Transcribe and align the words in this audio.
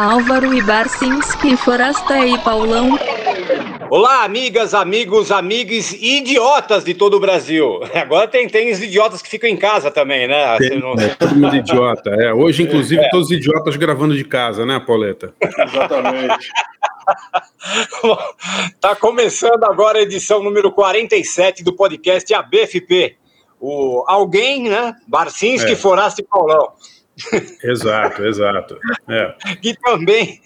Álvaro 0.00 0.54
e 0.54 0.62
Barcinski, 0.62 1.58
Forasta 1.58 2.26
e 2.26 2.38
Paulão. 2.38 2.98
Olá, 3.90 4.24
amigas, 4.24 4.72
amigos, 4.72 5.30
amigos 5.30 5.92
e 5.92 6.16
idiotas 6.16 6.82
de 6.82 6.94
todo 6.94 7.18
o 7.18 7.20
Brasil. 7.20 7.80
Agora 7.94 8.26
tem, 8.26 8.48
tem 8.48 8.72
os 8.72 8.80
idiotas 8.82 9.20
que 9.20 9.28
ficam 9.28 9.50
em 9.50 9.58
casa 9.58 9.90
também, 9.90 10.26
né? 10.26 10.56
Tem, 10.56 10.80
não... 10.80 10.94
é, 10.94 11.08
todo 11.08 11.36
mundo 11.36 11.54
idiota. 11.54 12.08
É, 12.14 12.32
hoje, 12.32 12.62
inclusive, 12.62 13.02
é. 13.04 13.10
todos 13.10 13.26
os 13.26 13.32
idiotas 13.32 13.76
gravando 13.76 14.16
de 14.16 14.24
casa, 14.24 14.64
né, 14.64 14.80
Pauleta? 14.80 15.34
Exatamente. 15.38 16.48
tá 18.80 18.96
começando 18.96 19.64
agora 19.64 19.98
a 19.98 20.02
edição 20.02 20.42
número 20.42 20.72
47 20.72 21.62
do 21.62 21.74
podcast 21.74 22.32
ABFP. 22.32 23.16
O 23.60 24.02
Alguém, 24.06 24.70
né? 24.70 24.94
Barcinski, 25.06 25.72
é. 25.72 25.76
Foraste 25.76 26.22
e 26.22 26.24
Paulão. 26.24 26.70
Exato, 27.62 28.24
exato. 28.24 28.78
É. 29.08 29.34
Que, 29.60 29.74
também, 29.74 30.40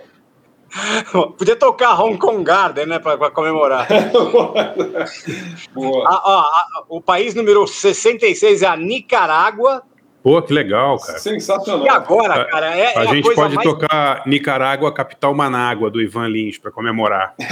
Podia 1.39 1.55
tocar 1.55 1.99
Hong 1.99 2.19
Kong 2.19 2.43
Garden, 2.43 2.85
né, 2.85 2.99
para 2.99 3.31
comemorar. 3.31 3.87
Boa. 5.73 6.07
A, 6.07 6.13
a, 6.13 6.39
a, 6.41 6.83
o 6.87 7.01
país 7.01 7.33
número 7.33 7.65
66 7.65 8.61
é 8.61 8.67
a 8.67 8.77
Nicarágua. 8.77 9.81
Pô, 10.21 10.39
que 10.39 10.53
legal, 10.53 10.99
cara. 10.99 11.17
Sensacional. 11.17 11.83
E 11.83 11.89
agora, 11.89 12.45
cara, 12.45 12.77
é, 12.77 12.95
a, 12.95 13.05
é 13.05 13.07
gente 13.07 13.33
pode 13.33 13.55
mais... 13.55 13.67
tocar 13.67 14.21
Nicarágua, 14.27 14.93
capital 14.93 15.33
Manágua, 15.33 15.89
do 15.89 15.99
Ivan 15.99 16.27
Lins, 16.27 16.59
para 16.59 16.69
comemorar. 16.69 17.33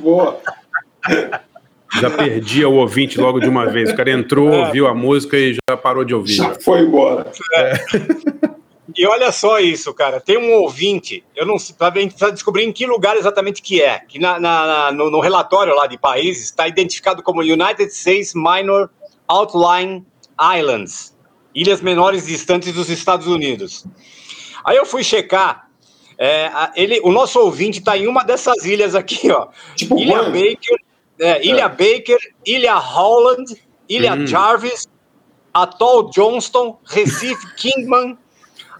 Boa. 0.00 0.38
Já 2.00 2.10
perdi 2.10 2.64
o 2.64 2.72
ouvinte 2.72 3.20
logo 3.20 3.38
de 3.38 3.48
uma 3.48 3.66
vez. 3.66 3.90
O 3.90 3.96
cara 3.96 4.10
entrou, 4.10 4.52
é. 4.52 4.66
ouviu 4.66 4.86
a 4.88 4.94
música 4.94 5.36
e 5.36 5.54
já 5.54 5.76
parou 5.76 6.04
de 6.04 6.14
ouvir. 6.14 6.34
Já 6.34 6.54
foi 6.54 6.80
embora. 6.80 7.30
É. 7.54 7.72
E 8.96 9.06
olha 9.06 9.32
só 9.32 9.58
isso, 9.58 9.92
cara. 9.92 10.20
Tem 10.20 10.38
um 10.38 10.52
ouvinte, 10.52 11.24
eu 11.34 11.44
não 11.44 11.58
sei, 11.58 11.74
para 11.74 12.30
descobrir 12.30 12.64
em 12.64 12.72
que 12.72 12.86
lugar 12.86 13.16
exatamente 13.16 13.60
que 13.60 13.82
é. 13.82 13.98
Que 14.00 14.18
na, 14.18 14.38
na 14.38 14.92
no, 14.92 15.10
no, 15.10 15.20
relatório 15.20 15.74
lá 15.74 15.86
de 15.86 15.98
países 15.98 16.44
está 16.44 16.68
identificado 16.68 17.22
como 17.22 17.40
United 17.40 17.90
States 17.90 18.34
Minor 18.34 18.90
Outlying 19.26 20.04
Islands, 20.58 21.16
ilhas 21.54 21.80
menores 21.80 22.26
distantes 22.26 22.72
dos 22.72 22.88
Estados 22.88 23.26
Unidos. 23.26 23.84
Aí 24.64 24.76
eu 24.76 24.86
fui 24.86 25.02
checar. 25.02 25.68
É, 26.16 26.50
ele, 26.76 27.00
o 27.02 27.10
nosso 27.10 27.40
ouvinte 27.40 27.80
está 27.80 27.98
em 27.98 28.06
uma 28.06 28.22
dessas 28.22 28.64
ilhas 28.64 28.94
aqui, 28.94 29.30
ó. 29.32 29.48
Tipo 29.74 29.98
Ilha 29.98 30.22
Baker, 30.24 30.78
é, 31.18 31.44
Ilha 31.44 31.64
é. 31.64 31.68
Baker, 31.68 32.18
Ilha 32.46 32.74
Holland, 32.74 33.54
Ilha 33.88 34.14
hum. 34.14 34.26
Jarvis, 34.26 34.88
Atoll 35.52 36.10
Johnston, 36.10 36.78
Recife 36.84 37.46
Kingman, 37.56 38.18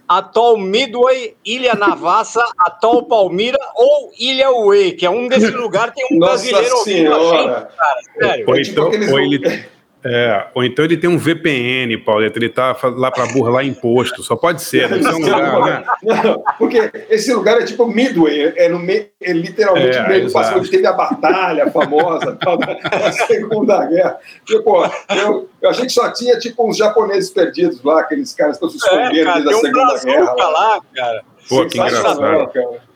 Atol 0.09 0.59
Midway, 0.59 1.34
Ilha 1.45 1.75
Navassa, 1.75 2.45
Atol 2.59 3.05
Palmira 3.05 3.59
ou 3.75 4.12
Ilha 4.19 4.50
Way, 4.50 4.93
que 4.93 5.06
é 5.06 5.11
um 5.11 5.28
desses 5.28 5.53
lugares 5.55 5.95
tem 5.95 6.06
um 6.12 6.19
Nossa 6.19 6.33
brasileiro 6.34 6.77
senhora. 6.78 7.22
ouvindo 7.22 7.34
a 7.34 7.59
gente, 7.61 7.77
cara, 7.77 8.00
sério. 8.19 8.45
Ou, 8.47 8.56
é 8.56 8.62
tipo 8.62 8.81
então, 8.95 9.12
ou 9.12 9.21
ele, 9.21 9.65
é, 10.06 10.48
ou 10.54 10.62
então 10.62 10.84
ele 10.84 10.98
tem 10.98 11.09
um 11.09 11.16
VPN, 11.16 11.97
Paulo, 11.97 12.22
ele 12.22 12.48
tá 12.50 12.76
lá 12.94 13.10
para 13.10 13.25
burlar 13.32 13.65
imposto, 13.65 14.22
só 14.22 14.37
pode 14.37 14.62
ser, 14.62 14.87
deve 14.87 15.03
ser 15.03 15.15
um 15.15 15.19
lugar, 15.19 15.60
né? 15.65 15.84
Não, 16.03 16.44
porque 16.59 16.91
esse 17.09 17.32
lugar 17.32 17.59
é 17.59 17.65
tipo 17.65 17.87
Midway, 17.87 18.53
é, 18.54 18.69
no 18.69 18.78
meio, 18.78 19.06
é 19.22 19.32
literalmente 19.32 19.97
é, 19.97 20.06
meio 20.06 20.31
passou 20.31 20.59
onde 20.59 20.70
teve 20.70 20.87
a 20.87 20.92
batalha 20.92 21.70
famosa 21.70 22.37
da 22.37 23.12
Segunda 23.12 23.87
Guerra. 23.87 24.19
Pô, 24.62 24.84
eu, 25.16 25.48
eu 25.62 25.70
achei 25.70 25.87
que 25.87 25.92
só 25.92 26.12
tinha 26.12 26.38
tipo 26.38 26.69
uns 26.69 26.76
japoneses 26.76 27.31
perdidos 27.31 27.82
lá, 27.82 28.00
aqueles 28.00 28.34
caras 28.34 28.59
que 28.59 28.66
estão 28.66 28.78
se 28.78 28.94
é, 28.94 29.04
escondendo 29.04 29.31
é, 29.31 29.42
da 29.42 29.53
Segunda 29.54 29.94
um 29.94 30.04
Guerra. 30.04 30.34
Lá, 30.34 30.48
lá, 30.48 30.81
cara. 30.94 31.25
Pô, 31.48 31.66
que 31.66 31.78
engraçado. 31.78 32.21
Cara. 32.53 32.94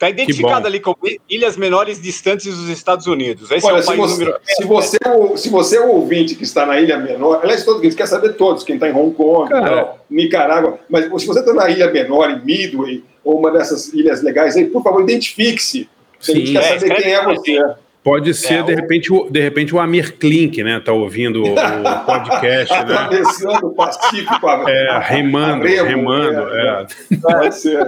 Está 0.00 0.08
identificado 0.08 0.66
ali 0.66 0.80
como 0.80 0.96
ilhas 1.28 1.58
menores 1.58 2.00
distantes 2.00 2.56
dos 2.56 2.70
Estados 2.70 3.06
Unidos. 3.06 3.50
Esse 3.50 3.66
Olha, 3.66 3.80
é 3.80 3.82
o 3.82 3.84
país 3.84 4.00
se 4.00 4.08
você, 4.08 4.24
número... 4.24 4.40
se 4.46 4.64
você, 4.64 4.96
é 4.96 5.36
se 5.36 5.48
você 5.50 5.76
é 5.76 5.80
o 5.82 5.88
ouvinte 5.88 6.34
que 6.34 6.42
está 6.42 6.64
na 6.64 6.80
ilha 6.80 6.96
menor, 6.96 7.40
aliás, 7.42 7.66
todo 7.66 7.82
mundo 7.82 7.94
quer 7.94 8.06
saber 8.06 8.32
todos, 8.32 8.64
quem 8.64 8.76
está 8.76 8.88
em 8.88 8.94
Hong 8.94 9.14
Kong, 9.14 9.50
não, 9.50 9.90
Nicarágua, 10.08 10.78
mas 10.88 11.04
se 11.04 11.26
você 11.26 11.40
está 11.40 11.52
na 11.52 11.68
ilha 11.68 11.90
menor, 11.90 12.30
em 12.30 12.42
Midway, 12.42 13.04
ou 13.22 13.38
uma 13.38 13.50
dessas 13.50 13.92
ilhas 13.92 14.22
legais 14.22 14.56
aí, 14.56 14.64
por 14.64 14.82
favor, 14.82 15.02
identifique-se. 15.02 15.86
A 16.18 16.32
gente 16.32 16.52
quer 16.52 16.58
é, 16.76 16.78
saber 16.78 16.94
quem 16.94 17.12
é 17.12 17.22
você. 17.22 17.74
Pode 18.02 18.32
ser, 18.32 18.60
é, 18.60 18.62
de, 18.62 18.74
repente, 18.74 19.12
o, 19.12 19.28
de 19.28 19.40
repente, 19.40 19.74
o 19.74 19.78
Amir 19.78 20.16
Klink, 20.16 20.62
né? 20.64 20.80
Tá 20.82 20.94
ouvindo 20.94 21.42
o, 21.42 21.52
o 21.52 21.54
podcast, 22.06 22.72
né? 22.86 22.94
Atravessando 22.94 23.66
o 23.66 23.74
Pacífico. 23.74 24.48
É, 24.66 24.98
remando, 25.02 25.66
remando. 25.66 26.48
É. 26.56 26.86
É. 27.12 27.16
Pode 27.18 27.54
ser. 27.54 27.86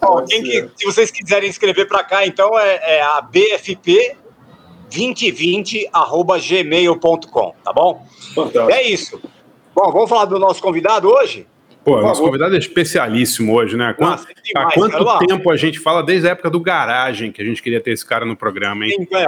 Bom, 0.00 0.24
quem 0.24 0.42
que, 0.42 0.70
se 0.76 0.84
vocês 0.84 1.10
quiserem 1.10 1.50
escrever 1.50 1.86
para 1.86 2.04
cá, 2.04 2.26
então, 2.26 2.58
é, 2.58 2.98
é 2.98 3.02
a 3.02 3.20
BFP 3.20 4.16
2020 4.90 5.90
gmail.com, 6.48 7.54
tá 7.64 7.72
bom? 7.72 8.06
Fantástico. 8.34 8.70
É 8.70 8.82
isso. 8.82 9.20
Bom, 9.74 9.92
vamos 9.92 10.08
falar 10.08 10.24
do 10.24 10.38
nosso 10.38 10.62
convidado 10.62 11.08
hoje? 11.08 11.46
Pô, 11.84 12.00
nosso 12.00 12.22
convidado 12.22 12.54
é 12.54 12.58
especialíssimo 12.58 13.54
hoje, 13.54 13.76
né? 13.76 13.94
Nossa, 13.98 14.26
é 14.30 14.42
demais, 14.42 14.68
Há 14.68 14.72
quanto 14.72 15.26
tempo 15.26 15.50
a 15.50 15.56
gente 15.56 15.78
fala 15.78 16.02
desde 16.02 16.28
a 16.28 16.32
época 16.32 16.50
do 16.50 16.60
garagem 16.60 17.32
que 17.32 17.40
a 17.40 17.44
gente 17.44 17.62
queria 17.62 17.80
ter 17.80 17.92
esse 17.92 18.04
cara 18.04 18.26
no 18.26 18.36
programa, 18.36 18.84
hein? 18.84 19.08
É, 19.12 19.24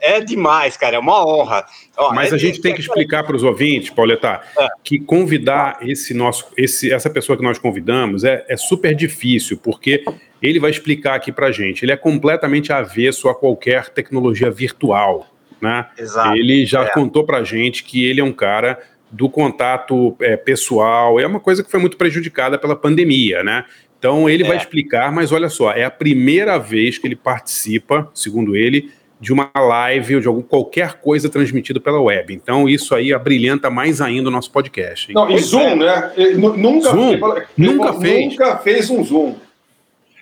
é 0.00 0.20
demais, 0.20 0.76
cara, 0.76 0.96
é 0.96 0.98
uma 0.98 1.24
honra. 1.24 1.64
Ó, 1.96 2.12
Mas 2.12 2.32
é, 2.32 2.34
a 2.34 2.38
gente 2.38 2.60
tem 2.60 2.74
que 2.74 2.80
explicar 2.80 3.22
para 3.24 3.36
os 3.36 3.42
ouvintes, 3.42 3.90
Pauleta, 3.90 4.40
é. 4.58 4.68
que 4.82 4.98
convidar 4.98 5.78
esse 5.82 6.14
nosso, 6.14 6.46
esse, 6.56 6.92
essa 6.92 7.10
pessoa 7.10 7.36
que 7.36 7.42
nós 7.42 7.58
convidamos 7.58 8.24
é, 8.24 8.44
é 8.48 8.56
super 8.56 8.94
difícil, 8.94 9.58
porque 9.58 10.04
ele 10.42 10.58
vai 10.58 10.70
explicar 10.70 11.14
aqui 11.14 11.30
para 11.30 11.52
gente. 11.52 11.84
Ele 11.84 11.92
é 11.92 11.96
completamente 11.96 12.72
avesso 12.72 13.28
a 13.28 13.34
qualquer 13.34 13.90
tecnologia 13.90 14.50
virtual. 14.50 15.26
Né? 15.60 15.86
Exato. 15.98 16.34
Ele 16.34 16.64
já 16.64 16.84
é. 16.84 16.90
contou 16.90 17.24
para 17.24 17.44
gente 17.44 17.84
que 17.84 18.04
ele 18.04 18.20
é 18.20 18.24
um 18.24 18.32
cara 18.32 18.78
do 19.10 19.28
contato 19.28 20.16
é, 20.20 20.36
pessoal, 20.36 21.18
é 21.18 21.26
uma 21.26 21.40
coisa 21.40 21.64
que 21.64 21.70
foi 21.70 21.80
muito 21.80 21.96
prejudicada 21.96 22.56
pela 22.56 22.76
pandemia, 22.76 23.42
né? 23.42 23.64
Então 23.98 24.30
ele 24.30 24.44
é. 24.44 24.46
vai 24.46 24.56
explicar, 24.56 25.12
mas 25.12 25.32
olha 25.32 25.48
só, 25.48 25.72
é 25.72 25.84
a 25.84 25.90
primeira 25.90 26.58
vez 26.58 26.96
que 26.96 27.06
ele 27.06 27.16
participa, 27.16 28.08
segundo 28.14 28.56
ele, 28.56 28.90
de 29.20 29.32
uma 29.32 29.50
live 29.54 30.14
ou 30.14 30.20
de 30.20 30.26
algum, 30.26 30.40
qualquer 30.40 30.94
coisa 30.94 31.28
transmitida 31.28 31.78
pela 31.78 32.00
web. 32.00 32.32
Então, 32.32 32.66
isso 32.66 32.94
aí 32.94 33.12
abrilhanta 33.12 33.68
mais 33.68 34.00
ainda 34.00 34.28
o 34.28 34.32
nosso 34.32 34.50
podcast. 34.50 35.12
Não, 35.12 35.30
e 35.30 35.38
Zoom, 35.38 35.60
é. 35.60 35.76
né? 35.76 36.12
Nunca, 36.56 36.90
Zoom? 36.90 37.12
Ele, 37.12 37.46
nunca 37.56 37.92
fez. 37.92 38.30
Nunca 38.30 38.56
fez 38.58 38.90
um 38.90 39.04
Zoom. 39.04 39.36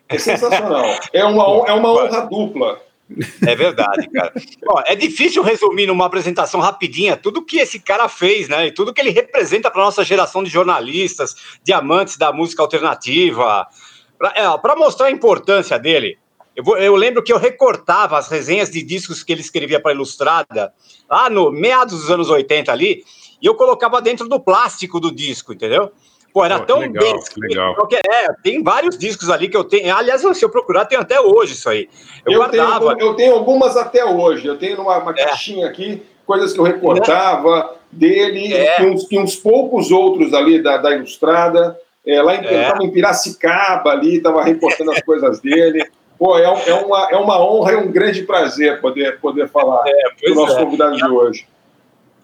É 0.08 0.18
sensacional. 0.18 0.84
é, 1.12 1.24
uma, 1.24 1.68
é 1.68 1.72
uma 1.72 1.92
honra 1.92 2.26
dupla. 2.26 2.80
É 3.46 3.54
verdade, 3.54 4.08
cara. 4.10 4.32
Bom, 4.66 4.82
é 4.84 4.94
difícil 4.94 5.42
resumir 5.42 5.86
numa 5.86 6.06
apresentação 6.06 6.60
rapidinha 6.60 7.16
tudo 7.16 7.44
que 7.44 7.58
esse 7.58 7.78
cara 7.78 8.08
fez, 8.08 8.48
né? 8.48 8.66
E 8.66 8.72
tudo 8.72 8.92
que 8.92 9.00
ele 9.00 9.10
representa 9.10 9.70
para 9.70 9.82
nossa 9.82 10.04
geração 10.04 10.42
de 10.42 10.50
jornalistas, 10.50 11.34
diamantes 11.62 12.16
da 12.16 12.32
música 12.32 12.62
alternativa. 12.62 13.66
Para 14.18 14.32
é, 14.34 14.76
mostrar 14.76 15.06
a 15.06 15.10
importância 15.10 15.78
dele, 15.78 16.18
eu, 16.58 16.64
vou, 16.64 16.76
eu, 16.76 16.96
lembro 16.96 17.22
que 17.22 17.32
eu 17.32 17.38
recortava 17.38 18.18
as 18.18 18.28
resenhas 18.28 18.68
de 18.68 18.82
discos 18.82 19.22
que 19.22 19.30
ele 19.30 19.40
escrevia 19.40 19.78
para 19.78 19.92
Ilustrada, 19.92 20.72
lá 21.08 21.30
no 21.30 21.52
meados 21.52 22.00
dos 22.00 22.10
anos 22.10 22.28
80 22.28 22.72
ali, 22.72 23.04
e 23.40 23.46
eu 23.46 23.54
colocava 23.54 24.02
dentro 24.02 24.28
do 24.28 24.40
plástico 24.40 24.98
do 24.98 25.14
disco, 25.14 25.52
entendeu? 25.52 25.92
Pô, 26.34 26.44
era 26.44 26.58
Pô, 26.58 26.66
tão 26.66 26.80
legal, 26.80 27.00
bem 27.00 27.48
legal. 27.48 27.76
é, 28.10 28.32
tem 28.42 28.60
vários 28.60 28.98
discos 28.98 29.30
ali 29.30 29.48
que 29.48 29.56
eu 29.56 29.62
tenho. 29.62 29.94
Aliás, 29.94 30.20
se 30.20 30.44
eu 30.44 30.50
procurar, 30.50 30.86
tem 30.86 30.98
até 30.98 31.20
hoje 31.20 31.52
isso 31.52 31.68
aí. 31.68 31.88
Eu, 32.26 32.32
eu 32.32 32.38
guardava. 32.38 32.96
Tenho, 32.96 33.08
eu 33.08 33.14
tenho 33.14 33.34
algumas 33.34 33.76
até 33.76 34.04
hoje. 34.04 34.48
Eu 34.48 34.58
tenho 34.58 34.82
uma, 34.82 34.98
uma 34.98 35.12
é. 35.12 35.26
caixinha 35.26 35.64
aqui, 35.64 36.02
coisas 36.26 36.52
que 36.52 36.58
eu 36.58 36.64
recortava 36.64 37.70
é. 37.72 37.96
dele, 37.96 38.52
é. 38.52 38.82
e 38.82 38.86
uns, 38.86 39.06
e 39.08 39.16
uns 39.16 39.36
poucos 39.36 39.92
outros 39.92 40.34
ali 40.34 40.60
da, 40.60 40.76
da 40.76 40.90
Ilustrada. 40.90 41.78
É, 42.04 42.20
lá 42.20 42.34
em, 42.34 42.44
é. 42.44 42.72
em 42.82 42.90
Piracicaba 42.90 43.90
ali, 43.90 44.16
estava 44.16 44.42
reportando 44.42 44.90
as 44.90 45.00
coisas 45.02 45.38
dele. 45.38 45.86
Pô, 46.18 46.36
é, 46.36 46.42
é, 46.42 46.74
uma, 46.74 47.08
é 47.10 47.16
uma 47.16 47.40
honra 47.40 47.72
e 47.72 47.76
um 47.76 47.92
grande 47.92 48.22
prazer 48.22 48.80
poder, 48.80 49.20
poder 49.20 49.48
falar 49.48 49.84
é, 49.86 50.28
do 50.28 50.34
nosso 50.34 50.58
é. 50.58 50.64
convidado 50.64 50.96
de 50.96 51.06
hoje. 51.06 51.46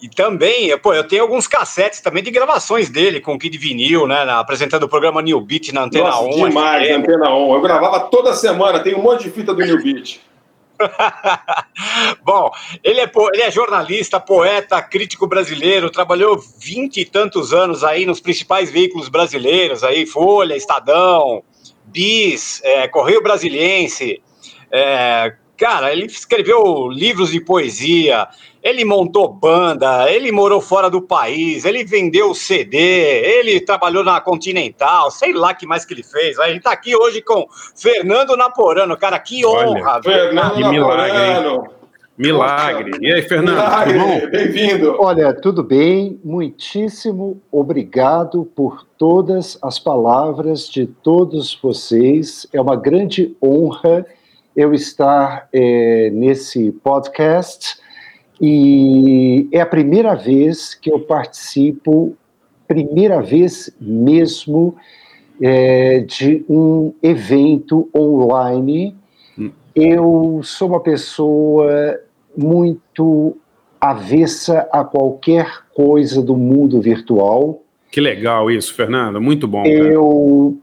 E 0.03 0.09
também, 0.09 0.77
pô, 0.79 0.93
eu 0.93 1.05
tenho 1.05 1.23
alguns 1.23 1.47
cassetes 1.47 2.01
também 2.01 2.23
de 2.23 2.31
gravações 2.31 2.91
dele 2.91 3.21
com 3.21 3.35
o 3.35 3.39
Kid 3.39 3.57
Vinil, 3.57 4.07
né? 4.07 4.25
Na, 4.25 4.41
apresentando 4.41 4.83
o 4.83 4.89
programa 4.89 5.23
New 5.23 5.41
Beat 5.41 5.73
na 5.73 5.85
Antena 5.85 6.09
Nossa, 6.09 6.25
1. 6.25 6.49
Demais, 6.49 6.91
na 6.91 6.97
Antena 6.97 7.35
1. 7.35 7.55
Eu 7.55 7.61
gravava 7.61 8.01
toda 8.01 8.35
semana, 8.35 8.81
tem 8.81 8.95
um 8.95 9.03
monte 9.03 9.25
de 9.25 9.31
fita 9.31 9.55
do 9.55 9.65
New 9.65 9.83
Beat. 9.83 10.21
Bom, 12.23 12.51
ele 12.83 13.01
é, 13.01 13.11
ele 13.33 13.43
é 13.43 13.51
jornalista, 13.51 14.19
poeta, 14.19 14.83
crítico 14.83 15.27
brasileiro, 15.27 15.89
trabalhou 15.89 16.37
vinte 16.59 17.01
e 17.01 17.05
tantos 17.05 17.55
anos 17.55 17.85
aí 17.85 18.05
nos 18.05 18.21
principais 18.21 18.71
veículos 18.71 19.09
brasileiros, 19.09 19.85
aí 19.85 20.05
Folha, 20.05 20.57
Estadão, 20.57 21.45
Bis, 21.95 22.61
é, 22.65 22.89
Correio 22.89 23.23
Brasiliense. 23.23 24.21
É, 24.71 25.33
cara, 25.57 25.93
ele 25.93 26.07
escreveu 26.07 26.89
livros 26.89 27.31
de 27.31 27.41
poesia, 27.41 28.27
ele 28.61 28.85
montou 28.85 29.33
banda, 29.33 30.11
ele 30.11 30.33
morou 30.33 30.61
fora 30.61 30.91
do 30.91 31.01
país, 31.01 31.65
ele 31.65 31.85
vendeu 31.85 32.35
CD, 32.35 32.77
ele 32.79 33.61
trabalhou 33.61 34.03
na 34.03 34.21
Continental, 34.21 35.09
sei 35.13 35.33
lá 35.33 35.55
que 35.55 35.67
mais 35.67 35.85
que 35.85 35.95
ele 35.95 36.03
fez. 36.03 36.37
A 36.41 36.49
gente 36.49 36.63
tá 36.63 36.73
aqui 36.73 36.97
hoje 36.97 37.23
com 37.23 37.47
Fernando 37.77 38.37
Naporano, 38.37 38.97
cara, 38.97 39.21
que 39.21 39.47
honra. 39.47 39.93
Olha, 39.93 40.03
Fernando 40.03 40.55
que 40.57 40.65
milagre, 40.65 41.71
Milagre. 42.17 42.93
E 43.01 43.13
aí, 43.13 43.23
Fernando? 43.23 43.57
Milagre, 43.57 44.27
bem-vindo. 44.29 44.95
Olha, 45.01 45.35
tudo 45.35 45.65
bem? 45.65 46.21
Muitíssimo 46.23 47.43
obrigado 47.51 48.45
por 48.55 48.87
todas 48.97 49.59
as 49.61 49.81
palavras 49.81 50.69
de 50.69 50.87
todos 50.87 51.59
vocês. 51.61 52.47
É 52.53 52.61
uma 52.61 52.77
grande 52.77 53.37
honra 53.43 54.07
eu 54.55 54.73
estar 54.73 55.49
é, 55.53 56.09
nesse 56.11 56.71
podcast 56.85 57.81
e 58.41 59.49
é 59.51 59.61
a 59.61 59.67
primeira 59.67 60.15
vez 60.15 60.73
que 60.73 60.93
eu 60.93 61.01
participo, 61.01 62.17
primeira 62.69 63.21
vez 63.21 63.75
mesmo, 63.81 64.77
é, 65.43 65.99
de 65.99 66.45
um 66.49 66.95
evento 67.03 67.91
online. 67.93 68.97
Hum. 69.37 69.51
Eu 69.75 70.41
sou 70.45 70.69
uma 70.69 70.81
pessoa 70.81 72.04
muito 72.37 73.37
avessa 73.81 74.67
a 74.73 74.83
qualquer 74.83 75.65
coisa 75.75 76.23
do 76.23 76.37
mundo 76.37 76.81
virtual. 76.81 77.63
Que 77.91 78.01
legal 78.01 78.51
isso, 78.51 78.75
Fernando, 78.75 79.21
muito 79.21 79.47
bom. 79.47 79.63
Cara. 79.63 79.75
Eu 79.75 80.59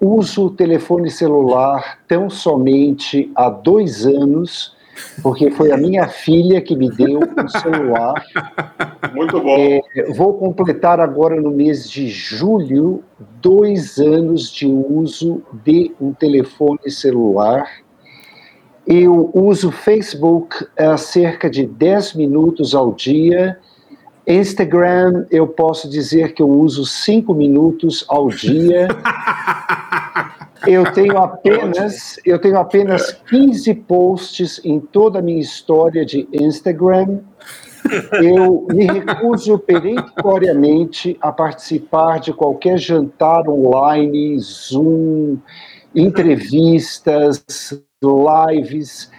uso 0.00 0.46
o 0.46 0.50
telefone 0.50 1.10
celular 1.10 2.00
tão 2.08 2.28
somente 2.28 3.30
há 3.34 3.48
dois 3.48 4.04
anos, 4.04 4.74
porque 5.22 5.50
foi 5.52 5.70
a 5.70 5.76
minha 5.76 6.08
filha 6.08 6.60
que 6.60 6.76
me 6.76 6.90
deu 6.90 7.20
o 7.20 7.48
celular. 7.48 8.24
Muito 9.14 9.40
bom. 9.40 9.56
É, 9.56 10.12
vou 10.12 10.34
completar 10.34 10.98
agora 10.98 11.40
no 11.40 11.50
mês 11.50 11.88
de 11.88 12.08
julho 12.08 13.02
dois 13.40 13.98
anos 13.98 14.52
de 14.52 14.66
uso 14.66 15.42
de 15.64 15.92
um 16.00 16.12
telefone 16.12 16.90
celular 16.90 17.68
eu 18.86 19.30
uso 19.32 19.70
Facebook 19.70 20.66
há 20.78 20.96
cerca 20.96 21.48
de 21.48 21.66
10 21.66 22.14
minutos 22.14 22.74
ao 22.74 22.92
dia. 22.92 23.58
Instagram, 24.26 25.26
eu 25.30 25.46
posso 25.46 25.88
dizer 25.88 26.32
que 26.32 26.42
eu 26.42 26.48
uso 26.48 26.84
5 26.84 27.34
minutos 27.34 28.04
ao 28.08 28.28
dia. 28.28 28.88
Eu 30.66 30.90
tenho 30.92 31.18
apenas, 31.18 32.18
eu 32.24 32.38
tenho 32.38 32.58
apenas 32.58 33.12
15 33.28 33.74
posts 33.74 34.60
em 34.64 34.80
toda 34.80 35.18
a 35.18 35.22
minha 35.22 35.40
história 35.40 36.06
de 36.06 36.26
Instagram. 36.32 37.18
Eu 38.12 38.66
me 38.72 38.86
recuso 38.86 39.58
peremptoriamente 39.58 41.18
a 41.20 41.30
participar 41.30 42.18
de 42.18 42.32
qualquer 42.32 42.78
jantar 42.78 43.46
online, 43.46 44.38
Zoom, 44.38 45.36
entrevistas, 45.94 47.44
lives. 48.04 49.10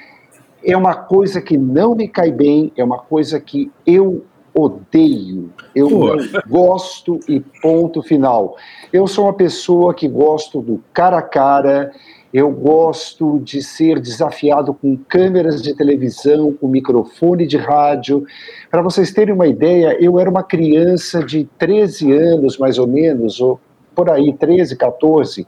É 0.64 0.76
uma 0.76 0.96
coisa 0.96 1.42
que 1.42 1.58
não 1.58 1.96
me 1.96 2.08
cai 2.08 2.32
bem, 2.32 2.72
é 2.76 2.84
uma 2.84 2.98
coisa 2.98 3.40
que 3.40 3.72
eu 3.86 4.24
odeio, 4.56 5.52
eu 5.76 5.90
Pô. 5.90 6.16
não 6.16 6.42
gosto 6.48 7.20
e 7.28 7.42
ponto 7.62 8.02
final. 8.02 8.56
Eu 8.92 9.06
sou 9.06 9.26
uma 9.26 9.34
pessoa 9.34 9.94
que 9.94 10.08
gosto 10.08 10.62
do 10.62 10.82
cara 10.94 11.18
a 11.18 11.22
cara, 11.22 11.92
eu 12.34 12.50
gosto 12.50 13.40
de 13.40 13.62
ser 13.62 14.00
desafiado 14.00 14.74
com 14.74 14.98
câmeras 14.98 15.62
de 15.62 15.76
televisão, 15.76 16.54
com 16.54 16.68
microfone 16.68 17.46
de 17.46 17.58
rádio. 17.58 18.26
Para 18.72 18.82
vocês 18.82 19.12
terem 19.12 19.34
uma 19.34 19.48
ideia, 19.48 19.98
eu 20.02 20.20
era 20.20 20.30
uma 20.30 20.44
criança 20.44 21.24
de 21.24 21.48
13 21.58 22.14
anos, 22.14 22.58
mais 22.58 22.78
ou 22.78 22.88
menos, 22.88 23.42
ou 23.42 23.60
por 23.94 24.10
aí, 24.10 24.34
13, 24.34 24.76
14, 24.76 25.48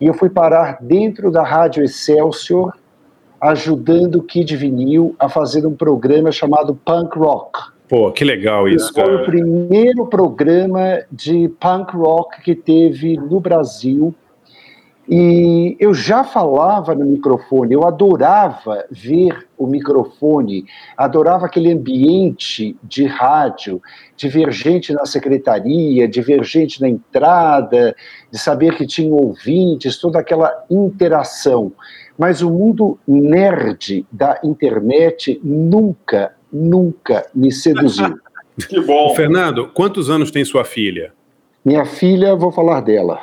e 0.00 0.06
eu 0.06 0.14
fui 0.14 0.28
parar 0.28 0.78
dentro 0.80 1.30
da 1.30 1.42
Rádio 1.42 1.82
Excelsior, 1.84 2.72
ajudando 3.40 4.16
o 4.16 4.22
Kid 4.22 4.56
Vinil 4.56 5.14
a 5.18 5.28
fazer 5.28 5.66
um 5.66 5.74
programa 5.74 6.32
chamado 6.32 6.74
Punk 6.74 7.18
Rock. 7.18 7.74
Pô, 7.88 8.10
que 8.10 8.24
legal 8.24 8.66
isso, 8.66 8.92
Foi 8.92 9.02
cara. 9.02 9.22
o 9.22 9.24
primeiro 9.24 10.06
programa 10.06 11.02
de 11.12 11.48
punk 11.60 11.94
rock 11.94 12.40
que 12.42 12.54
teve 12.54 13.16
no 13.16 13.38
Brasil 13.40 14.14
e 15.08 15.76
eu 15.78 15.92
já 15.92 16.24
falava 16.24 16.94
no 16.94 17.04
microfone, 17.04 17.74
eu 17.74 17.86
adorava 17.86 18.84
ver 18.90 19.46
o 19.58 19.66
microfone, 19.66 20.64
adorava 20.96 21.44
aquele 21.44 21.70
ambiente 21.70 22.74
de 22.82 23.04
rádio, 23.04 23.82
de 24.16 24.28
ver 24.28 24.50
gente 24.50 24.94
na 24.94 25.04
secretaria, 25.04 26.08
de 26.08 26.22
ver 26.22 26.42
gente 26.42 26.80
na 26.80 26.88
entrada, 26.88 27.94
de 28.30 28.38
saber 28.38 28.76
que 28.76 28.86
tinha 28.86 29.12
ouvintes, 29.12 29.98
toda 29.98 30.18
aquela 30.18 30.64
interação. 30.70 31.70
Mas 32.18 32.40
o 32.40 32.50
mundo 32.50 32.98
nerd 33.06 34.06
da 34.10 34.40
internet 34.42 35.38
nunca, 35.44 36.32
nunca 36.50 37.26
me 37.34 37.52
seduziu. 37.52 38.18
que 38.68 38.80
bom. 38.80 39.14
Fernando, 39.14 39.68
quantos 39.68 40.08
anos 40.08 40.30
tem 40.30 40.44
sua 40.44 40.64
filha? 40.64 41.12
Minha 41.62 41.84
filha, 41.84 42.34
vou 42.34 42.52
falar 42.52 42.80
dela. 42.80 43.20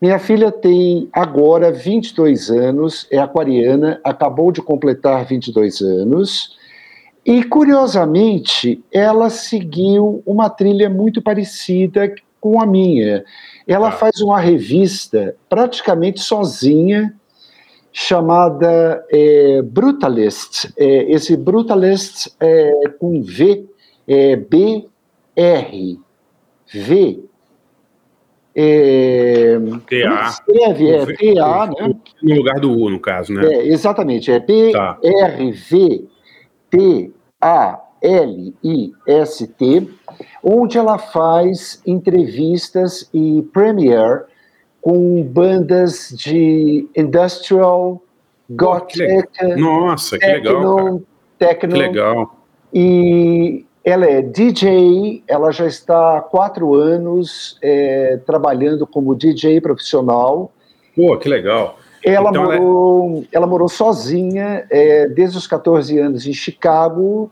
Minha 0.00 0.18
filha 0.18 0.52
tem 0.52 1.08
agora 1.12 1.72
22 1.72 2.50
anos, 2.50 3.06
é 3.10 3.18
aquariana, 3.18 3.98
acabou 4.04 4.52
de 4.52 4.60
completar 4.60 5.24
22 5.24 5.80
anos. 5.80 6.56
E, 7.24 7.42
curiosamente, 7.42 8.84
ela 8.92 9.30
seguiu 9.30 10.22
uma 10.26 10.50
trilha 10.50 10.90
muito 10.90 11.22
parecida 11.22 12.14
com 12.40 12.60
a 12.60 12.66
minha. 12.66 13.24
Ela 13.66 13.88
ah. 13.88 13.92
faz 13.92 14.20
uma 14.20 14.38
revista 14.38 15.34
praticamente 15.48 16.20
sozinha, 16.20 17.14
chamada 17.90 19.02
é, 19.10 19.62
Brutalist. 19.62 20.70
É, 20.76 21.10
esse 21.10 21.36
Brutalist 21.36 22.28
é 22.38 22.90
com 22.98 23.22
V, 23.22 23.66
é 24.06 24.36
B-R. 24.36 25.98
V 26.68 27.24
é, 28.58 29.58
TA. 29.86 30.28
Escreve, 30.28 30.90
é 30.90 31.04
PA, 31.04 31.66
né? 31.66 31.94
No 32.22 32.34
lugar 32.36 32.58
do 32.58 32.72
U, 32.72 32.88
no 32.88 32.98
caso, 32.98 33.34
né? 33.34 33.46
É, 33.46 33.66
exatamente, 33.66 34.32
é 34.32 34.40
PRV. 34.40 36.08
T-A-L-I-S-T, 36.70 37.12
onde 40.42 40.78
ela 40.78 40.98
faz 40.98 41.82
entrevistas 41.86 43.08
e 43.12 43.42
premiere 43.52 44.22
com 44.80 45.22
bandas 45.22 46.14
de 46.16 46.88
industrial, 46.96 48.02
gothic, 48.48 48.98
Nossa, 49.56 50.18
que 50.18 50.26
legal, 50.26 51.02
techno, 51.38 51.72
que 51.72 51.78
legal. 51.78 52.36
E 52.72 53.65
ela 53.86 54.04
é 54.04 54.20
DJ, 54.20 55.22
ela 55.28 55.52
já 55.52 55.64
está 55.64 56.18
há 56.18 56.20
quatro 56.20 56.74
anos 56.74 57.56
é, 57.62 58.18
trabalhando 58.26 58.84
como 58.84 59.14
DJ 59.14 59.60
profissional. 59.60 60.52
Pô, 60.96 61.16
que 61.16 61.28
legal. 61.28 61.78
Ela, 62.04 62.30
então 62.30 62.42
morou, 62.42 63.10
ela... 63.10 63.24
ela... 63.30 63.46
morou 63.46 63.68
sozinha 63.68 64.66
é, 64.70 65.06
desde 65.06 65.38
os 65.38 65.46
14 65.46 65.96
anos 66.00 66.26
em 66.26 66.32
Chicago. 66.32 67.30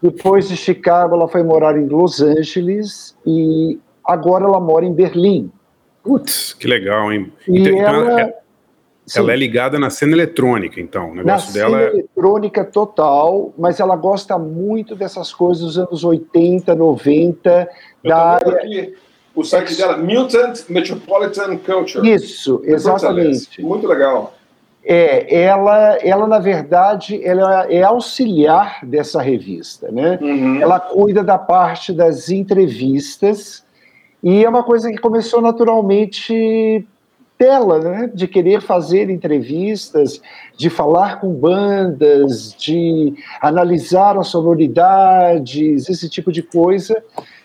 Depois 0.00 0.48
de 0.48 0.56
Chicago, 0.56 1.16
ela 1.16 1.26
foi 1.26 1.42
morar 1.42 1.76
em 1.76 1.88
Los 1.88 2.22
Angeles 2.22 3.16
e 3.26 3.80
agora 4.04 4.44
ela 4.44 4.60
mora 4.60 4.84
em 4.84 4.94
Berlim. 4.94 5.50
Putz, 6.04 6.52
que 6.52 6.68
legal, 6.68 7.12
hein? 7.12 7.32
E 7.48 7.58
então, 7.58 7.76
ela, 7.76 8.32
é, 9.16 9.18
ela 9.18 9.32
é 9.32 9.36
ligada 9.36 9.78
na 9.78 9.90
cena 9.90 10.12
eletrônica, 10.12 10.80
então. 10.80 11.10
O 11.10 11.14
negócio 11.14 11.48
na 11.48 11.54
dela 11.54 11.78
cena 11.78 11.90
é... 11.90 11.92
eletrônica 11.94 12.64
total, 12.64 13.52
mas 13.56 13.80
ela 13.80 13.96
gosta 13.96 14.38
muito 14.38 14.94
dessas 14.94 15.32
coisas 15.32 15.64
dos 15.64 15.78
anos 15.78 16.04
80, 16.04 16.74
90, 16.74 17.68
Eu 18.04 18.10
da 18.10 18.16
área. 18.18 18.52
Aqui 18.52 18.94
o 19.38 19.44
site 19.44 19.76
dela, 19.76 19.96
Mutant 19.96 20.68
Metropolitan 20.68 21.56
Culture. 21.58 22.10
Isso, 22.10 22.60
exatamente. 22.64 23.62
Muito 23.62 23.86
legal. 23.86 24.34
É, 24.84 25.42
ela, 25.42 25.96
ela 26.02 26.26
na 26.26 26.40
verdade, 26.40 27.20
ela 27.24 27.70
é 27.70 27.82
auxiliar 27.82 28.80
dessa 28.82 29.22
revista, 29.22 29.92
né? 29.92 30.18
Uhum. 30.20 30.60
Ela 30.60 30.80
cuida 30.80 31.22
da 31.22 31.38
parte 31.38 31.92
das 31.92 32.30
entrevistas 32.30 33.64
e 34.22 34.44
é 34.44 34.48
uma 34.48 34.64
coisa 34.64 34.90
que 34.90 34.98
começou 34.98 35.40
naturalmente 35.40 36.84
dela, 37.38 37.78
né? 37.78 38.10
De 38.12 38.26
querer 38.26 38.60
fazer 38.60 39.08
entrevistas, 39.10 40.20
de 40.56 40.68
falar 40.68 41.20
com 41.20 41.32
bandas, 41.32 42.54
de 42.58 43.14
analisar 43.40 44.18
as 44.18 44.28
sonoridades, 44.28 45.88
esse 45.88 46.08
tipo 46.08 46.32
de 46.32 46.42
coisa 46.42 47.02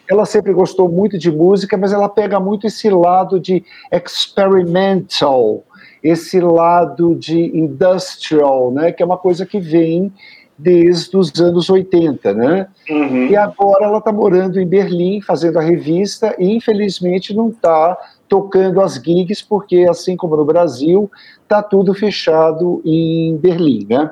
ela 0.10 0.26
sempre 0.26 0.54
gostou 0.54 0.90
muito 0.90 1.18
de 1.18 1.32
música, 1.32 1.78
mas 1.78 1.94
ela 1.94 2.10
pega 2.10 2.40
muito 2.40 2.68
esse 2.68 2.90
lado 2.90 3.40
de 3.40 3.64
experimental, 3.92 5.64
esse 6.04 6.40
lado 6.40 7.16
de 7.16 7.58
industrial, 7.58 8.72
né, 8.72 8.92
que 8.92 9.02
é 9.02 9.06
uma 9.06 9.18
coisa 9.18 9.46
que 9.46 9.60
vem 9.60 10.12
desde 10.58 11.18
os 11.18 11.34
anos 11.42 11.68
80, 11.70 12.32
né? 12.34 12.68
Uhum. 12.88 13.26
E 13.26 13.36
agora 13.36 13.86
ela 13.86 13.98
está 13.98 14.12
morando 14.12 14.60
em 14.60 14.68
Berlim, 14.68 15.20
fazendo 15.20 15.58
a 15.58 15.64
revista, 15.64 16.36
e 16.38 16.56
infelizmente 16.56 17.34
não 17.34 17.50
está 17.50 17.98
tocando 18.28 18.82
as 18.82 18.96
gigs, 18.96 19.44
porque 19.44 19.86
assim 19.90 20.16
como 20.16 20.36
no 20.36 20.46
Brasil, 20.46 21.12
está 21.42 21.62
tudo 21.62 21.94
fechado 21.94 22.82
em 22.86 23.38
Berlim, 23.38 23.86
né? 23.90 24.12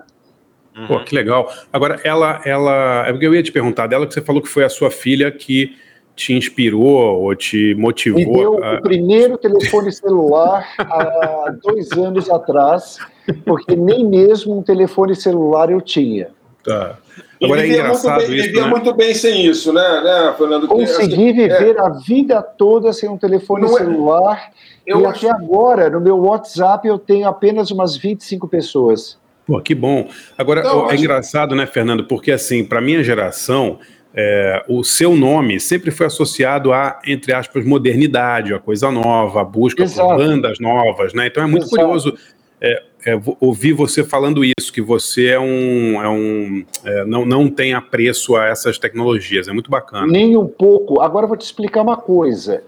Uhum. 0.75 0.87
Pô, 0.87 0.99
que 1.03 1.15
legal. 1.15 1.51
Agora, 1.71 1.99
ela, 2.03 2.41
ela. 2.45 3.05
É 3.07 3.11
porque 3.11 3.27
eu 3.27 3.35
ia 3.35 3.43
te 3.43 3.51
perguntar 3.51 3.87
dela 3.87 4.07
que 4.07 4.13
você 4.13 4.21
falou 4.21 4.41
que 4.41 4.47
foi 4.47 4.63
a 4.63 4.69
sua 4.69 4.89
filha 4.89 5.31
que 5.31 5.75
te 6.15 6.33
inspirou 6.33 7.21
ou 7.21 7.35
te 7.35 7.73
motivou? 7.75 8.19
Me 8.19 8.25
deu 8.25 8.63
a... 8.63 8.75
o 8.75 8.81
primeiro 8.81 9.37
telefone 9.37 9.91
celular 9.91 10.67
há 10.77 11.53
dois 11.61 11.91
anos 11.91 12.29
atrás, 12.29 12.97
porque 13.45 13.75
nem 13.75 14.05
mesmo 14.07 14.57
um 14.57 14.61
telefone 14.61 15.15
celular 15.15 15.71
eu 15.71 15.81
tinha. 15.81 16.29
Tá. 16.63 16.97
Agora 17.43 17.65
é 17.65 17.69
engraçado 17.69 18.17
muito 18.17 18.29
bem, 18.29 18.37
isso. 18.37 18.47
Vivia 18.47 18.61
né? 18.63 18.69
muito 18.69 18.93
bem 18.93 19.13
sem 19.15 19.45
isso, 19.45 19.73
né, 19.73 20.01
né 20.03 20.35
Fernando? 20.37 20.67
Consegui 20.67 21.29
assim, 21.29 21.33
viver 21.33 21.75
é... 21.75 21.79
a 21.79 21.89
vida 21.89 22.41
toda 22.41 22.93
sem 22.93 23.09
um 23.09 23.17
telefone 23.17 23.63
Não 23.63 23.69
celular. 23.69 24.51
É... 24.85 24.91
e 24.91 25.05
acho... 25.05 25.27
até 25.27 25.31
agora, 25.31 25.89
no 25.89 25.99
meu 25.99 26.17
WhatsApp, 26.19 26.87
eu 26.87 26.99
tenho 26.99 27.27
apenas 27.27 27.71
umas 27.71 27.97
25 27.97 28.47
pessoas. 28.47 29.19
Pô, 29.45 29.59
que 29.59 29.73
bom. 29.73 30.07
Agora, 30.37 30.61
Não, 30.61 30.89
é 30.89 30.93
acho... 30.93 31.03
engraçado, 31.03 31.55
né, 31.55 31.65
Fernando? 31.65 32.03
Porque, 32.05 32.31
assim, 32.31 32.63
para 32.63 32.79
minha 32.79 33.03
geração, 33.03 33.79
é, 34.13 34.63
o 34.67 34.83
seu 34.83 35.15
nome 35.15 35.59
sempre 35.59 35.89
foi 35.89 36.05
associado 36.05 36.71
a, 36.71 36.99
entre 37.05 37.33
aspas, 37.33 37.65
modernidade, 37.65 38.53
a 38.53 38.59
coisa 38.59 38.91
nova, 38.91 39.41
a 39.41 39.43
busca 39.43 39.83
Exato. 39.83 40.09
por 40.09 40.17
bandas 40.17 40.59
novas, 40.59 41.13
né? 41.13 41.27
Então 41.27 41.43
é 41.43 41.47
muito 41.47 41.65
Exato. 41.65 41.81
curioso 41.81 42.17
é, 42.61 42.83
é, 43.05 43.19
ouvir 43.39 43.73
você 43.73 44.03
falando 44.03 44.43
isso, 44.43 44.71
que 44.71 44.81
você 44.81 45.27
é 45.29 45.39
um, 45.39 46.01
é 46.01 46.09
um 46.09 46.65
é, 46.83 47.05
não, 47.05 47.25
não 47.25 47.49
tem 47.49 47.73
apreço 47.73 48.35
a 48.35 48.45
essas 48.45 48.77
tecnologias, 48.77 49.47
é 49.47 49.53
muito 49.53 49.69
bacana. 49.69 50.05
Nem 50.07 50.37
um 50.37 50.47
pouco. 50.47 51.01
Agora 51.01 51.25
eu 51.25 51.27
vou 51.27 51.37
te 51.37 51.45
explicar 51.45 51.81
uma 51.81 51.97
coisa. 51.97 52.63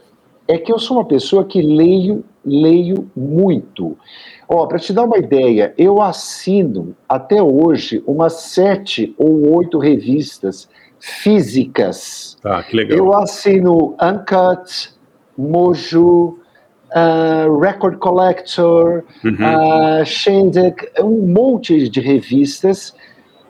É 0.47 0.57
que 0.57 0.71
eu 0.71 0.79
sou 0.79 0.97
uma 0.97 1.05
pessoa 1.05 1.45
que 1.45 1.61
leio, 1.61 2.23
leio 2.45 3.09
muito. 3.15 3.97
Ó, 4.47 4.65
para 4.65 4.79
te 4.79 4.91
dar 4.91 5.03
uma 5.03 5.17
ideia, 5.17 5.73
eu 5.77 6.01
assino 6.01 6.95
até 7.07 7.41
hoje 7.41 8.03
umas 8.05 8.33
sete 8.33 9.13
ou 9.17 9.55
oito 9.55 9.77
revistas 9.77 10.67
físicas. 10.99 12.37
Ah, 12.43 12.61
que 12.61 12.75
legal. 12.75 12.97
Eu 12.97 13.13
assino 13.13 13.95
Uncut, 14.01 14.91
Mojo, 15.37 16.39
uh, 16.95 17.59
Record 17.59 17.97
Collector, 17.97 19.03
uhum. 19.23 19.33
uh, 19.33 20.05
Shindig, 20.05 20.75
um 21.00 21.27
monte 21.27 21.89
de 21.89 22.00
revistas 22.00 22.93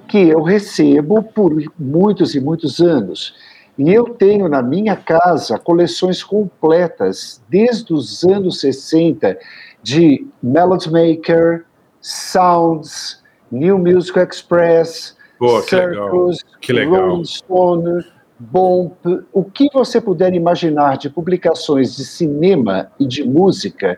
que 0.07 0.29
eu 0.29 0.41
recebo 0.41 1.23
por 1.23 1.53
muitos 1.77 2.35
e 2.35 2.39
muitos 2.39 2.79
anos. 2.79 3.35
E 3.77 3.91
eu 3.91 4.05
tenho 4.05 4.47
na 4.47 4.61
minha 4.61 4.95
casa 4.95 5.57
coleções 5.57 6.23
completas, 6.23 7.41
desde 7.49 7.93
os 7.93 8.23
anos 8.23 8.59
60, 8.59 9.37
de 9.81 10.27
Melody 10.41 10.91
Maker, 10.91 11.65
Sounds, 11.99 13.21
New 13.51 13.79
Music 13.79 14.19
Express, 14.19 15.17
Pô, 15.39 15.61
que 15.61 15.69
Circus, 15.69 15.91
legal. 15.91 16.59
Que 16.61 16.73
legal. 16.73 17.09
Rolling 17.09 17.25
Stone, 17.25 18.05
Bomb, 18.51 18.91
o 19.31 19.43
que 19.43 19.69
você 19.73 20.01
puder 20.01 20.33
imaginar 20.33 20.97
de 20.97 21.09
publicações 21.09 21.95
de 21.95 22.03
cinema 22.03 22.91
e 22.99 23.05
de 23.05 23.23
música 23.23 23.97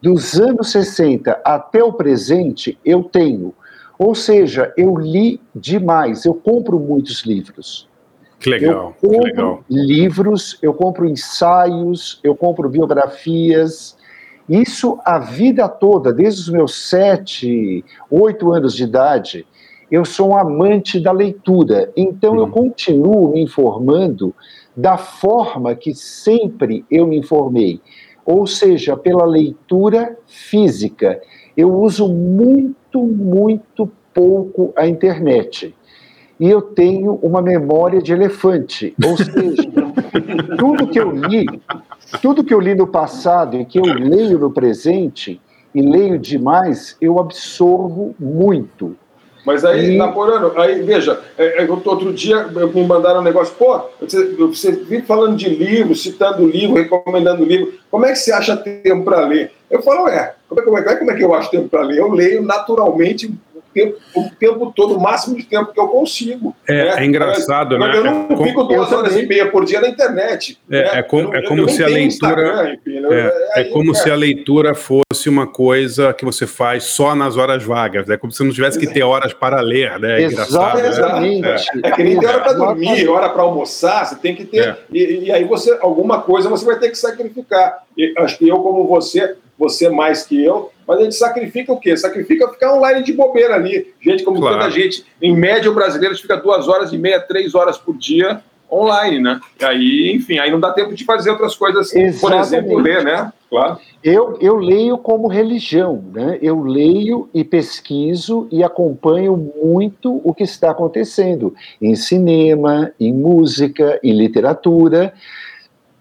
dos 0.00 0.40
anos 0.40 0.72
60 0.72 1.40
até 1.44 1.84
o 1.84 1.92
presente, 1.92 2.78
eu 2.84 3.04
tenho. 3.04 3.54
Ou 3.98 4.14
seja, 4.14 4.72
eu 4.76 4.96
li 4.96 5.40
demais, 5.54 6.24
eu 6.24 6.34
compro 6.34 6.80
muitos 6.80 7.24
livros. 7.24 7.88
Que 8.40 8.50
legal, 8.50 8.96
eu 9.02 9.08
compro 9.08 9.20
que 9.20 9.30
legal. 9.30 9.64
livros, 9.70 10.58
eu 10.62 10.74
compro 10.74 11.06
ensaios, 11.06 12.18
eu 12.24 12.34
compro 12.34 12.68
biografias. 12.68 13.96
Isso 14.48 14.98
a 15.04 15.18
vida 15.18 15.68
toda, 15.68 16.12
desde 16.12 16.40
os 16.40 16.48
meus 16.48 16.88
sete, 16.88 17.84
oito 18.10 18.52
anos 18.52 18.74
de 18.74 18.84
idade, 18.84 19.46
eu 19.92 20.06
sou 20.06 20.30
um 20.30 20.38
amante 20.38 20.98
da 20.98 21.12
leitura, 21.12 21.92
então 21.94 22.34
eu 22.38 22.48
continuo 22.48 23.30
me 23.30 23.42
informando 23.42 24.34
da 24.74 24.96
forma 24.96 25.74
que 25.74 25.94
sempre 25.94 26.82
eu 26.90 27.06
me 27.06 27.18
informei, 27.18 27.78
ou 28.24 28.46
seja, 28.46 28.96
pela 28.96 29.26
leitura 29.26 30.16
física. 30.26 31.20
Eu 31.54 31.78
uso 31.78 32.08
muito, 32.08 33.02
muito 33.02 33.86
pouco 34.14 34.72
a 34.74 34.88
internet. 34.88 35.74
E 36.40 36.48
eu 36.48 36.62
tenho 36.62 37.18
uma 37.22 37.42
memória 37.42 38.00
de 38.00 38.14
elefante, 38.14 38.94
ou 39.04 39.18
seja, 39.18 39.70
tudo 40.58 40.88
que 40.88 40.98
eu 40.98 41.10
li, 41.10 41.44
tudo 42.22 42.42
que 42.42 42.54
eu 42.54 42.60
li 42.60 42.74
no 42.74 42.86
passado 42.86 43.58
e 43.58 43.66
que 43.66 43.78
eu 43.78 43.84
leio 43.84 44.38
no 44.38 44.50
presente 44.50 45.38
e 45.74 45.82
leio 45.82 46.18
demais, 46.18 46.96
eu 46.98 47.18
absorvo 47.18 48.14
muito. 48.18 48.96
Mas 49.44 49.64
aí, 49.64 49.94
e... 49.94 49.96
Napoleano, 49.96 50.52
aí 50.56 50.82
veja, 50.82 51.20
é, 51.36 51.64
é, 51.64 51.70
outro 51.70 52.12
dia 52.12 52.46
me 52.46 52.86
mandaram 52.86 53.20
um 53.20 53.24
negócio, 53.24 53.54
pô, 53.58 53.80
você, 54.00 54.34
você 54.36 54.72
vive 54.72 55.02
falando 55.02 55.36
de 55.36 55.48
livro, 55.48 55.94
citando 55.94 56.46
livro, 56.46 56.76
recomendando 56.76 57.44
livro, 57.44 57.74
como 57.90 58.06
é 58.06 58.12
que 58.12 58.18
você 58.18 58.32
acha 58.32 58.56
tempo 58.56 59.04
para 59.04 59.26
ler? 59.26 59.50
Eu 59.70 59.82
falo, 59.82 60.08
é, 60.08 60.34
como 60.48 60.60
é, 60.60 60.64
como 60.64 60.78
é, 60.78 60.96
como 60.96 61.10
é 61.10 61.14
que 61.14 61.24
eu 61.24 61.34
acho 61.34 61.50
tempo 61.50 61.68
para 61.68 61.82
ler? 61.82 61.98
Eu 61.98 62.12
leio 62.12 62.42
naturalmente 62.42 63.32
tempo, 63.72 63.98
o 64.14 64.30
tempo 64.38 64.72
todo, 64.74 64.96
o 64.96 65.00
máximo 65.00 65.36
de 65.36 65.44
tempo 65.44 65.72
que 65.72 65.80
eu 65.80 65.88
consigo. 65.88 66.54
É, 66.66 66.84
né? 66.84 67.02
é 67.02 67.04
engraçado, 67.04 67.78
mas, 67.78 67.88
né? 67.88 68.00
Mas 68.00 68.30
eu 68.30 68.36
não 68.38 68.44
é 68.44 68.48
fico 68.48 68.64
duas 68.64 68.92
horas 68.92 69.16
e 69.16 69.26
meia 69.26 69.50
por 69.50 69.64
dia 69.64 69.80
na 69.80 69.88
internet. 69.88 70.58
É, 70.70 70.82
né? 70.82 70.90
é, 70.98 71.02
com, 71.02 71.34
é 71.34 71.42
como 71.42 71.68
se 71.68 71.82
a 71.82 71.86
leitura. 71.86 72.74
enfim, 72.74 73.02
é, 73.10 73.60
é, 73.60 73.64
como 73.64 73.94
se 73.94 74.10
a 74.10 74.14
leitura 74.14 74.74
fosse 74.74 75.28
uma 75.28 75.46
coisa 75.46 76.12
que 76.12 76.24
você 76.24 76.46
faz 76.46 76.84
só 76.84 77.14
nas 77.14 77.36
horas 77.36 77.62
vagas. 77.62 78.08
É 78.08 78.16
como 78.16 78.32
se 78.32 78.42
não 78.42 78.52
tivesse 78.52 78.78
que 78.78 78.86
ter 78.86 79.02
horas 79.02 79.32
para 79.32 79.60
ler, 79.60 79.98
né? 79.98 80.22
É 80.22 80.26
engraçado. 80.26 80.78
Exatamente. 80.80 81.40
Né? 81.40 81.56
É. 81.84 81.90
que 81.90 82.02
nem 82.02 82.18
tem 82.18 82.28
hora 82.28 82.40
para 82.40 82.52
dormir, 82.52 83.08
hora 83.08 83.28
para 83.28 83.42
almoçar, 83.42 84.06
você 84.06 84.16
tem 84.16 84.34
que 84.34 84.44
ter. 84.44 84.78
E, 84.92 85.24
e, 85.26 85.32
aí 85.32 85.44
você, 85.44 85.76
alguma 85.80 86.20
coisa 86.22 86.48
você 86.48 86.64
vai 86.64 86.78
ter 86.78 86.90
que 86.90 86.98
sacrificar. 86.98 87.84
E, 87.96 88.14
acho 88.18 88.38
que 88.38 88.48
eu, 88.48 88.56
como 88.56 88.86
você, 88.86 89.36
você 89.62 89.88
mais 89.88 90.24
que 90.24 90.42
eu, 90.42 90.72
mas 90.86 90.98
a 90.98 91.02
gente 91.04 91.14
sacrifica 91.14 91.72
o 91.72 91.78
quê? 91.78 91.96
Sacrifica 91.96 92.48
ficar 92.48 92.74
online 92.74 93.02
de 93.02 93.12
bobeira 93.12 93.54
ali. 93.54 93.94
Gente, 94.00 94.24
como 94.24 94.40
claro. 94.40 94.58
tanta 94.58 94.70
gente, 94.70 95.04
em 95.20 95.34
média 95.34 95.70
o 95.70 95.74
brasileiro 95.74 96.16
fica 96.16 96.36
duas 96.36 96.68
horas 96.68 96.92
e 96.92 96.98
meia, 96.98 97.20
três 97.20 97.54
horas 97.54 97.78
por 97.78 97.96
dia 97.96 98.42
online, 98.70 99.20
né? 99.20 99.38
E 99.60 99.64
aí, 99.64 100.12
enfim, 100.14 100.38
aí 100.38 100.50
não 100.50 100.58
dá 100.58 100.72
tempo 100.72 100.94
de 100.94 101.04
fazer 101.04 101.30
outras 101.30 101.54
coisas, 101.54 101.94
Exatamente. 101.94 102.20
por 102.20 102.32
exemplo, 102.32 102.78
ler, 102.78 103.04
né? 103.04 103.30
Claro. 103.50 103.78
Eu, 104.02 104.38
eu 104.40 104.56
leio 104.56 104.96
como 104.96 105.28
religião, 105.28 106.02
né? 106.12 106.38
Eu 106.40 106.62
leio 106.62 107.28
e 107.34 107.44
pesquiso 107.44 108.48
e 108.50 108.64
acompanho 108.64 109.36
muito 109.62 110.22
o 110.24 110.32
que 110.32 110.42
está 110.42 110.70
acontecendo 110.70 111.54
em 111.80 111.94
cinema, 111.94 112.90
em 112.98 113.12
música, 113.12 114.00
em 114.02 114.12
literatura. 114.12 115.12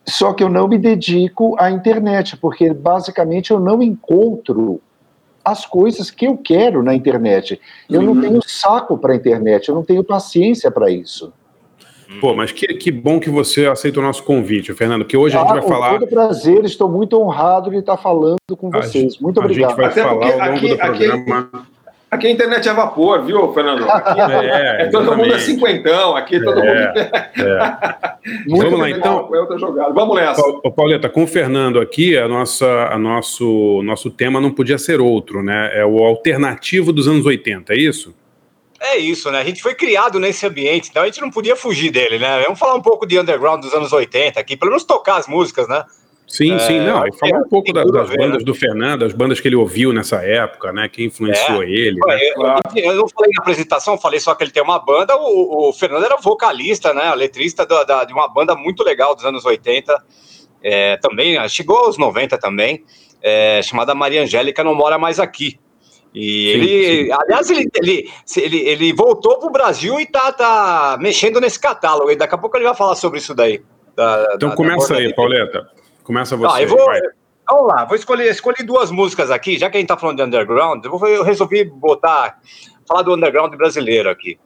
Só 0.07 0.33
que 0.33 0.43
eu 0.43 0.49
não 0.49 0.67
me 0.67 0.77
dedico 0.77 1.55
à 1.59 1.69
internet, 1.69 2.35
porque 2.37 2.73
basicamente 2.73 3.51
eu 3.51 3.59
não 3.59 3.81
encontro 3.81 4.81
as 5.43 5.65
coisas 5.65 6.11
que 6.11 6.25
eu 6.25 6.37
quero 6.37 6.83
na 6.83 6.93
internet. 6.93 7.59
Eu 7.89 8.01
uhum. 8.01 8.13
não 8.13 8.21
tenho 8.21 8.41
saco 8.45 8.97
para 8.97 9.13
a 9.13 9.15
internet, 9.15 9.69
eu 9.69 9.75
não 9.75 9.83
tenho 9.83 10.03
paciência 10.03 10.71
para 10.71 10.89
isso. 10.89 11.33
Pô, 12.19 12.33
mas 12.35 12.51
que, 12.51 12.67
que 12.67 12.91
bom 12.91 13.19
que 13.19 13.29
você 13.29 13.67
aceita 13.67 13.99
o 13.99 14.03
nosso 14.03 14.23
convite, 14.23 14.73
Fernando, 14.73 15.05
que 15.05 15.15
hoje 15.15 15.37
ah, 15.37 15.41
a 15.41 15.43
gente 15.43 15.53
vai 15.53 15.61
falar. 15.61 15.93
Com 15.93 15.99
todo 15.99 16.09
prazer, 16.09 16.65
estou 16.65 16.89
muito 16.89 17.17
honrado 17.21 17.69
de 17.69 17.77
estar 17.77 17.95
falando 17.95 18.37
com 18.57 18.69
vocês. 18.69 19.17
Muito 19.19 19.39
obrigado. 19.39 19.69
A 19.69 19.73
gente 19.73 19.77
vai 19.77 19.85
Até 19.87 20.03
falar 20.03 20.25
ao 20.25 20.37
longo 20.37 20.57
aqui, 20.57 20.69
do 20.69 20.77
programa. 20.77 21.49
Aqui, 21.53 21.67
aqui, 22.11 22.27
a 22.27 22.31
internet 22.31 22.67
é 22.67 22.73
vapor, 22.73 23.23
viu, 23.23 23.53
Fernando? 23.53 23.89
Aqui 23.89 24.19
é, 24.19 24.83
é 24.83 24.89
todo 24.89 25.15
mundo 25.15 25.33
é 25.33 25.39
cinquentão, 25.39 26.15
aqui 26.15 26.43
todo 26.43 26.59
é, 26.59 26.87
mundo. 26.87 26.99
É. 26.99 28.11
Vamos 28.47 28.79
lá, 28.79 28.89
então. 28.89 29.29
É 29.33 29.93
Vamos 29.93 30.15
nessa. 30.15 30.41
Ô, 30.41 30.71
Pauleta, 30.71 31.09
com 31.09 31.23
o 31.23 31.27
Fernando 31.27 31.79
aqui, 31.79 32.17
a 32.17 32.27
nossa, 32.27 32.67
a 32.91 32.97
nosso, 32.99 33.81
nosso 33.83 34.11
tema 34.11 34.41
não 34.41 34.51
podia 34.51 34.77
ser 34.77 34.99
outro, 34.99 35.41
né? 35.41 35.71
É 35.73 35.85
o 35.85 36.03
alternativo 36.03 36.91
dos 36.91 37.07
anos 37.07 37.25
80, 37.25 37.73
é 37.73 37.77
isso? 37.77 38.13
É 38.83 38.97
isso, 38.97 39.29
né? 39.29 39.39
A 39.39 39.43
gente 39.43 39.61
foi 39.61 39.75
criado 39.75 40.19
nesse 40.19 40.45
ambiente, 40.45 40.89
então 40.89 41.03
a 41.03 41.05
gente 41.05 41.21
não 41.21 41.29
podia 41.29 41.55
fugir 41.55 41.91
dele, 41.91 42.17
né? 42.17 42.41
Vamos 42.43 42.57
falar 42.57 42.73
um 42.73 42.81
pouco 42.81 43.05
de 43.05 43.19
underground 43.19 43.61
dos 43.61 43.73
anos 43.75 43.93
80 43.93 44.39
aqui, 44.39 44.57
pelo 44.57 44.71
menos 44.71 44.83
tocar 44.83 45.17
as 45.17 45.27
músicas, 45.27 45.67
né? 45.67 45.85
Sim, 46.31 46.53
é, 46.53 46.59
sim, 46.59 46.79
não. 46.79 47.05
E 47.05 47.11
falar 47.11 47.39
um 47.39 47.49
pouco 47.49 47.73
da, 47.73 47.83
das 47.83 48.09
bandas 48.09 48.41
do 48.41 48.55
Fernando, 48.55 49.03
as 49.03 49.11
bandas 49.11 49.41
que 49.41 49.49
ele 49.49 49.57
ouviu 49.57 49.91
nessa 49.91 50.25
época, 50.25 50.71
né? 50.71 50.87
Que 50.87 51.03
influenciou 51.03 51.61
é. 51.61 51.69
ele. 51.69 51.99
Né? 52.05 52.19
Eu, 52.73 52.83
eu, 52.83 52.95
não 52.95 53.09
falei 53.09 53.31
na 53.35 53.41
apresentação, 53.41 53.97
falei 53.97 54.17
só 54.17 54.33
que 54.33 54.45
ele 54.45 54.51
tem 54.51 54.63
uma 54.63 54.79
banda. 54.79 55.13
O, 55.17 55.67
o 55.67 55.73
Fernando 55.73 56.05
era 56.05 56.15
vocalista, 56.15 56.93
né? 56.93 57.13
Letrista 57.15 57.65
da, 57.65 57.83
da, 57.83 58.03
de 58.05 58.13
uma 58.13 58.29
banda 58.29 58.55
muito 58.55 58.81
legal 58.81 59.13
dos 59.13 59.25
anos 59.25 59.43
80. 59.43 59.93
É, 60.63 60.95
também, 60.97 61.37
chegou 61.49 61.79
aos 61.79 61.97
90 61.97 62.37
também, 62.37 62.85
é, 63.21 63.61
chamada 63.61 63.93
Maria 63.93 64.23
Angélica 64.23 64.63
Não 64.63 64.73
Mora 64.73 64.97
Mais 64.97 65.19
Aqui. 65.19 65.59
E 66.15 66.21
sim, 66.21 66.59
ele, 66.59 67.05
sim. 67.05 67.11
aliás, 67.11 67.49
ele, 67.49 67.69
ele, 67.75 68.11
ele, 68.37 68.57
ele 68.69 68.93
voltou 68.93 69.37
para 69.37 69.49
o 69.49 69.51
Brasil 69.51 69.99
e 69.99 70.05
tá, 70.05 70.31
tá 70.31 70.97
mexendo 70.97 71.41
nesse 71.41 71.59
catálogo. 71.59 72.09
E 72.09 72.15
daqui 72.15 72.35
a 72.35 72.37
pouco 72.37 72.55
ele 72.55 72.65
vai 72.65 72.75
falar 72.75 72.95
sobre 72.95 73.19
isso 73.19 73.33
daí. 73.33 73.61
Da, 73.97 74.33
então 74.35 74.49
da, 74.49 74.55
começa 74.55 74.95
aí, 74.95 75.13
Pauleta. 75.13 75.67
Começa 76.03 76.35
você. 76.35 76.55
Ah, 76.55 76.61
eu 76.61 76.67
vou, 76.67 76.85
vamos 77.49 77.67
lá, 77.67 77.85
vou 77.85 77.95
escolher, 77.95 78.29
escolher 78.29 78.63
duas 78.63 78.91
músicas 78.91 79.29
aqui, 79.31 79.57
já 79.57 79.69
que 79.69 79.77
a 79.77 79.79
gente 79.79 79.85
está 79.85 79.97
falando 79.97 80.17
de 80.17 80.23
underground, 80.23 80.83
eu, 80.83 80.97
vou, 80.97 81.07
eu 81.07 81.23
resolvi 81.23 81.63
botar, 81.63 82.39
falar 82.87 83.03
do 83.03 83.13
underground 83.13 83.53
brasileiro 83.55 84.09
aqui. 84.09 84.39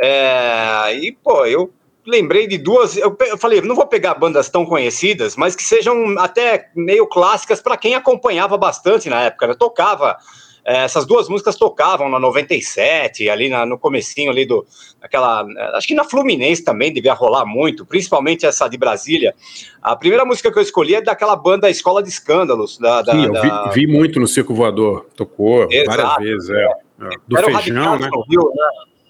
É, 0.00 0.94
e, 0.94 1.12
pô, 1.12 1.44
eu 1.44 1.72
lembrei 2.06 2.46
de 2.46 2.58
duas. 2.58 2.96
Eu, 2.96 3.16
eu, 3.20 3.38
falei, 3.38 3.60
não 3.60 3.74
vou 3.74 3.86
pegar 3.86 4.14
bandas 4.14 4.48
tão 4.48 4.64
conhecidas, 4.64 5.36
mas 5.36 5.54
que 5.54 5.62
sejam 5.62 6.18
até 6.18 6.70
meio 6.74 7.06
clássicas 7.06 7.60
para 7.60 7.76
quem 7.76 7.94
acompanhava 7.94 8.56
bastante 8.56 9.08
na 9.08 9.22
época. 9.22 9.48
Né? 9.48 9.54
Tocava 9.54 10.16
essas 10.64 11.04
duas 11.04 11.28
músicas 11.28 11.56
tocavam 11.56 12.08
na 12.08 12.20
97, 12.20 13.28
ali 13.28 13.48
na, 13.48 13.66
no 13.66 13.76
comecinho 13.76 14.30
ali 14.30 14.46
do, 14.46 14.64
aquela, 15.00 15.44
é, 15.56 15.76
acho 15.76 15.88
que 15.88 15.94
na 15.94 16.04
Fluminense 16.04 16.62
também 16.62 16.92
devia 16.92 17.14
rolar 17.14 17.44
muito, 17.44 17.84
principalmente 17.84 18.46
essa 18.46 18.68
de 18.68 18.76
Brasília. 18.76 19.34
A 19.82 19.96
primeira 19.96 20.24
música 20.24 20.52
que 20.52 20.58
eu 20.58 20.62
escolhi 20.62 20.94
é 20.94 21.02
daquela 21.02 21.34
banda 21.34 21.68
Escola 21.68 22.02
de 22.02 22.08
Escândalos. 22.08 22.78
Da, 22.78 23.02
da 23.02 23.12
Sim, 23.12 23.26
eu 23.26 23.32
vi, 23.32 23.50
vi, 23.74 23.86
muito 23.86 24.20
no 24.20 24.28
Circo 24.28 24.54
Voador, 24.54 25.06
tocou 25.16 25.66
Exato, 25.70 25.96
várias 25.96 26.16
vezes, 26.18 26.50
é. 26.50 26.64
é. 26.64 27.10
Do 27.26 27.38
Era 27.38 27.58
Feijão, 27.58 27.98
né? 27.98 28.10
Rio, 28.28 28.52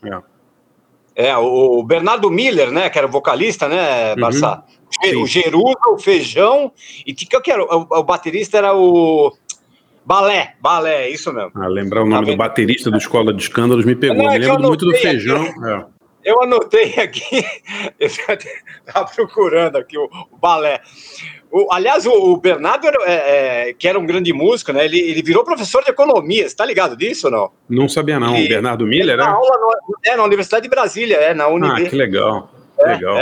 né? 0.03 0.23
É. 1.15 1.29
é. 1.29 1.37
o 1.37 1.83
Bernardo 1.83 2.31
Miller, 2.31 2.71
né, 2.71 2.89
que 2.89 2.99
era 2.99 3.07
vocalista, 3.07 3.69
né, 3.69 4.17
Barça? 4.17 4.63
Uhum. 5.05 5.23
O 5.23 5.27
Gerudo, 5.27 5.79
o 5.89 5.99
Feijão, 5.99 6.71
e 7.07 7.15
que, 7.15 7.25
que 7.25 7.51
era? 7.51 7.65
O, 7.65 7.87
o 7.91 8.03
baterista 8.03 8.59
era 8.59 8.75
o 8.75 9.33
Balé, 10.05 10.55
balé, 10.61 11.09
isso 11.11 11.33
mesmo. 11.33 11.53
Ah, 11.55 11.69
lembrar 11.69 12.03
o 12.03 12.07
nome 12.07 12.27
tá 12.27 12.33
do 12.33 12.37
baterista 12.37 12.91
do 12.91 12.99
Escola 12.99 13.33
de 13.33 13.43
Escândalos 13.43 13.85
me 13.85 13.95
pegou. 13.95 14.17
Não, 14.17 14.31
me 14.31 14.37
é 14.37 14.39
lembro 14.39 14.63
muito 14.63 14.85
do 14.85 14.95
feijão. 14.97 15.45
É. 15.45 15.85
Eu 16.25 16.43
anotei 16.43 16.95
aqui, 16.99 17.45
eu 17.99 18.07
estava 18.07 19.11
procurando 19.15 19.77
aqui 19.77 19.99
o, 19.99 20.09
o 20.31 20.37
balé. 20.37 20.81
O, 21.51 21.73
aliás, 21.73 22.07
o, 22.07 22.13
o 22.13 22.37
Bernardo, 22.37 22.87
era, 22.87 22.97
é, 23.05 23.69
é, 23.69 23.73
que 23.75 23.87
era 23.87 23.99
um 23.99 24.07
grande 24.07 24.33
músico, 24.33 24.73
né? 24.73 24.85
Ele, 24.85 24.99
ele 24.99 25.23
virou 25.23 25.45
professor 25.45 25.85
de 25.85 25.91
economia. 25.91 26.49
Você 26.49 26.57
tá 26.57 26.65
ligado 26.65 26.97
disso 26.97 27.27
ou 27.27 27.33
não? 27.33 27.51
Não 27.69 27.89
sabia, 27.89 28.19
não. 28.19 28.33
o 28.33 28.49
Bernardo 28.49 28.87
Miller, 28.87 29.17
né? 29.17 29.25
Na 29.25 29.33
aula 29.33 29.59
no, 29.59 29.97
é, 30.05 30.17
na 30.17 30.25
Universidade 30.25 30.63
de 30.63 30.71
Brasília, 30.71 31.17
é, 31.17 31.35
na 31.35 31.49
Unib. 31.49 31.87
Ah, 31.87 31.91
que 31.91 31.97
legal. 31.97 32.51
É, 32.79 32.95
legal. 32.95 33.19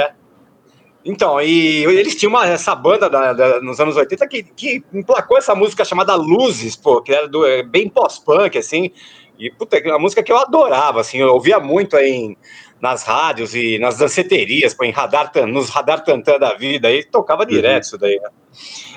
Então, 1.04 1.40
e 1.40 1.84
eles 1.84 2.14
tinham 2.14 2.30
uma, 2.30 2.46
essa 2.46 2.74
banda 2.74 3.08
da, 3.08 3.32
da, 3.32 3.60
nos 3.60 3.80
anos 3.80 3.96
80 3.96 4.28
que, 4.28 4.42
que 4.42 4.84
emplacou 4.92 5.38
essa 5.38 5.54
música 5.54 5.84
chamada 5.84 6.14
Luzes, 6.14 6.76
pô, 6.76 7.00
que 7.00 7.12
era 7.12 7.26
do, 7.26 7.46
é, 7.46 7.62
bem 7.62 7.88
pós-punk, 7.88 8.58
assim. 8.58 8.90
E, 9.38 9.50
puta, 9.50 9.78
é 9.78 9.88
uma 9.88 9.98
música 9.98 10.22
que 10.22 10.30
eu 10.30 10.36
adorava, 10.36 11.00
assim, 11.00 11.18
eu 11.18 11.32
ouvia 11.32 11.58
muito 11.58 11.96
aí 11.96 12.10
em, 12.10 12.36
nas 12.80 13.02
rádios 13.04 13.54
e 13.54 13.78
nas 13.78 13.96
danceterias, 13.96 14.74
pô, 14.74 14.84
em 14.84 14.90
radar, 14.90 15.32
nos 15.46 15.70
radar 15.70 16.04
tantã 16.04 16.38
da 16.38 16.52
vida, 16.52 16.88
aí 16.88 17.02
tocava 17.02 17.46
direto 17.46 17.74
uhum. 17.74 17.80
isso 17.80 17.98
daí, 17.98 18.20
né? 18.20 18.28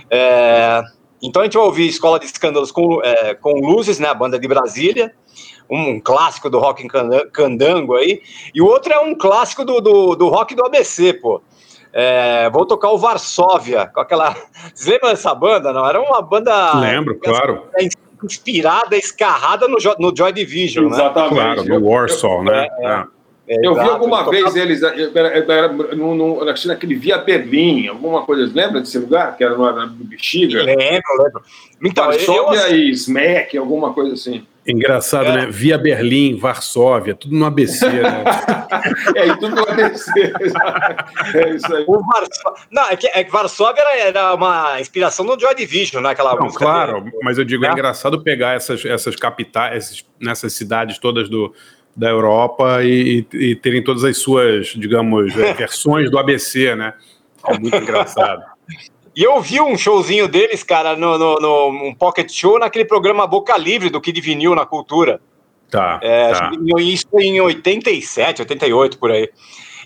É, 0.10 0.84
então 1.22 1.42
a 1.42 1.46
gente 1.46 1.56
vai 1.56 1.66
ouvir 1.66 1.88
Escola 1.88 2.20
de 2.20 2.26
Escândalos 2.26 2.72
com, 2.72 3.02
é, 3.02 3.34
com 3.34 3.54
Luzes, 3.54 3.98
né, 3.98 4.10
a 4.10 4.14
banda 4.14 4.38
de 4.38 4.46
Brasília, 4.46 5.14
um 5.70 6.00
clássico 6.02 6.50
do 6.50 6.60
rock 6.60 6.84
em 6.84 6.88
candango 7.32 7.96
aí, 7.96 8.22
e 8.54 8.62
o 8.62 8.66
outro 8.66 8.92
é 8.92 9.00
um 9.00 9.16
clássico 9.16 9.64
do, 9.64 9.80
do, 9.80 10.16
do 10.16 10.28
rock 10.28 10.54
do 10.54 10.66
ABC, 10.66 11.14
pô. 11.14 11.42
É, 11.96 12.50
vou 12.50 12.66
tocar 12.66 12.90
o 12.90 12.98
Varsóvia, 12.98 13.86
com 13.86 14.00
aquela. 14.00 14.36
Vocês 14.74 14.88
lembram 14.88 15.12
dessa 15.12 15.36
banda? 15.36 15.72
Não? 15.72 15.88
Era 15.88 16.02
uma 16.02 16.22
banda. 16.22 16.80
Lembro, 16.80 17.20
claro. 17.20 17.68
Inspirada, 18.24 18.96
escarrada 18.98 19.68
no, 19.68 19.78
no 20.00 20.16
Joy 20.16 20.32
Division, 20.32 20.86
né? 20.86 20.96
Exatamente. 20.96 21.36
né? 21.36 21.56
Claro, 21.56 21.80
no 21.82 21.88
Warsaw, 21.88 22.44
né? 22.44 22.68
É, 22.80 22.86
é. 22.88 23.04
É, 23.48 23.68
eu 23.68 23.74
vi 23.74 23.82
alguma 23.82 24.30
vez 24.30 24.56
eles 24.56 24.82
era, 24.82 25.28
era, 25.28 25.68
no, 25.68 26.16
no, 26.16 26.46
naquele 26.46 26.96
Via 26.96 27.18
Berlim, 27.18 27.88
alguma 27.88 28.24
coisa. 28.24 28.50
Lembra 28.54 28.80
desse 28.80 28.98
lugar? 28.98 29.36
Que 29.36 29.44
era 29.44 29.58
no, 29.58 29.88
do 29.90 30.04
Bexiga? 30.06 30.64
Lembro, 30.64 30.82
lembro. 31.18 31.44
Então, 31.84 32.06
Varsóvia 32.06 32.70
eu, 32.70 32.78
e 32.78 32.92
Smack, 32.92 33.58
alguma 33.58 33.94
coisa 33.94 34.14
assim. 34.14 34.46
Engraçado, 34.66 35.26
é. 35.26 35.36
né? 35.36 35.48
Via 35.50 35.78
Berlim, 35.78 36.38
Varsóvia, 36.38 37.14
tudo 37.14 37.36
no 37.36 37.46
ABC, 37.46 37.86
né? 37.86 38.24
é, 39.16 39.36
tudo 39.36 39.56
no 39.58 39.70
ABC. 39.70 40.10
é 41.36 41.50
isso 41.50 41.76
aí. 41.76 41.84
O 41.86 42.00
Varsó... 42.02 42.54
Não, 42.72 42.88
é 42.90 42.96
que, 42.96 43.08
é 43.08 43.26
que 43.26 43.32
Varsóvia 43.32 43.84
era, 44.00 44.34
uma 44.34 44.80
inspiração 44.80 45.26
do 45.26 45.38
Joy 45.38 45.54
Division, 45.54 46.02
né? 46.02 46.12
Aquela 46.12 46.34
Não, 46.36 46.46
música 46.46 46.64
claro, 46.64 47.02
dele. 47.02 47.18
mas 47.22 47.38
eu 47.38 47.44
digo, 47.44 47.66
é. 47.66 47.68
é 47.68 47.72
engraçado 47.74 48.24
pegar 48.24 48.56
essas, 48.56 48.86
essas 48.86 49.18
capitais, 49.18 50.06
nessas 50.18 50.54
cidades 50.54 50.98
todas 50.98 51.28
do, 51.28 51.54
da 51.96 52.10
Europa 52.10 52.84
e, 52.84 53.26
e 53.34 53.56
terem 53.56 53.84
todas 53.84 54.04
as 54.04 54.18
suas, 54.18 54.68
digamos, 54.68 55.38
é, 55.38 55.54
versões 55.56 56.10
do 56.10 56.18
ABC, 56.18 56.76
né? 56.76 56.94
É 57.48 57.58
muito 57.58 57.76
engraçado. 57.76 58.44
E 59.16 59.22
eu 59.22 59.40
vi 59.42 59.62
um 59.62 59.78
showzinho 59.78 60.28
deles, 60.28 60.64
cara, 60.64 60.96
no, 60.96 61.18
no, 61.18 61.36
no, 61.36 61.68
um 61.88 61.94
pocket 61.94 62.32
show 62.32 62.58
naquele 62.58 62.86
programa 62.86 63.28
Boca 63.28 63.56
Livre 63.58 63.90
do 63.90 64.02
Kid 64.02 64.20
Vinil 64.20 64.56
na 64.56 64.66
Cultura. 64.66 65.22
Tá. 65.70 66.00
É, 66.02 66.32
tá. 66.32 66.52
Isso 66.80 67.08
em 67.20 67.40
87, 67.40 68.42
88, 68.42 68.98
por 68.98 69.12
aí. 69.12 69.30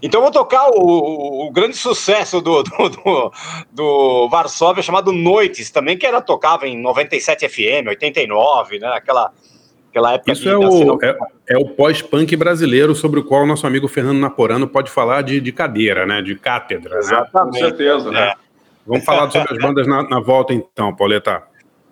Então 0.01 0.21
vou 0.21 0.31
tocar 0.31 0.69
o, 0.69 0.79
o, 0.79 1.47
o 1.47 1.51
grande 1.51 1.75
sucesso 1.75 2.39
do, 2.39 2.61
do, 2.63 2.89
do, 2.89 3.31
do, 3.71 4.29
Varsóvia 4.29 4.83
chamado 4.83 5.11
Noites, 5.11 5.71
também, 5.71 5.97
que 5.97 6.05
era 6.05 6.21
tocava 6.21 6.67
em 6.67 6.79
97 6.79 7.49
FM, 7.49 7.87
89, 7.87 8.79
né? 8.79 8.87
Aquela, 8.89 9.33
aquela 9.97 10.13
época. 10.13 10.31
Isso 10.31 10.47
é 10.47 10.57
o, 10.57 10.99
é, 11.03 11.17
é, 11.49 11.57
o 11.57 11.65
pós-punk 11.65 12.35
brasileiro 12.35 12.95
sobre 12.95 13.19
o 13.19 13.23
qual 13.23 13.43
o 13.43 13.47
nosso 13.47 13.65
amigo 13.65 13.87
Fernando 13.87 14.19
Naporano 14.19 14.67
pode 14.67 14.91
falar 14.91 15.23
de, 15.23 15.41
de 15.41 15.51
cadeira, 15.51 16.05
né? 16.05 16.21
De 16.21 16.35
cátedra. 16.35 16.95
Né? 16.95 16.99
Exatamente. 16.99 17.55
Né? 17.55 17.61
Com 17.61 17.67
certeza, 17.67 18.11
né? 18.11 18.29
É. 18.29 18.33
Vamos 18.85 19.03
falar 19.03 19.29
sobre 19.29 19.53
as 19.53 19.59
bandas 19.59 19.85
na, 19.85 20.03
na 20.03 20.19
volta, 20.19 20.53
então, 20.53 20.95
Pauleta. 20.95 21.43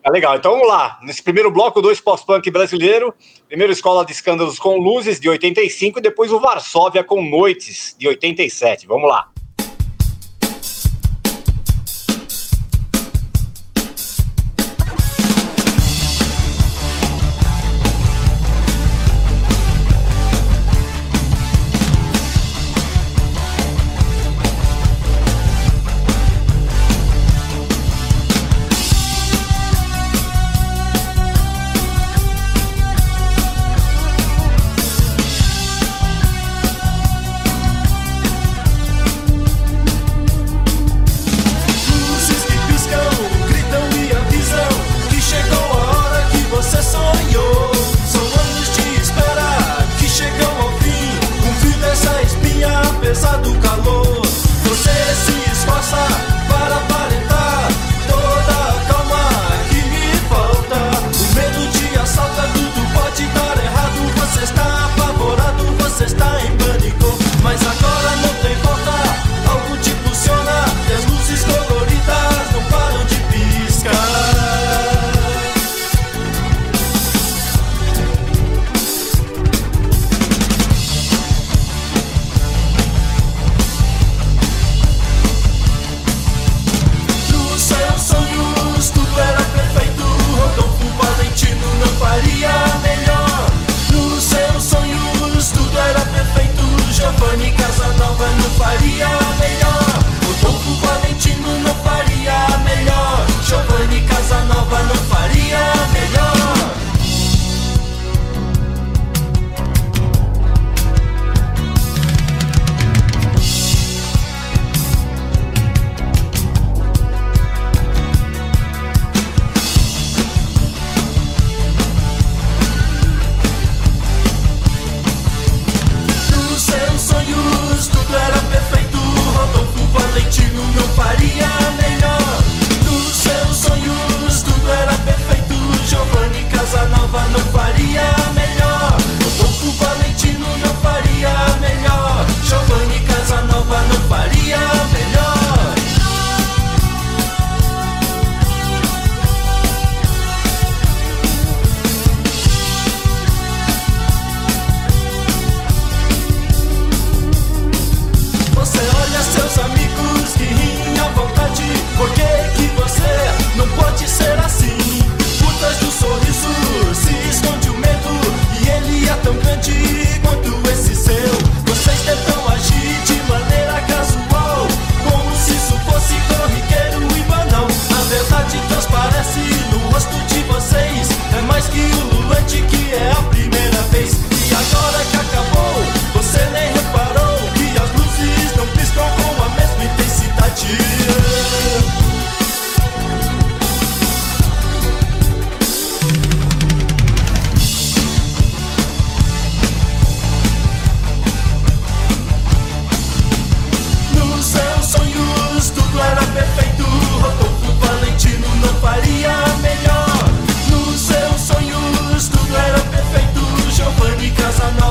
Ah, 0.02 0.12
legal, 0.12 0.36
então 0.36 0.52
vamos 0.52 0.68
lá. 0.68 1.00
Nesse 1.02 1.22
primeiro 1.22 1.52
bloco, 1.52 1.82
dois 1.82 2.00
pós-punk 2.00 2.50
brasileiro. 2.52 3.14
Primeiro 3.48 3.74
Escola 3.74 4.06
de 4.06 4.12
Escândalos 4.12 4.60
com 4.60 4.78
Luzes, 4.78 5.20
de 5.20 5.28
85, 5.28 6.00
e 6.00 6.02
depois 6.02 6.32
o 6.32 6.40
Varsóvia 6.40 7.04
com 7.04 7.22
Noites, 7.24 7.96
de 7.98 8.08
87. 8.08 8.88
Vamos 8.88 9.10
lá. 9.10 9.30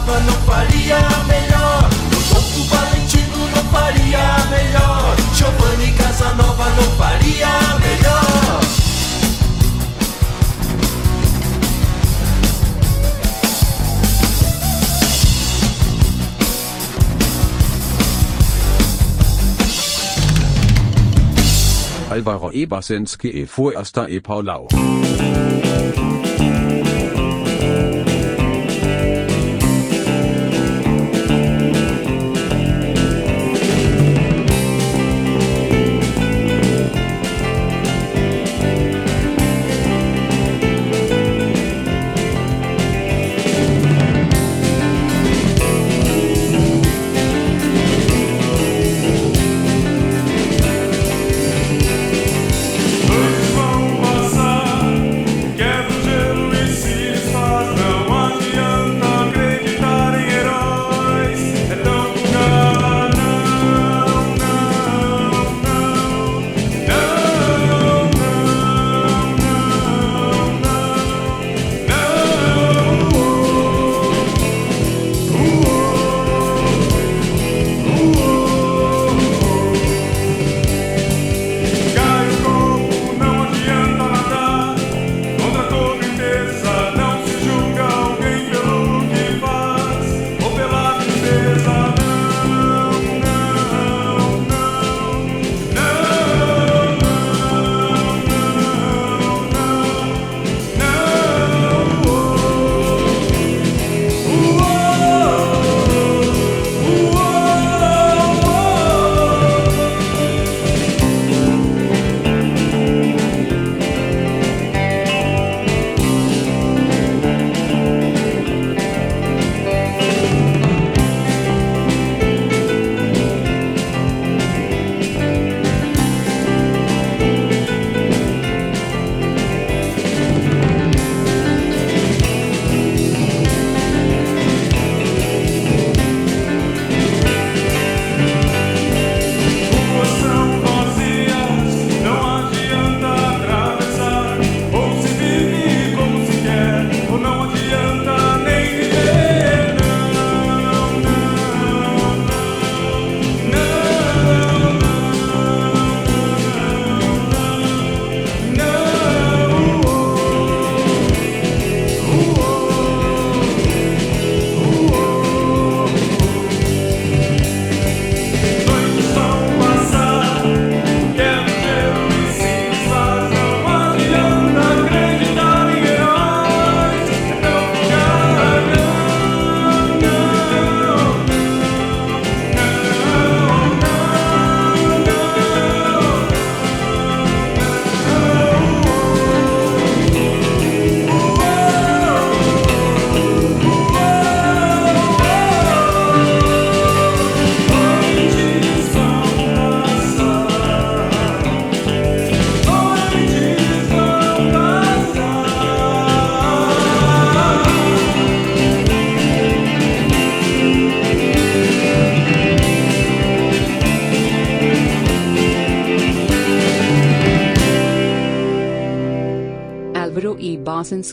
Nova 0.07 0.21
não 0.21 0.35
faria 0.43 0.99
melhor. 1.27 1.89
O 2.13 2.35
Topo 2.35 2.65
Valentino 2.69 3.49
não 3.57 3.65
faria 3.73 4.37
melhor. 4.51 5.17
Giovanni 5.35 5.93
Casanova 5.93 6.69
não 6.77 6.91
faria 6.99 7.49
melhor. 7.81 8.61
Álvaro 22.11 22.51
E. 22.53 22.63
Ebersenske 22.63 23.29
e 23.29 23.47
Fuesta 23.47 24.07
e 24.11 24.21
Paulau. 24.21 24.69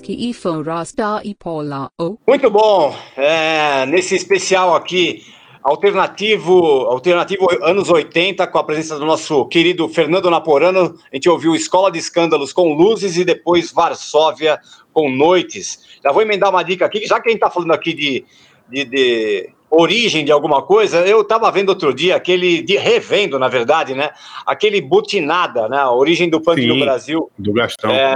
E 0.09 0.33
Forasta 0.33 1.21
e 1.23 1.33
Paula 1.33 1.89
O. 1.97 2.17
Muito 2.27 2.49
bom. 2.49 2.93
É, 3.15 3.85
nesse 3.85 4.15
especial 4.15 4.75
aqui, 4.75 5.23
alternativo, 5.63 6.53
alternativo 6.87 7.47
anos 7.61 7.89
80, 7.89 8.47
com 8.47 8.57
a 8.57 8.65
presença 8.65 8.99
do 8.99 9.05
nosso 9.05 9.45
querido 9.45 9.87
Fernando 9.87 10.29
Naporano, 10.29 10.97
a 11.09 11.15
gente 11.15 11.29
ouviu 11.29 11.55
Escola 11.55 11.89
de 11.89 11.99
Escândalos 11.99 12.51
com 12.51 12.73
Luzes 12.73 13.15
e 13.15 13.23
depois 13.23 13.71
Varsóvia 13.71 14.59
com 14.91 15.09
Noites. 15.09 15.99
Já 16.03 16.11
vou 16.11 16.21
emendar 16.21 16.49
uma 16.49 16.63
dica 16.63 16.85
aqui, 16.85 17.05
já 17.05 17.21
que 17.21 17.29
a 17.29 17.31
gente 17.31 17.41
está 17.41 17.49
falando 17.49 17.71
aqui 17.71 17.93
de, 17.93 18.25
de, 18.69 18.83
de 18.83 19.49
origem 19.69 20.25
de 20.25 20.33
alguma 20.33 20.61
coisa, 20.61 21.07
eu 21.07 21.21
estava 21.21 21.49
vendo 21.49 21.69
outro 21.69 21.93
dia 21.93 22.17
aquele, 22.17 22.61
de 22.61 22.75
revendo, 22.75 23.39
na 23.39 23.47
verdade, 23.47 23.93
né? 23.93 24.09
Aquele 24.45 24.81
Butinada, 24.81 25.69
né? 25.69 25.77
A 25.77 25.93
origem 25.93 26.29
do 26.29 26.41
punk 26.41 26.59
Sim, 26.59 26.67
no 26.67 26.79
Brasil. 26.79 27.31
Do 27.37 27.53
Gastão. 27.53 27.89
É, 27.89 28.13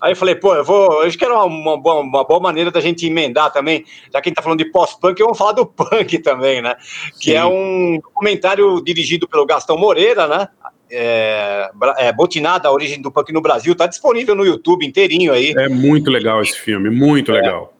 Aí 0.00 0.12
eu 0.12 0.16
falei, 0.16 0.34
pô, 0.34 0.54
eu 0.54 0.64
vou. 0.64 1.02
Acho 1.02 1.16
que 1.16 1.24
era 1.24 1.34
uma, 1.34 1.44
uma, 1.46 1.76
boa, 1.76 2.00
uma 2.00 2.24
boa 2.24 2.40
maneira 2.40 2.70
da 2.70 2.80
gente 2.80 3.06
emendar 3.06 3.52
também, 3.52 3.84
já 4.12 4.20
que 4.20 4.28
a 4.28 4.30
gente 4.30 4.36
tá 4.36 4.42
falando 4.42 4.58
de 4.58 4.70
pós-punk, 4.70 5.22
vamos 5.22 5.38
falar 5.38 5.52
do 5.52 5.64
punk 5.66 6.18
também, 6.18 6.60
né? 6.60 6.76
Que 7.20 7.34
é 7.34 7.44
um 7.44 7.98
documentário 8.02 8.82
dirigido 8.82 9.26
pelo 9.28 9.46
Gastão 9.46 9.78
Moreira, 9.78 10.26
né? 10.26 10.48
É, 10.90 11.70
é, 11.98 12.12
Botinada, 12.12 12.68
a 12.68 12.72
origem 12.72 13.00
do 13.00 13.10
punk 13.10 13.32
no 13.32 13.40
Brasil, 13.40 13.74
tá 13.74 13.86
disponível 13.86 14.34
no 14.34 14.44
YouTube 14.44 14.86
inteirinho 14.86 15.32
aí. 15.32 15.52
É 15.56 15.68
muito 15.68 16.10
legal 16.10 16.40
esse 16.42 16.58
filme, 16.58 16.90
muito 16.90 17.32
é. 17.32 17.34
legal. 17.34 17.72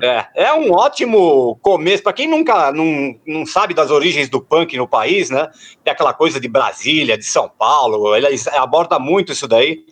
É, 0.00 0.26
é 0.34 0.52
um 0.54 0.72
ótimo 0.72 1.58
começo. 1.62 2.02
Para 2.02 2.12
quem 2.12 2.26
nunca 2.26 2.72
não, 2.72 3.14
não 3.26 3.46
sabe 3.46 3.74
das 3.74 3.90
origens 3.90 4.28
do 4.28 4.40
punk 4.40 4.76
no 4.76 4.88
país, 4.88 5.30
né? 5.30 5.48
Tem 5.84 5.92
aquela 5.92 6.12
coisa 6.12 6.40
de 6.40 6.48
Brasília, 6.48 7.16
de 7.16 7.24
São 7.24 7.50
Paulo, 7.58 8.16
ele 8.16 8.26
aborda 8.56 8.98
muito 8.98 9.32
isso 9.32 9.46
daí. 9.46 9.84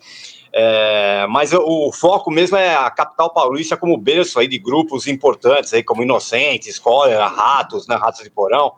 É, 0.53 1.27
mas 1.29 1.53
o, 1.53 1.93
foco 1.93 2.31
mesmo 2.31 2.57
é 2.57 2.75
a 2.75 2.91
capital 2.91 3.33
paulista 3.33 3.77
como 3.77 3.97
berço 3.97 4.39
aí 4.41 4.49
de 4.49 4.59
grupos 4.59 5.07
importantes, 5.07 5.73
aí 5.73 5.83
como 5.83 6.03
Inocentes, 6.03 6.79
Cólera, 6.79 7.27
Ratos, 7.27 7.87
né, 7.87 7.97
Ratos 7.97 8.23
de 8.23 8.31
Porão. 8.31 8.73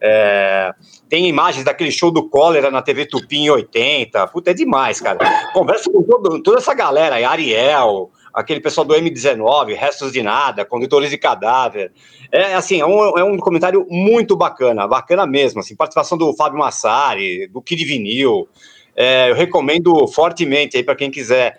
É, 0.00 0.72
tem 1.08 1.28
imagens 1.28 1.64
daquele 1.64 1.92
show 1.92 2.10
do 2.10 2.28
Cólera 2.28 2.70
na 2.70 2.82
TV 2.82 3.06
Tupi 3.06 3.38
em 3.38 3.50
80. 3.50 4.26
Puta, 4.28 4.50
é 4.50 4.54
demais, 4.54 5.00
cara. 5.00 5.18
Conversa 5.52 5.90
com 5.90 6.02
todo, 6.02 6.42
toda 6.42 6.58
essa 6.58 6.74
galera 6.74 7.16
aí, 7.16 7.24
Ariel, 7.24 8.10
aquele 8.32 8.60
pessoal 8.60 8.84
do 8.84 8.94
M19, 8.94 9.76
Restos 9.76 10.12
de 10.12 10.22
Nada, 10.22 10.64
Condutores 10.64 11.10
de 11.10 11.16
Cadáver. 11.16 11.92
É 12.32 12.54
assim, 12.54 12.80
é 12.80 12.86
um, 12.86 13.16
é 13.16 13.22
um 13.22 13.38
comentário 13.38 13.86
muito 13.88 14.36
bacana, 14.36 14.88
bacana 14.88 15.24
mesmo. 15.24 15.60
Assim, 15.60 15.76
participação 15.76 16.18
do 16.18 16.34
Fábio 16.34 16.58
Massari, 16.58 17.46
do 17.46 17.62
Kid 17.62 17.84
Vinil. 17.84 18.48
É, 18.96 19.30
eu 19.30 19.34
recomendo 19.34 20.06
fortemente 20.08 20.76
aí 20.76 20.82
para 20.82 20.94
quem 20.94 21.10
quiser 21.10 21.58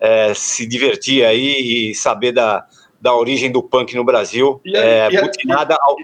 é, 0.00 0.32
se 0.34 0.66
divertir 0.66 1.24
aí 1.24 1.90
e 1.90 1.94
saber 1.94 2.32
da, 2.32 2.64
da 3.00 3.14
origem 3.14 3.50
do 3.50 3.62
punk 3.62 3.94
no 3.94 4.04
Brasil. 4.04 4.60
E, 4.64 4.76
é, 4.76 5.08
e, 5.10 5.20
butinada 5.20 5.76
ao... 5.80 5.96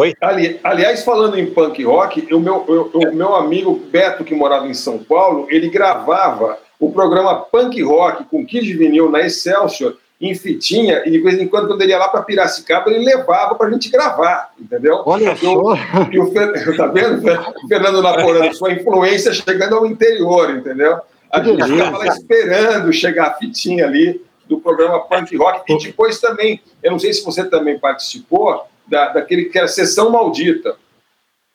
Oi? 0.00 0.12
Ali, 0.20 0.60
aliás, 0.62 1.02
falando 1.02 1.38
em 1.38 1.46
punk 1.46 1.82
rock, 1.82 2.32
o 2.32 2.38
meu, 2.38 2.64
eu, 2.68 2.90
o 2.92 3.14
meu 3.14 3.34
amigo 3.34 3.74
Beto, 3.74 4.22
que 4.22 4.34
morava 4.34 4.68
em 4.68 4.74
São 4.74 4.98
Paulo, 4.98 5.46
ele 5.48 5.70
gravava 5.70 6.58
o 6.78 6.92
programa 6.92 7.40
Punk 7.40 7.82
Rock 7.82 8.24
com 8.24 8.44
Kid 8.44 8.74
Vinil 8.74 9.10
na 9.10 9.22
Excelsior 9.22 9.96
em 10.20 10.34
fitinha, 10.34 11.02
e 11.06 11.12
de 11.12 11.20
vez 11.20 11.38
em 11.38 11.46
quando, 11.46 11.68
quando 11.68 11.80
ele 11.82 11.92
ia 11.92 11.98
lá 11.98 12.08
para 12.08 12.22
Piracicaba, 12.22 12.90
ele 12.90 13.04
levava 13.04 13.54
para 13.54 13.68
a 13.68 13.70
gente 13.70 13.88
gravar, 13.88 14.52
entendeu? 14.58 15.02
Olha 15.06 15.36
só! 15.36 15.74
E 16.10 16.18
o, 16.18 16.32
tá 16.76 16.86
vendo? 16.88 17.22
O 17.64 17.68
Fernando 17.68 18.02
Naporano, 18.02 18.52
sua 18.52 18.72
influência 18.72 19.32
chegando 19.32 19.76
ao 19.76 19.86
interior, 19.86 20.50
entendeu? 20.50 20.98
A 21.30 21.40
gente 21.40 21.62
ficava 21.62 21.98
lá 21.98 22.06
esperando 22.06 22.92
chegar 22.92 23.28
a 23.28 23.34
fitinha 23.34 23.86
ali 23.86 24.20
do 24.48 24.58
programa 24.58 25.00
Punk 25.00 25.36
Rock, 25.36 25.72
e 25.72 25.78
depois 25.78 26.18
também, 26.20 26.60
eu 26.82 26.90
não 26.90 26.98
sei 26.98 27.12
se 27.12 27.24
você 27.24 27.44
também 27.44 27.78
participou, 27.78 28.66
da, 28.88 29.10
daquele 29.10 29.44
que 29.44 29.58
era 29.58 29.68
Sessão 29.68 30.10
Maldita. 30.10 30.76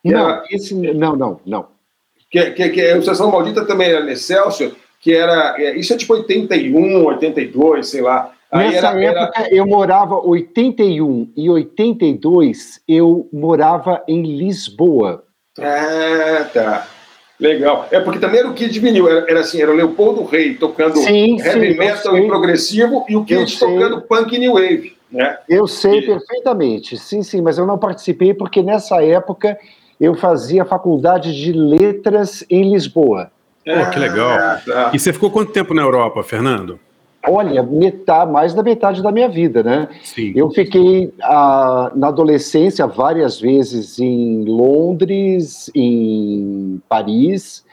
Não, 0.03 0.29
era, 0.29 0.43
esse, 0.51 0.73
não, 0.73 1.15
não, 1.15 1.41
não. 1.45 1.67
Que, 2.29 2.51
que, 2.51 2.69
que 2.69 2.81
a 2.81 3.01
Sessão 3.01 3.31
Maldita 3.31 3.65
também 3.65 3.89
era 3.89 4.09
Excelsior, 4.11 4.71
que 5.01 5.13
era, 5.13 5.55
é, 5.57 5.75
isso 5.75 5.93
é 5.93 5.97
tipo 5.97 6.13
81, 6.13 7.03
82, 7.05 7.89
sei 7.89 8.01
lá, 8.01 8.31
Nessa 8.53 8.89
era, 8.89 9.21
época 9.21 9.41
era... 9.41 9.55
eu 9.55 9.65
morava 9.65 10.15
81 10.15 11.31
e 11.35 11.49
82 11.49 12.81
eu 12.87 13.27
morava 13.33 14.03
em 14.07 14.21
Lisboa. 14.21 15.23
Ah, 15.59 16.47
tá. 16.53 16.87
Legal. 17.39 17.87
É 17.91 17.99
porque 17.99 18.19
também 18.19 18.39
era 18.39 18.49
o 18.49 18.53
Kid 18.53 18.79
Vinil, 18.79 19.09
era, 19.09 19.29
era 19.29 19.39
assim, 19.41 19.61
era 19.61 19.71
o 19.71 19.75
Leopoldo 19.75 20.23
Rei 20.23 20.53
tocando 20.53 20.97
sim, 20.97 21.39
heavy 21.41 21.73
sim, 21.73 21.77
metal 21.77 22.17
e 22.17 22.27
progressivo 22.27 23.05
e 23.09 23.15
o 23.15 23.25
Kid 23.25 23.59
tocando 23.59 24.01
punk 24.01 24.37
new 24.37 24.53
wave, 24.53 24.95
né? 25.11 25.37
Eu 25.49 25.67
sei 25.67 25.99
e... 25.99 26.05
perfeitamente. 26.05 26.95
Sim, 26.97 27.23
sim, 27.23 27.41
mas 27.41 27.57
eu 27.57 27.65
não 27.65 27.77
participei 27.77 28.33
porque 28.33 28.61
nessa 28.61 29.03
época 29.03 29.57
eu 29.99 30.15
fazia 30.15 30.63
faculdade 30.63 31.35
de 31.35 31.51
letras 31.51 32.45
em 32.49 32.71
Lisboa. 32.71 33.31
Pô, 33.65 33.89
que 33.91 33.99
legal. 33.99 34.29
Ah, 34.29 34.61
tá. 34.65 34.91
E 34.93 34.99
você 34.99 35.11
ficou 35.11 35.31
quanto 35.31 35.51
tempo 35.51 35.73
na 35.73 35.81
Europa, 35.81 36.23
Fernando? 36.23 36.79
Olha, 37.25 37.63
metade, 37.63 38.29
mais 38.31 38.53
da 38.53 38.61
metade 38.61 39.01
da 39.01 39.09
minha 39.11 39.29
vida, 39.29 39.63
né? 39.63 39.87
Sim. 40.03 40.33
Eu 40.35 40.49
fiquei 40.49 41.13
ah, 41.21 41.89
na 41.95 42.09
adolescência 42.09 42.85
várias 42.85 43.39
vezes 43.39 43.97
em 43.97 44.43
Londres, 44.43 45.71
em 45.73 46.81
Paris. 46.89 47.63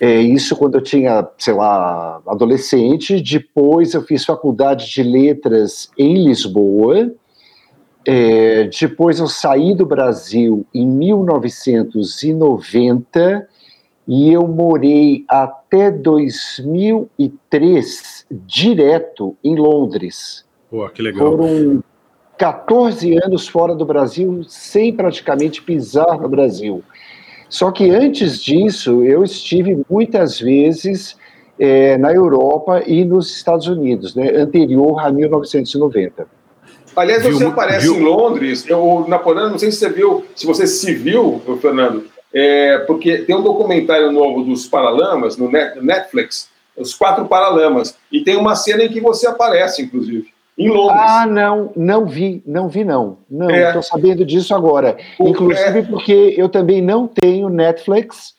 É, 0.00 0.18
isso 0.20 0.56
quando 0.56 0.76
eu 0.76 0.80
tinha, 0.80 1.28
sei 1.38 1.52
lá, 1.52 2.22
adolescente. 2.26 3.20
Depois 3.20 3.92
eu 3.92 4.00
fiz 4.02 4.24
faculdade 4.24 4.90
de 4.90 5.02
letras 5.02 5.90
em 5.98 6.24
Lisboa. 6.24 7.12
É, 8.06 8.70
depois 8.80 9.18
eu 9.18 9.26
saí 9.26 9.74
do 9.74 9.84
Brasil 9.84 10.64
em 10.74 10.86
1990 10.86 13.46
e 14.06 14.32
eu 14.32 14.46
morei 14.46 15.24
até 15.28 15.90
2003 15.90 18.26
direto 18.30 19.36
em 19.42 19.56
Londres. 19.56 20.44
Pô, 20.70 20.88
que 20.88 21.02
legal. 21.02 21.36
Foram 21.36 21.82
14 22.36 23.16
anos 23.24 23.48
fora 23.48 23.74
do 23.74 23.86
Brasil, 23.86 24.44
sem 24.46 24.92
praticamente 24.92 25.62
pisar 25.62 26.20
no 26.20 26.28
Brasil. 26.28 26.84
Só 27.48 27.70
que 27.70 27.88
antes 27.90 28.42
disso, 28.42 29.02
eu 29.04 29.24
estive 29.24 29.82
muitas 29.88 30.38
vezes 30.40 31.16
é, 31.58 31.96
na 31.96 32.12
Europa 32.12 32.82
e 32.86 33.02
nos 33.04 33.34
Estados 33.34 33.66
Unidos, 33.68 34.14
né, 34.14 34.30
anterior 34.34 35.00
a 35.00 35.10
1990. 35.10 36.26
Aliás, 36.96 37.22
você 37.22 37.30
viu, 37.30 37.48
aparece 37.48 37.86
viu? 37.86 37.96
em 37.96 38.02
Londres, 38.02 38.68
eu, 38.68 39.06
Napoleão, 39.08 39.50
não 39.50 39.58
sei 39.58 39.70
se 39.70 39.78
você 39.78 39.88
viu, 39.88 40.24
se 40.34 40.46
você 40.46 40.66
se 40.66 40.94
viu, 40.94 41.40
Fernando, 41.60 42.04
é, 42.34 42.78
porque 42.78 43.18
tem 43.18 43.36
um 43.36 43.42
documentário 43.42 44.10
novo 44.10 44.42
dos 44.42 44.66
Paralamas 44.66 45.36
no 45.36 45.48
Netflix, 45.50 46.50
os 46.76 46.92
quatro 46.92 47.26
Paralamas, 47.26 47.96
e 48.10 48.24
tem 48.24 48.36
uma 48.36 48.56
cena 48.56 48.82
em 48.82 48.88
que 48.88 49.00
você 49.00 49.28
aparece, 49.28 49.82
inclusive, 49.82 50.26
em 50.58 50.68
Londres. 50.68 51.00
Ah, 51.00 51.26
não, 51.26 51.72
não 51.76 52.06
vi, 52.06 52.42
não 52.44 52.68
vi 52.68 52.84
não. 52.84 53.18
Não, 53.30 53.50
estou 53.50 53.80
é. 53.80 53.82
sabendo 53.82 54.24
disso 54.24 54.54
agora. 54.54 54.96
O, 55.18 55.28
inclusive 55.28 55.78
é. 55.78 55.82
porque 55.82 56.34
eu 56.36 56.48
também 56.48 56.82
não 56.82 57.06
tenho 57.06 57.48
Netflix, 57.48 58.34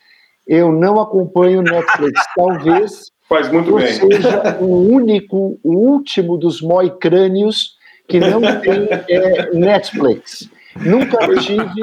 eu 0.46 0.72
não 0.72 1.00
acompanho 1.00 1.62
Netflix. 1.62 2.22
Talvez 2.36 3.16
Faz 3.28 3.52
muito 3.52 3.72
eu 3.72 3.78
bem. 3.78 3.88
seja 3.88 4.58
o 4.60 4.92
único, 4.92 5.60
o 5.64 5.74
último 5.74 6.38
dos 6.38 6.62
moicrânios 6.62 7.76
que 8.08 8.20
não 8.20 8.42
tem 8.62 8.88
é, 9.10 9.52
Netflix. 9.52 10.50
Nunca 10.80 11.18
tive, 11.40 11.82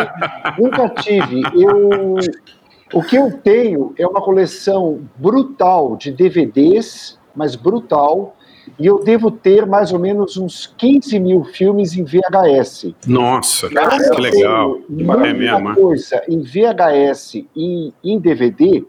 nunca 0.58 0.88
tive. 0.88 1.42
Eu, 1.54 2.16
o 2.92 3.02
que 3.02 3.16
eu 3.16 3.32
tenho 3.38 3.94
é 3.98 4.06
uma 4.06 4.20
coleção 4.20 5.00
brutal 5.16 5.96
de 5.96 6.12
DVDs, 6.12 7.18
mas 7.34 7.56
brutal, 7.56 8.36
e 8.78 8.86
eu 8.86 9.02
devo 9.02 9.30
ter 9.30 9.66
mais 9.66 9.92
ou 9.92 9.98
menos 9.98 10.36
uns 10.36 10.72
15 10.76 11.18
mil 11.18 11.44
filmes 11.44 11.96
em 11.96 12.04
VHS. 12.04 12.94
Nossa, 13.06 13.68
que 13.68 14.20
legal. 14.20 14.78
É 15.24 15.32
mesmo, 15.32 15.74
coisa 15.74 16.22
em 16.28 16.40
VHS 16.40 17.46
e 17.56 17.92
em 18.04 18.18
DVD, 18.18 18.84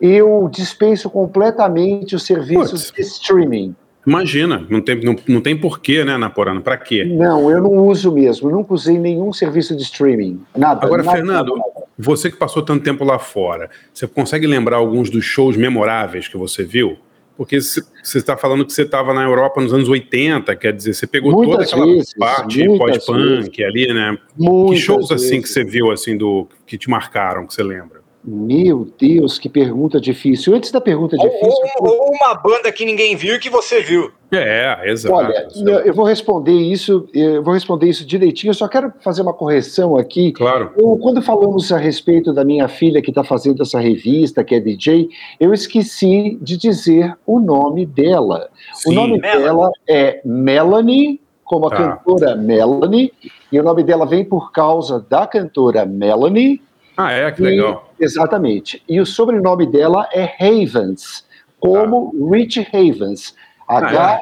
eu 0.00 0.48
dispenso 0.50 1.10
completamente 1.10 2.14
os 2.14 2.24
serviços 2.24 2.92
de 2.92 3.02
streaming. 3.02 3.74
Imagina, 4.06 4.66
não 4.68 4.80
tem, 4.80 5.00
não, 5.00 5.16
não 5.26 5.40
tem 5.40 5.56
porquê, 5.56 6.04
né, 6.04 6.16
Naporano? 6.16 6.60
Para 6.60 6.76
quê? 6.76 7.04
Não, 7.04 7.50
eu 7.50 7.62
não 7.62 7.72
uso 7.86 8.12
mesmo, 8.12 8.50
nunca 8.50 8.74
usei 8.74 8.98
nenhum 8.98 9.32
serviço 9.32 9.74
de 9.74 9.82
streaming. 9.82 10.40
Nada. 10.56 10.84
Agora, 10.84 11.02
nada, 11.02 11.16
Fernando, 11.16 11.56
nada. 11.56 11.86
você 11.98 12.30
que 12.30 12.36
passou 12.36 12.62
tanto 12.62 12.84
tempo 12.84 13.04
lá 13.04 13.18
fora, 13.18 13.70
você 13.92 14.06
consegue 14.06 14.46
lembrar 14.46 14.76
alguns 14.76 15.08
dos 15.08 15.24
shows 15.24 15.56
memoráveis 15.56 16.28
que 16.28 16.36
você 16.36 16.62
viu? 16.62 16.98
Porque 17.36 17.60
você 17.60 17.82
está 18.18 18.36
falando 18.36 18.64
que 18.64 18.72
você 18.72 18.82
estava 18.82 19.12
na 19.12 19.24
Europa 19.24 19.60
nos 19.60 19.72
anos 19.72 19.88
80, 19.88 20.54
quer 20.54 20.72
dizer, 20.72 20.94
você 20.94 21.06
pegou 21.06 21.32
muitas 21.32 21.70
toda 21.70 21.82
aquela 21.82 21.86
vezes, 21.86 22.14
parte 22.14 22.64
pós-punk 22.78 23.64
ali, 23.64 23.92
né? 23.92 24.16
Muitas 24.36 24.78
que 24.78 24.84
shows 24.84 25.08
vezes. 25.08 25.26
assim 25.26 25.42
que 25.42 25.48
você 25.48 25.64
viu, 25.64 25.90
assim, 25.90 26.16
do 26.16 26.46
que 26.64 26.78
te 26.78 26.88
marcaram, 26.88 27.44
que 27.44 27.52
você 27.52 27.62
lembra? 27.62 28.03
Meu 28.26 28.88
Deus, 28.98 29.38
que 29.38 29.50
pergunta 29.50 30.00
difícil. 30.00 30.54
Antes 30.54 30.70
da 30.72 30.80
pergunta 30.80 31.14
difícil. 31.16 31.48
Ou, 31.78 31.88
ou, 31.88 32.10
uma 32.14 32.34
banda 32.34 32.72
que 32.72 32.84
ninguém 32.84 33.14
viu 33.16 33.34
e 33.34 33.38
que 33.38 33.50
você 33.50 33.82
viu. 33.82 34.10
É, 34.32 34.90
exato. 34.90 35.14
Olha, 35.14 35.46
eu 35.84 35.92
vou 35.92 36.06
responder 36.06 36.52
isso, 36.54 37.06
eu 37.12 37.42
vou 37.42 37.52
responder 37.52 37.86
isso 37.86 38.04
direitinho. 38.06 38.50
Eu 38.50 38.54
só 38.54 38.66
quero 38.66 38.90
fazer 39.02 39.20
uma 39.20 39.34
correção 39.34 39.94
aqui. 39.96 40.32
Claro. 40.32 40.72
Eu, 40.76 40.96
quando 41.02 41.20
falamos 41.20 41.70
a 41.70 41.76
respeito 41.76 42.32
da 42.32 42.44
minha 42.44 42.66
filha 42.66 43.02
que 43.02 43.10
está 43.10 43.22
fazendo 43.22 43.62
essa 43.62 43.78
revista, 43.78 44.42
que 44.42 44.54
é 44.54 44.60
DJ, 44.60 45.10
eu 45.38 45.52
esqueci 45.52 46.38
de 46.40 46.56
dizer 46.56 47.14
o 47.26 47.38
nome 47.38 47.84
dela. 47.84 48.48
Sim, 48.72 48.92
o 48.92 48.94
nome 48.94 49.20
Melanie. 49.20 49.44
dela 49.44 49.70
é 49.86 50.20
Melanie, 50.24 51.20
como 51.44 51.66
a 51.66 51.70
Tá. 51.70 51.76
cantora 51.98 52.34
Melanie, 52.34 53.12
e 53.52 53.60
o 53.60 53.62
nome 53.62 53.82
dela 53.84 54.06
vem 54.06 54.24
por 54.24 54.50
causa 54.50 55.04
da 55.10 55.26
cantora 55.26 55.84
Melanie. 55.84 56.62
Ah, 56.96 57.12
é, 57.12 57.30
que 57.32 57.42
E- 57.42 57.44
legal. 57.44 57.92
Exatamente. 58.04 58.82
E 58.88 59.00
o 59.00 59.06
sobrenome 59.06 59.66
dela 59.66 60.08
é 60.12 60.24
Havens, 60.40 61.24
como 61.58 62.12
Rich 62.30 62.66
Havens. 62.72 63.34
Ah, 63.68 64.20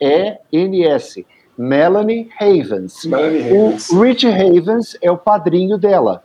H-A-V-E-N-S. 0.00 1.26
Melanie 1.58 2.28
Havens. 2.38 3.04
Melanie 3.06 3.40
Havens. 3.42 3.88
O 3.90 4.00
Rich 4.02 4.26
Havens 4.26 4.96
é 5.00 5.10
o 5.10 5.16
padrinho 5.16 5.78
dela. 5.78 6.22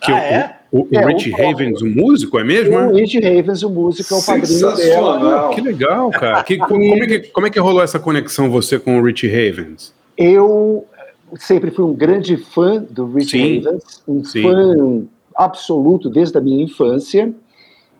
Que 0.00 0.12
Ah, 0.12 0.14
o- 0.14 0.18
é? 0.18 0.54
O, 0.70 0.80
o 0.82 0.88
É, 0.92 1.04
Rich 1.06 1.30
o- 1.32 1.34
Havens, 1.48 1.80
o 1.82 1.86
músico, 1.86 2.38
é 2.38 2.44
mesmo? 2.44 2.76
O 2.76 2.96
é? 2.96 3.00
Rich 3.00 3.16
Havens, 3.18 3.62
o 3.64 3.70
músico, 3.70 4.14
é 4.14 4.18
o 4.18 4.22
padrinho 4.22 4.58
dela. 4.60 4.76
Sensacional. 4.76 5.50
Que 5.50 5.60
legal, 5.62 6.10
cara. 6.10 6.42
Que- 6.44 6.58
como, 6.58 6.84
é 6.84 7.06
que, 7.06 7.18
como 7.30 7.46
é 7.46 7.50
que 7.50 7.58
rolou 7.58 7.82
essa 7.82 7.98
conexão 7.98 8.48
você 8.50 8.78
com 8.78 9.00
o 9.00 9.02
Rich 9.04 9.26
Havens? 9.26 9.92
Eu 10.16 10.86
sempre 11.36 11.70
fui 11.70 11.84
um 11.84 11.94
grande 11.94 12.36
fã 12.36 12.84
do 12.88 13.06
Rich 13.06 13.30
Sim, 13.30 13.58
Havens, 13.58 14.02
um 14.06 14.24
sim. 14.24 14.42
fã 14.42 15.06
absoluto 15.34 16.08
desde 16.08 16.36
a 16.38 16.40
minha 16.40 16.64
infância. 16.64 17.32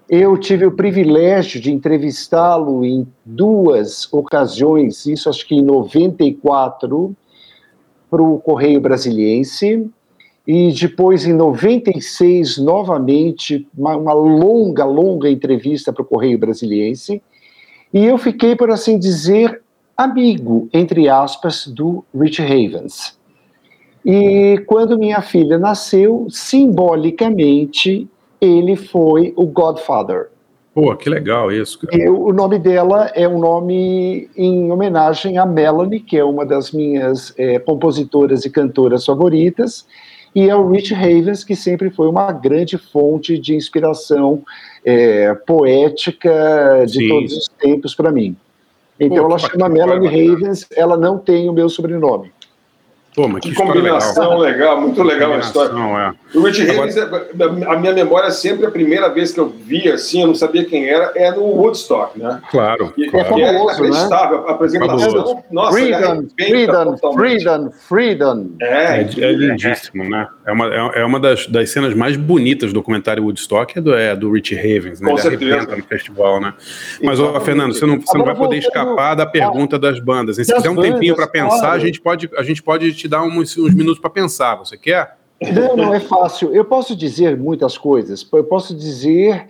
Eu 0.09 0.38
tive 0.38 0.64
o 0.64 0.73
privilégio 0.73 1.61
de 1.61 1.71
entrevistá-lo 1.71 2.85
em 2.85 3.07
duas 3.25 4.11
ocasiões, 4.12 5.05
isso 5.07 5.29
acho 5.29 5.47
que 5.47 5.55
em 5.55 5.62
94, 5.62 7.14
para 8.11 8.23
o 8.23 8.38
Correio 8.38 8.81
Brasiliense, 8.81 9.87
e 10.47 10.73
depois 10.73 11.27
em 11.27 11.35
96, 11.35 12.57
novamente, 12.57 13.69
uma, 13.77 13.97
uma 13.97 14.12
longa, 14.14 14.83
longa 14.87 15.29
entrevista 15.29 15.93
para 15.93 16.03
o 16.03 16.07
Correio 16.07 16.38
Brasiliense. 16.38 17.23
E 17.93 18.03
eu 18.03 18.17
fiquei, 18.17 18.57
por 18.57 18.71
assim 18.71 18.99
dizer, 18.99 19.61
amigo, 19.95 20.67
entre 20.73 21.07
aspas, 21.07 21.67
do 21.67 22.03
Rich 22.14 22.41
Havens. 22.41 23.17
E 24.11 24.64
quando 24.64 24.99
minha 24.99 25.21
filha 25.21 25.59
nasceu, 25.59 26.27
simbolicamente, 26.31 28.09
ele 28.40 28.75
foi 28.75 29.35
o 29.37 29.44
Godfather. 29.44 30.29
Pô, 30.75 30.97
que 30.97 31.11
legal 31.11 31.53
isso. 31.53 31.79
E 31.92 32.09
o 32.09 32.33
nome 32.33 32.59
dela 32.59 33.11
é 33.14 33.29
um 33.29 33.38
nome 33.38 34.31
em 34.35 34.73
homenagem 34.73 35.37
a 35.37 35.44
Melanie, 35.44 36.01
que 36.01 36.16
é 36.16 36.25
uma 36.25 36.47
das 36.47 36.73
minhas 36.73 37.35
é, 37.37 37.59
compositoras 37.59 38.47
e 38.47 38.51
cantoras 38.51 39.05
favoritas, 39.05 39.87
e 40.35 40.49
ao 40.49 40.66
Rich 40.66 40.94
Havens, 40.94 41.44
que 41.44 41.55
sempre 41.55 41.90
foi 41.90 42.09
uma 42.09 42.33
grande 42.33 42.79
fonte 42.79 43.38
de 43.38 43.55
inspiração 43.55 44.42
é, 44.83 45.35
poética 45.35 46.83
de 46.87 47.01
Sim. 47.01 47.09
todos 47.09 47.37
os 47.37 47.49
tempos 47.61 47.94
para 47.94 48.11
mim. 48.11 48.35
Então 48.99 49.18
Pô, 49.18 49.31
ela 49.31 49.38
chama 49.38 49.68
Melanie 49.68 50.09
Havens, 50.09 50.66
ela 50.75 50.97
não 50.97 51.18
tem 51.18 51.47
o 51.51 51.53
meu 51.53 51.68
sobrenome. 51.68 52.33
Pô, 53.18 53.26
mas 53.26 53.42
que, 53.42 53.50
que 53.50 53.57
combinação 53.57 54.38
legal. 54.38 54.38
legal. 54.38 54.81
muito 54.81 55.02
legal 55.02 55.33
a 55.33 55.38
história. 55.38 55.72
É. 55.72 56.14
O 56.35 56.43
Rich 56.43 56.62
Havens, 56.62 56.97
a 56.99 57.77
minha 57.77 57.93
memória 57.93 58.27
é 58.27 58.31
sempre 58.31 58.67
a 58.67 58.71
primeira 58.71 59.09
vez 59.09 59.33
que 59.33 59.41
eu 59.41 59.49
vi 59.49 59.91
assim, 59.91 60.21
eu 60.21 60.27
não 60.27 60.35
sabia 60.35 60.64
quem 60.64 60.87
era, 60.87 61.12
é 61.14 61.31
no 61.31 61.43
Woodstock, 61.43 62.19
né? 62.19 62.41
Claro. 62.51 62.93
E, 62.99 63.09
claro. 63.09 63.38
É, 63.38 63.43
é 63.43 63.62
inacreditável, 63.62 64.43
né? 64.43 64.45
a 64.49 64.51
apresentação. 64.53 65.45
Nossa, 65.51 65.73
freedom, 65.73 66.27
freedom, 66.37 66.97
freedom, 67.14 67.71
freedom. 67.71 68.51
É, 68.61 69.01
é, 69.01 69.11
é 69.21 69.33
lindíssimo, 69.33 70.05
né? 70.05 70.29
É 70.47 70.53
uma, 70.53 70.67
é, 70.67 71.01
é 71.01 71.05
uma 71.05 71.19
das, 71.19 71.47
das 71.47 71.71
cenas 71.71 71.95
mais 71.95 72.17
bonitas 72.17 72.73
do 72.73 72.75
documentário 72.75 73.23
Woodstock, 73.23 73.79
é 73.79 73.81
do, 73.81 73.95
é 73.95 74.14
do 74.14 74.31
Rich 74.31 74.55
Havens, 74.59 75.01
né? 75.01 75.09
Com 75.11 75.19
Ele 75.19 75.23
certeza. 75.23 75.77
no 75.77 75.83
festival, 75.85 76.41
né? 76.41 76.53
Mas, 77.03 77.19
ó, 77.19 77.41
Fernando, 77.41 77.73
você 77.73 77.87
não, 77.87 78.01
você 78.01 78.19
não 78.19 78.25
vai 78.25 78.35
poder 78.35 78.59
escapar 78.59 79.14
da 79.14 79.25
pergunta 79.25 79.79
das 79.79 79.99
bandas. 79.99 80.37
Se 80.37 80.53
quiser 80.53 80.71
um 80.71 80.77
tempinho 80.77 81.17
para 81.17 81.27
pensar, 81.27 81.73
a 81.73 81.79
gente 81.79 82.01
pode, 82.01 82.29
a 82.37 82.43
gente 82.43 82.62
pode 82.62 82.93
te 82.93 83.09
dar 83.09 83.23
uns, 83.23 83.57
uns 83.57 83.75
minutos 83.75 83.99
para 83.99 84.11
pensar. 84.11 84.57
Você 84.57 84.77
quer? 84.77 85.17
Não, 85.41 85.77
não 85.77 85.95
é 85.95 86.01
fácil. 86.01 86.53
Eu 86.53 86.65
posso 86.65 86.97
dizer 86.97 87.37
muitas 87.37 87.79
coisas. 87.79 88.27
Eu 88.33 88.45
posso 88.45 88.75
dizer 88.75 89.47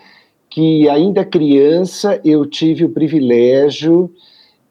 que, 0.51 0.89
ainda 0.89 1.25
criança, 1.25 2.21
eu 2.25 2.45
tive 2.45 2.85
o 2.85 2.91
privilégio, 2.91 4.13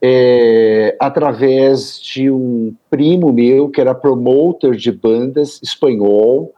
é, 0.01 0.95
através 0.99 1.99
de 1.99 2.29
um 2.29 2.73
primo 2.89 3.33
meu, 3.33 3.69
que 3.69 3.81
era 3.81 3.95
promotor 3.95 4.75
de 4.75 4.91
bandas 4.91 5.59
espanhol, 5.63 6.53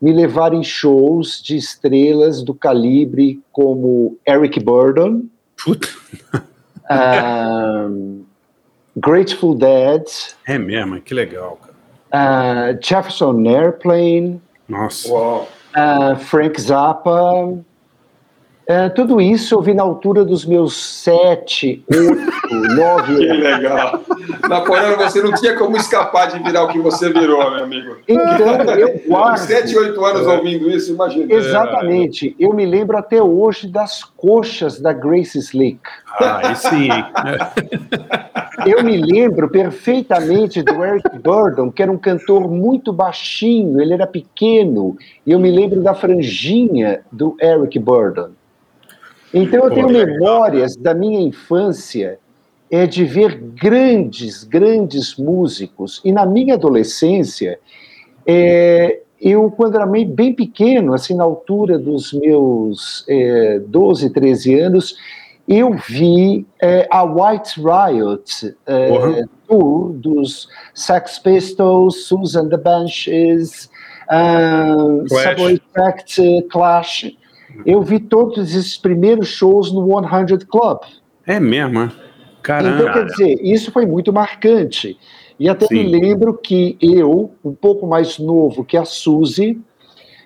me 0.00 0.12
levar 0.12 0.54
em 0.54 0.62
shows 0.62 1.42
de 1.42 1.56
estrelas 1.56 2.42
do 2.42 2.54
calibre 2.54 3.40
como 3.52 4.16
Eric 4.26 4.60
Burdon. 4.60 5.22
Um, 6.90 8.24
Grateful 8.96 9.54
Dead. 9.54 10.04
É 10.46 10.58
mesmo, 10.58 11.00
que 11.00 11.12
legal, 11.12 11.58
cara. 11.60 11.67
Uh, 12.12 12.78
Jefferson 12.80 13.44
Airplane. 13.46 14.40
Nossa. 14.68 15.12
Uh, 15.12 16.16
Frank 16.18 16.60
Zappa. 16.60 17.64
Uh, 18.70 18.90
tudo 18.94 19.18
isso 19.18 19.54
eu 19.54 19.62
vi 19.62 19.72
na 19.72 19.82
altura 19.82 20.26
dos 20.26 20.44
meus 20.44 20.76
sete, 20.76 21.82
oito, 21.90 22.30
nove 22.76 23.14
anos. 23.14 23.26
Que 23.26 23.32
legal. 23.32 24.02
Napoleão, 24.46 24.96
você 24.98 25.22
não 25.22 25.32
tinha 25.32 25.56
como 25.56 25.74
escapar 25.78 26.26
de 26.26 26.38
virar 26.42 26.64
o 26.64 26.68
que 26.68 26.78
você 26.78 27.10
virou, 27.10 27.50
meu 27.50 27.64
amigo. 27.64 27.96
Então, 28.06 28.62
eu 28.74 29.00
guardo. 29.08 29.38
Sete, 29.38 29.74
oito 29.74 30.04
anos 30.04 30.26
é. 30.26 30.30
ouvindo 30.36 30.70
isso, 30.70 30.92
imagina. 30.92 31.32
Exatamente. 31.32 32.36
Eu 32.38 32.52
me 32.52 32.66
lembro 32.66 32.98
até 32.98 33.22
hoje 33.22 33.66
das 33.68 34.04
coxas 34.04 34.78
da 34.78 34.92
Grace 34.92 35.38
Slick. 35.38 35.80
Ah, 36.20 36.54
sim. 36.54 36.88
eu 38.66 38.82
me 38.82 38.96
lembro 38.96 39.48
perfeitamente 39.48 40.62
do 40.62 40.84
Eric 40.84 41.18
Burdon, 41.18 41.70
que 41.70 41.82
era 41.82 41.90
um 41.90 41.98
cantor 41.98 42.50
muito 42.50 42.92
baixinho, 42.92 43.80
ele 43.80 43.94
era 43.94 44.06
pequeno, 44.06 44.96
e 45.26 45.32
eu 45.32 45.38
me 45.38 45.50
lembro 45.50 45.82
da 45.82 45.94
franjinha 45.94 47.00
do 47.10 47.36
Eric 47.40 47.78
Burdon. 47.78 48.30
Então 49.32 49.64
eu 49.64 49.70
tenho 49.70 49.88
memórias 49.88 50.76
da 50.76 50.94
minha 50.94 51.20
infância 51.20 52.18
é 52.70 52.86
de 52.86 53.04
ver 53.04 53.36
grandes, 53.40 54.44
grandes 54.44 55.16
músicos. 55.16 56.00
E 56.04 56.12
na 56.12 56.26
minha 56.26 56.54
adolescência, 56.54 57.58
é, 58.26 59.00
eu, 59.20 59.50
quando 59.50 59.76
era 59.76 59.86
bem 59.86 60.32
pequeno, 60.34 60.92
assim, 60.92 61.14
na 61.14 61.24
altura 61.24 61.78
dos 61.78 62.12
meus 62.12 63.04
é, 63.08 63.58
12, 63.60 64.10
13 64.10 64.60
anos, 64.60 64.96
eu 65.48 65.72
vi 65.72 66.46
é, 66.60 66.86
a 66.90 67.02
White 67.04 67.58
Riot 67.58 68.54
é, 68.66 68.90
uhum. 68.90 69.24
tour 69.48 69.92
dos 69.94 70.46
Sex 70.74 71.18
Pistols, 71.18 72.04
Susan 72.04 72.48
the 72.50 72.58
Benches, 72.58 73.70
um, 74.10 75.08
Subway 75.08 75.60
Fact, 75.74 76.42
Clash. 76.50 77.16
Eu 77.64 77.80
vi 77.80 77.98
todos 77.98 78.54
esses 78.54 78.76
primeiros 78.76 79.28
shows 79.28 79.72
no 79.72 79.86
100 79.88 80.46
Club. 80.46 80.80
É 81.26 81.40
mesmo, 81.40 81.80
é? 81.80 81.92
Caramba. 82.42 82.82
Então, 82.82 82.92
quer 82.92 83.06
dizer, 83.06 83.38
isso 83.42 83.72
foi 83.72 83.86
muito 83.86 84.12
marcante. 84.12 84.98
E 85.40 85.48
até 85.48 85.66
Sim. 85.66 85.84
me 85.84 86.00
lembro 86.00 86.34
que 86.36 86.76
eu, 86.80 87.32
um 87.42 87.54
pouco 87.54 87.86
mais 87.86 88.18
novo 88.18 88.64
que 88.64 88.76
a 88.76 88.84
Suzy, 88.84 89.60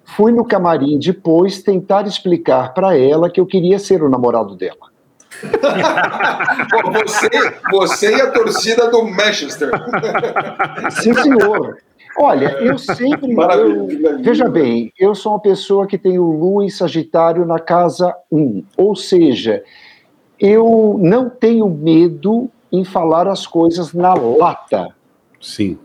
fui 0.05 0.33
no 0.33 0.45
camarim 0.45 0.99
depois 0.99 1.63
tentar 1.63 2.07
explicar 2.07 2.75
para 2.75 2.97
ela 2.99 3.31
que 3.31 3.41
eu 3.41 3.47
queria 3.47 3.79
ser 3.79 4.03
o 4.03 4.09
namorado 4.09 4.57
dela. 4.57 4.92
Você, 6.93 7.55
você 7.71 8.17
e 8.17 8.21
a 8.21 8.31
torcida 8.31 8.91
do 8.91 9.05
Manchester. 9.05 9.71
Sim, 10.91 11.15
senhor. 11.15 11.79
Olha, 12.19 12.51
eu 12.61 12.79
sempre. 12.79 13.33
Eu, 13.33 13.89
veja 14.21 14.49
bem, 14.49 14.93
eu 14.99 15.15
sou 15.15 15.33
uma 15.33 15.41
pessoa 15.41 15.87
que 15.87 15.97
tem 15.97 16.19
o 16.19 16.31
Lua 16.31 16.65
em 16.65 16.69
Sagitário 16.69 17.47
na 17.47 17.59
casa 17.59 18.15
1. 18.31 18.65
Ou 18.77 18.95
seja, 18.95 19.65
eu 20.39 20.97
não 21.01 21.31
tenho 21.31 21.69
medo 21.69 22.51
em 22.71 22.85
falar 22.85 23.29
as 23.29 23.47
coisas 23.47 23.93
na 23.93 24.15
lata. 24.15 24.89
Sim. 25.41 25.79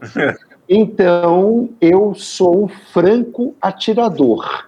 Então, 0.69 1.69
eu 1.79 2.13
sou 2.13 2.65
um 2.65 2.67
franco 2.67 3.55
atirador. 3.61 4.67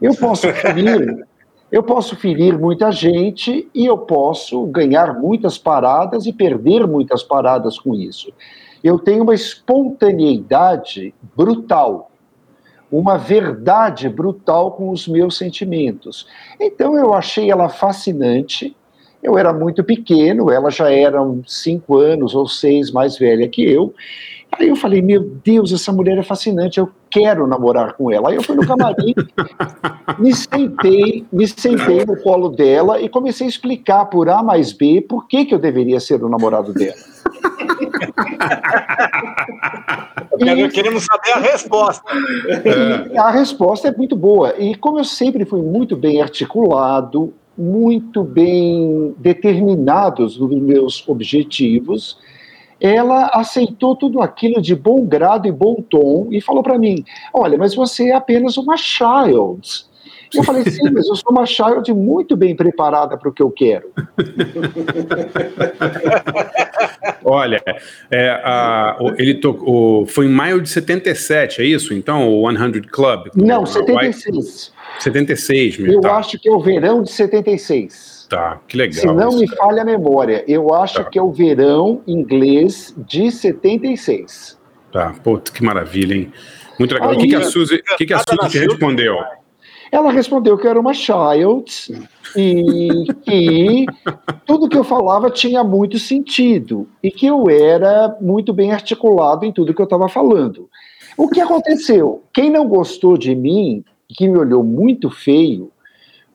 Eu 0.00 0.14
posso 0.14 0.52
ferir, 0.52 1.26
eu 1.70 1.82
posso 1.82 2.16
ferir 2.16 2.58
muita 2.58 2.90
gente 2.90 3.68
e 3.74 3.86
eu 3.86 3.98
posso 3.98 4.64
ganhar 4.66 5.18
muitas 5.18 5.58
paradas 5.58 6.26
e 6.26 6.32
perder 6.32 6.86
muitas 6.86 7.22
paradas 7.22 7.78
com 7.78 7.94
isso. 7.94 8.32
Eu 8.82 8.98
tenho 8.98 9.22
uma 9.22 9.34
espontaneidade 9.34 11.14
brutal, 11.36 12.10
uma 12.90 13.18
verdade 13.18 14.08
brutal 14.08 14.72
com 14.72 14.90
os 14.90 15.06
meus 15.06 15.36
sentimentos. 15.36 16.26
Então 16.58 16.96
eu 16.96 17.12
achei 17.12 17.50
ela 17.50 17.68
fascinante 17.68 18.74
eu 19.22 19.36
era 19.36 19.52
muito 19.52 19.82
pequeno, 19.82 20.50
ela 20.50 20.70
já 20.70 20.90
era 20.90 21.18
cinco 21.46 21.96
anos 21.96 22.34
ou 22.34 22.46
seis 22.46 22.90
mais 22.90 23.18
velha 23.18 23.48
que 23.48 23.62
eu. 23.62 23.92
Aí 24.52 24.68
eu 24.68 24.76
falei, 24.76 25.02
meu 25.02 25.22
Deus, 25.44 25.72
essa 25.72 25.92
mulher 25.92 26.18
é 26.18 26.22
fascinante, 26.22 26.78
eu 26.78 26.90
quero 27.10 27.46
namorar 27.46 27.94
com 27.94 28.10
ela. 28.10 28.30
Aí 28.30 28.36
eu 28.36 28.42
fui 28.42 28.56
no 28.56 28.66
camarim, 28.66 29.14
me 30.18 30.34
sentei, 30.34 31.26
me 31.32 31.46
sentei 31.46 32.04
no 32.04 32.16
colo 32.22 32.48
dela 32.48 33.00
e 33.00 33.08
comecei 33.08 33.46
a 33.46 33.50
explicar 33.50 34.06
por 34.06 34.28
A 34.28 34.42
mais 34.42 34.72
B 34.72 35.00
por 35.00 35.26
que, 35.26 35.44
que 35.44 35.54
eu 35.54 35.58
deveria 35.58 36.00
ser 36.00 36.22
o 36.22 36.28
namorado 36.28 36.72
dela. 36.72 36.96
e, 40.38 40.68
queremos 40.68 41.04
saber 41.04 41.32
a 41.32 41.38
resposta. 41.38 42.02
a 43.16 43.30
resposta 43.30 43.88
é 43.88 43.96
muito 43.96 44.16
boa. 44.16 44.54
E 44.58 44.74
como 44.74 44.98
eu 44.98 45.04
sempre 45.04 45.44
fui 45.44 45.62
muito 45.62 45.96
bem 45.96 46.22
articulado, 46.22 47.32
muito 47.56 48.22
bem 48.22 49.14
determinados 49.18 50.38
nos 50.38 50.54
meus 50.54 51.06
objetivos, 51.08 52.16
ela 52.80 53.30
aceitou 53.34 53.96
tudo 53.96 54.20
aquilo 54.20 54.60
de 54.60 54.74
bom 54.74 55.04
grado 55.04 55.48
e 55.48 55.52
bom 55.52 55.76
tom 55.76 56.28
e 56.30 56.40
falou 56.40 56.62
para 56.62 56.78
mim: 56.78 57.04
Olha, 57.32 57.58
mas 57.58 57.74
você 57.74 58.10
é 58.10 58.14
apenas 58.14 58.56
uma 58.56 58.76
child. 58.76 59.88
Eu 60.34 60.44
falei, 60.44 60.62
sim, 60.64 60.90
mas 60.90 61.08
eu 61.08 61.16
sou 61.16 61.30
uma 61.30 61.46
child 61.46 61.90
muito 61.94 62.36
bem 62.36 62.54
preparada 62.54 63.16
para 63.16 63.30
o 63.30 63.32
que 63.32 63.42
eu 63.42 63.50
quero. 63.50 63.90
Olha, 67.24 67.62
é, 68.10 68.28
a, 68.44 68.98
ele 69.16 69.32
tocou, 69.34 70.04
foi 70.06 70.26
em 70.26 70.30
maio 70.30 70.60
de 70.60 70.68
77, 70.68 71.62
é 71.62 71.64
isso? 71.64 71.94
Então, 71.94 72.28
o 72.28 72.50
100 72.50 72.82
Club? 72.82 73.28
Não, 73.34 73.64
76. 73.64 74.72
76 74.98 75.78
mesmo. 75.78 75.94
Eu 75.94 76.00
tá. 76.00 76.16
acho 76.16 76.36
que 76.38 76.48
é 76.48 76.52
o 76.52 76.60
verão 76.60 77.02
de 77.02 77.10
76. 77.10 78.07
Tá, 78.28 78.60
que 78.68 78.76
legal. 78.76 79.00
Se 79.00 79.06
não 79.06 79.28
isso, 79.30 79.38
me 79.38 79.46
cara. 79.48 79.62
falha 79.62 79.82
a 79.82 79.84
memória, 79.84 80.44
eu 80.46 80.74
acho 80.74 81.02
tá. 81.02 81.04
que 81.04 81.18
é 81.18 81.22
o 81.22 81.32
verão 81.32 82.02
inglês 82.06 82.94
de 82.98 83.30
76. 83.30 84.58
Tá, 84.92 85.14
pô, 85.24 85.38
que 85.38 85.64
maravilha, 85.64 86.14
hein? 86.14 86.32
Muito 86.78 86.94
legal. 86.94 87.10
Aí, 87.10 87.16
o 87.16 87.20
que, 87.20 87.28
que 87.28 87.34
a 87.34 87.42
Suzy, 87.42 87.82
que 87.96 88.06
que 88.06 88.14
a 88.14 88.18
Suzy 88.18 88.50
te 88.50 88.58
respondeu? 88.58 89.16
Ela 89.90 90.12
respondeu 90.12 90.58
que 90.58 90.66
eu 90.66 90.70
era 90.70 90.80
uma 90.80 90.92
child 90.92 91.64
e 92.36 93.06
que 93.22 93.86
tudo 94.44 94.68
que 94.68 94.76
eu 94.76 94.84
falava 94.84 95.30
tinha 95.30 95.64
muito 95.64 95.98
sentido 95.98 96.86
e 97.02 97.10
que 97.10 97.26
eu 97.26 97.48
era 97.48 98.14
muito 98.20 98.52
bem 98.52 98.72
articulado 98.72 99.46
em 99.46 99.52
tudo 99.52 99.72
que 99.72 99.80
eu 99.80 99.84
estava 99.84 100.08
falando. 100.08 100.68
O 101.16 101.28
que 101.28 101.40
aconteceu? 101.40 102.22
Quem 102.32 102.50
não 102.50 102.68
gostou 102.68 103.16
de 103.16 103.34
mim 103.34 103.82
que 104.08 104.28
me 104.28 104.38
olhou 104.38 104.62
muito 104.62 105.10
feio 105.10 105.70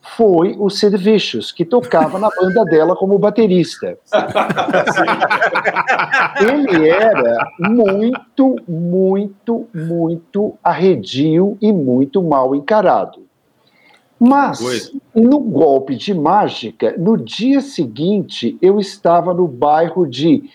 foi 0.03 0.55
o 0.59 0.69
Sid 0.69 0.95
Vicious, 0.97 1.51
que 1.51 1.63
tocava 1.63 2.19
na 2.19 2.29
banda 2.29 2.65
dela 2.65 2.93
como 2.93 3.17
baterista. 3.17 3.97
Ele 6.41 6.89
era 6.89 7.47
muito, 7.57 8.57
muito, 8.67 9.65
muito 9.73 10.55
arredio 10.61 11.57
e 11.61 11.71
muito 11.71 12.21
mal 12.21 12.53
encarado. 12.53 13.23
Mas, 14.19 14.91
no 15.15 15.39
golpe 15.39 15.95
de 15.95 16.13
mágica, 16.13 16.93
no 16.97 17.17
dia 17.17 17.61
seguinte, 17.61 18.57
eu 18.61 18.79
estava 18.79 19.33
no 19.33 19.47
bairro 19.47 20.05
de 20.05 20.49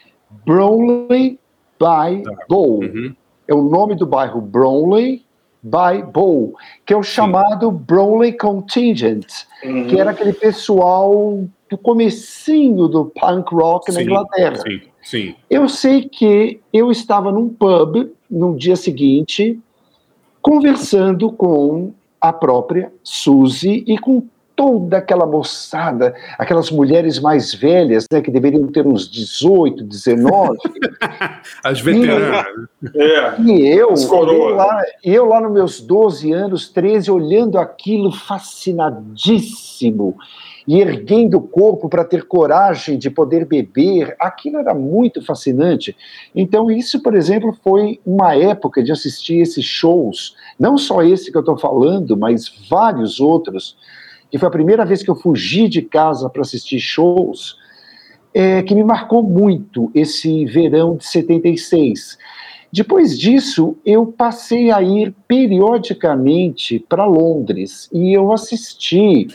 Brownlee 0.45 1.41
by 1.79 2.23
Bow. 2.49 2.81
Uhum. 2.81 3.15
É 3.47 3.55
o 3.55 3.63
nome 3.63 3.95
do 3.95 4.07
bairro 4.07 4.43
Brownlee 4.43 5.25
by 5.63 6.03
Bow, 6.13 6.55
que 6.87 6.93
é 6.93 6.97
o 6.97 7.03
chamado 7.03 7.71
Brownlee 7.71 8.37
Contingent, 8.37 9.27
uhum. 9.65 9.87
que 9.87 9.99
era 9.99 10.11
aquele 10.11 10.33
pessoal 10.33 11.45
do 11.69 11.77
comecinho 11.77 12.89
do 12.89 13.07
punk 13.07 13.55
rock 13.55 13.91
sim, 13.91 13.99
na 13.99 14.03
Inglaterra. 14.03 14.57
Sim, 14.57 14.81
sim. 15.03 15.35
Eu 15.51 15.69
sei 15.69 16.09
que 16.09 16.61
eu 16.73 16.91
estava 16.91 17.31
num 17.31 17.49
pub 17.49 18.11
no 18.31 18.57
dia 18.57 18.77
seguinte, 18.77 19.59
conversando 20.41 21.31
com 21.33 21.93
a 22.21 22.33
própria 22.33 22.93
Suzy 23.03 23.85
e 23.87 23.99
com 23.99 24.27
toda 24.59 24.99
aquela 24.99 25.25
moçada, 25.25 26.17
aquelas 26.37 26.69
mulheres 26.69 27.21
mais 27.21 27.55
velhas, 27.55 28.07
né, 28.13 28.21
que 28.21 28.29
deveriam 28.29 28.67
ter 28.67 28.85
uns 28.85 29.09
18, 29.09 29.85
19. 29.85 30.59
As 31.63 31.81
veteranas. 31.81 32.45
E, 32.93 33.01
é, 33.01 33.41
e 33.41 33.69
eu, 33.69 33.95
eu 33.95 34.57
lá, 34.57 34.83
eu 35.05 35.27
lá 35.27 35.41
nos 35.41 35.53
meus 35.53 35.81
12 35.81 36.33
anos, 36.33 36.69
13, 36.71 37.09
olhando 37.09 37.57
aquilo 37.57 38.11
fascinadíssimo 38.11 40.17
e 40.67 40.81
erguendo 40.81 41.37
o 41.37 41.41
corpo 41.41 41.89
para 41.89 42.05
ter 42.05 42.25
coragem 42.25 42.99
de 42.99 43.09
poder 43.09 43.45
beber, 43.45 44.17
aquilo 44.19 44.59
era 44.59 44.75
muito 44.75 45.23
fascinante. 45.23 45.97
Então, 46.35 46.69
isso, 46.69 47.01
por 47.01 47.15
exemplo, 47.15 47.57
foi 47.63 48.01
uma 48.05 48.35
época 48.35 48.83
de 48.83 48.91
assistir 48.91 49.37
esses 49.37 49.65
shows, 49.65 50.35
não 50.59 50.77
só 50.77 51.05
esse 51.05 51.31
que 51.31 51.37
eu 51.37 51.43
estou 51.43 51.57
falando, 51.57 52.17
mas 52.17 52.53
vários 52.69 53.21
outros, 53.21 53.77
que 54.31 54.39
foi 54.39 54.49
a 54.49 54.53
primeira 54.53 54.85
vez 54.85 55.03
que 55.03 55.11
eu 55.11 55.17
fugi 55.17 55.69
de 55.69 55.83
casa 55.83 56.29
para 56.29 56.43
assistir 56.43 56.81
shows, 56.81 57.57
é, 58.35 58.63
que 58.63 58.75
me 58.75 58.85
marcou 58.85 59.23
muito 59.23 59.91
esse 59.95 60.45
verão 60.45 60.97
de 60.97 61.07
76. 61.07 62.19
Depois 62.71 63.19
disso, 63.19 63.77
eu 63.85 64.07
passei 64.07 64.71
a 64.71 64.83
ir 64.83 65.15
periodicamente 65.27 66.85
para 66.89 67.07
Londres 67.07 67.89
e 67.93 68.13
eu 68.13 68.31
assisti 68.31 69.29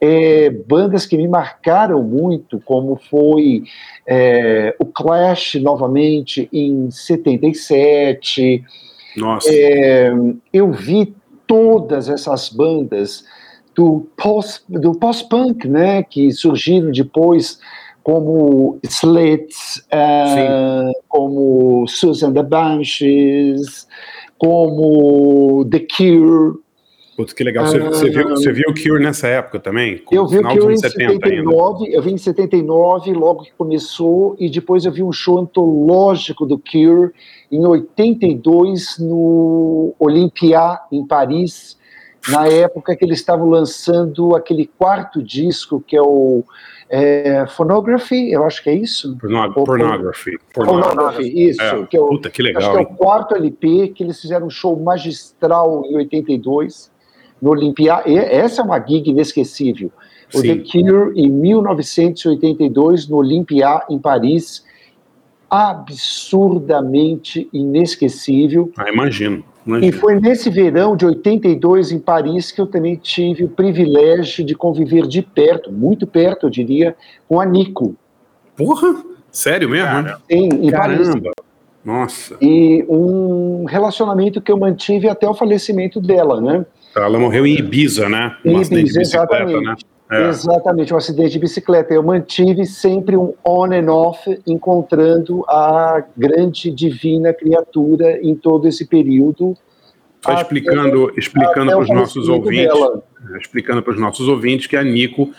é, 0.00 0.50
bandas 0.50 1.04
que 1.04 1.16
me 1.16 1.26
marcaram 1.26 2.02
muito, 2.02 2.60
como 2.64 2.96
foi 2.96 3.64
é, 4.06 4.76
o 4.78 4.84
Clash 4.84 5.56
novamente 5.56 6.48
em 6.52 6.88
77. 6.90 8.62
Nossa. 9.16 9.48
É, 9.52 10.12
eu 10.52 10.70
vi 10.70 11.14
todas 11.46 12.08
essas 12.08 12.48
bandas 12.48 13.24
do 13.76 14.08
pós 14.16 14.64
do 14.68 14.92
pós-punk, 14.92 15.68
né, 15.68 16.02
que 16.02 16.32
surgiram 16.32 16.90
depois 16.90 17.60
como 18.02 18.78
Slits, 18.84 19.84
uh, 19.92 20.92
como 21.08 21.86
Susan 21.88 22.32
the 22.32 22.42
Banshees, 22.42 23.86
como 24.38 25.64
The 25.68 25.80
Cure, 25.80 26.58
Putz, 27.16 27.32
que 27.32 27.42
legal. 27.42 27.66
Você, 27.66 27.80
você, 27.80 28.10
viu, 28.10 28.28
você 28.28 28.52
viu 28.52 28.66
o 28.68 28.74
Cure 28.74 29.02
nessa 29.02 29.26
época 29.26 29.58
também? 29.58 30.02
Eu 30.12 30.26
vi 30.26 30.38
o 30.38 30.42
Cure 30.42 30.74
em 30.74 30.76
79, 30.76 31.84
ainda. 31.84 31.96
eu 31.96 32.02
vi 32.02 32.12
em 32.12 32.18
79, 32.18 33.12
logo 33.14 33.44
que 33.44 33.52
começou, 33.56 34.36
e 34.38 34.50
depois 34.50 34.84
eu 34.84 34.92
vi 34.92 35.02
um 35.02 35.10
show 35.10 35.38
antológico 35.38 36.44
do 36.44 36.58
Cure 36.58 37.12
em 37.50 37.64
82 37.64 38.98
no 38.98 39.94
Olympia, 39.98 40.78
em 40.92 41.06
Paris, 41.06 41.78
na 42.28 42.48
época 42.48 42.96
que 42.96 43.04
eles 43.04 43.18
estavam 43.18 43.48
lançando 43.48 44.34
aquele 44.34 44.66
quarto 44.66 45.22
disco 45.22 45.82
que 45.86 45.96
é 45.96 46.02
o 46.02 46.44
é, 46.88 47.46
Phonography, 47.48 48.30
eu 48.30 48.44
acho 48.44 48.62
que 48.62 48.70
é 48.70 48.74
isso? 48.74 49.16
Pornography. 49.18 49.64
Pornography, 49.64 50.38
Pornography 50.54 51.48
isso. 51.48 51.62
É. 51.62 51.86
Que 51.86 51.96
é 51.96 52.00
o, 52.00 52.08
Puta, 52.08 52.30
que 52.30 52.42
legal. 52.42 52.62
Acho 52.62 52.72
que 52.72 52.78
é 52.78 52.80
o 52.80 52.96
quarto 52.96 53.34
LP 53.34 53.88
que 53.88 54.04
eles 54.04 54.20
fizeram 54.20 54.46
um 54.46 54.50
show 54.50 54.78
magistral 54.78 55.84
em 55.86 55.96
82 55.96 56.90
no 57.40 57.50
Olympia. 57.50 58.02
Essa 58.06 58.62
é 58.62 58.64
uma 58.64 58.78
gig 58.78 59.10
inesquecível. 59.10 59.92
O 60.34 60.38
Sim. 60.38 60.58
The 60.58 60.64
Cure, 60.70 61.20
em 61.20 61.30
1982, 61.30 63.08
no 63.08 63.18
Olympia, 63.18 63.84
em 63.88 63.98
Paris, 63.98 64.64
absurdamente 65.48 67.48
inesquecível. 67.52 68.72
Ah, 68.76 68.90
imagino, 68.90 69.44
imagino. 69.66 69.92
E 69.92 69.92
foi 69.92 70.20
nesse 70.20 70.48
verão 70.48 70.96
de 70.96 71.04
82 71.04 71.92
em 71.92 71.98
Paris 71.98 72.50
que 72.52 72.60
eu 72.60 72.66
também 72.66 72.96
tive 72.96 73.44
o 73.44 73.48
privilégio 73.48 74.44
de 74.44 74.54
conviver 74.54 75.06
de 75.06 75.22
perto, 75.22 75.72
muito 75.72 76.06
perto, 76.06 76.46
eu 76.46 76.50
diria, 76.50 76.96
com 77.28 77.40
a 77.40 77.46
Nico. 77.46 77.96
Porra, 78.56 79.02
sério 79.30 79.68
mesmo? 79.68 79.86
Cara, 79.86 80.18
Sim, 80.30 80.48
em 80.48 80.70
Caramba. 80.70 81.02
Paris. 81.04 81.32
Nossa. 81.84 82.36
E 82.40 82.84
um 82.88 83.64
relacionamento 83.64 84.40
que 84.40 84.50
eu 84.50 84.58
mantive 84.58 85.08
até 85.08 85.28
o 85.28 85.34
falecimento 85.34 86.00
dela, 86.00 86.40
né? 86.40 86.66
Ela 86.96 87.18
morreu 87.18 87.46
em 87.46 87.58
Ibiza, 87.58 88.08
né? 88.08 88.36
Um 88.44 88.60
Ibiza, 88.60 88.98
bicicleta, 88.98 89.00
exatamente. 89.00 89.64
né? 89.64 89.76
É. 90.10 90.28
Exatamente, 90.28 90.94
um 90.94 90.96
acidente 90.96 91.30
de 91.30 91.38
bicicleta. 91.38 91.92
Eu 91.92 92.02
mantive 92.02 92.64
sempre 92.64 93.16
um 93.16 93.34
on 93.44 93.72
and 93.72 93.92
off, 93.92 94.40
encontrando 94.46 95.44
a 95.48 96.02
grande 96.16 96.70
divina 96.70 97.32
criatura 97.32 98.18
em 98.22 98.34
todo 98.34 98.68
esse 98.68 98.86
período. 98.86 99.56
Tá 100.22 100.34
explicando, 100.34 101.12
explicando 101.16 101.72
para 101.72 101.80
os 101.80 101.88
nossos 101.88 102.28
ouvintes, 102.28 102.72
dela. 102.72 103.02
É, 103.32 103.38
explicando 103.38 103.82
para 103.82 103.92
os 103.92 104.00
nossos 104.00 104.28
ouvintes 104.28 104.66
que 104.66 104.76
a 104.76 104.84
Nico 104.84 105.30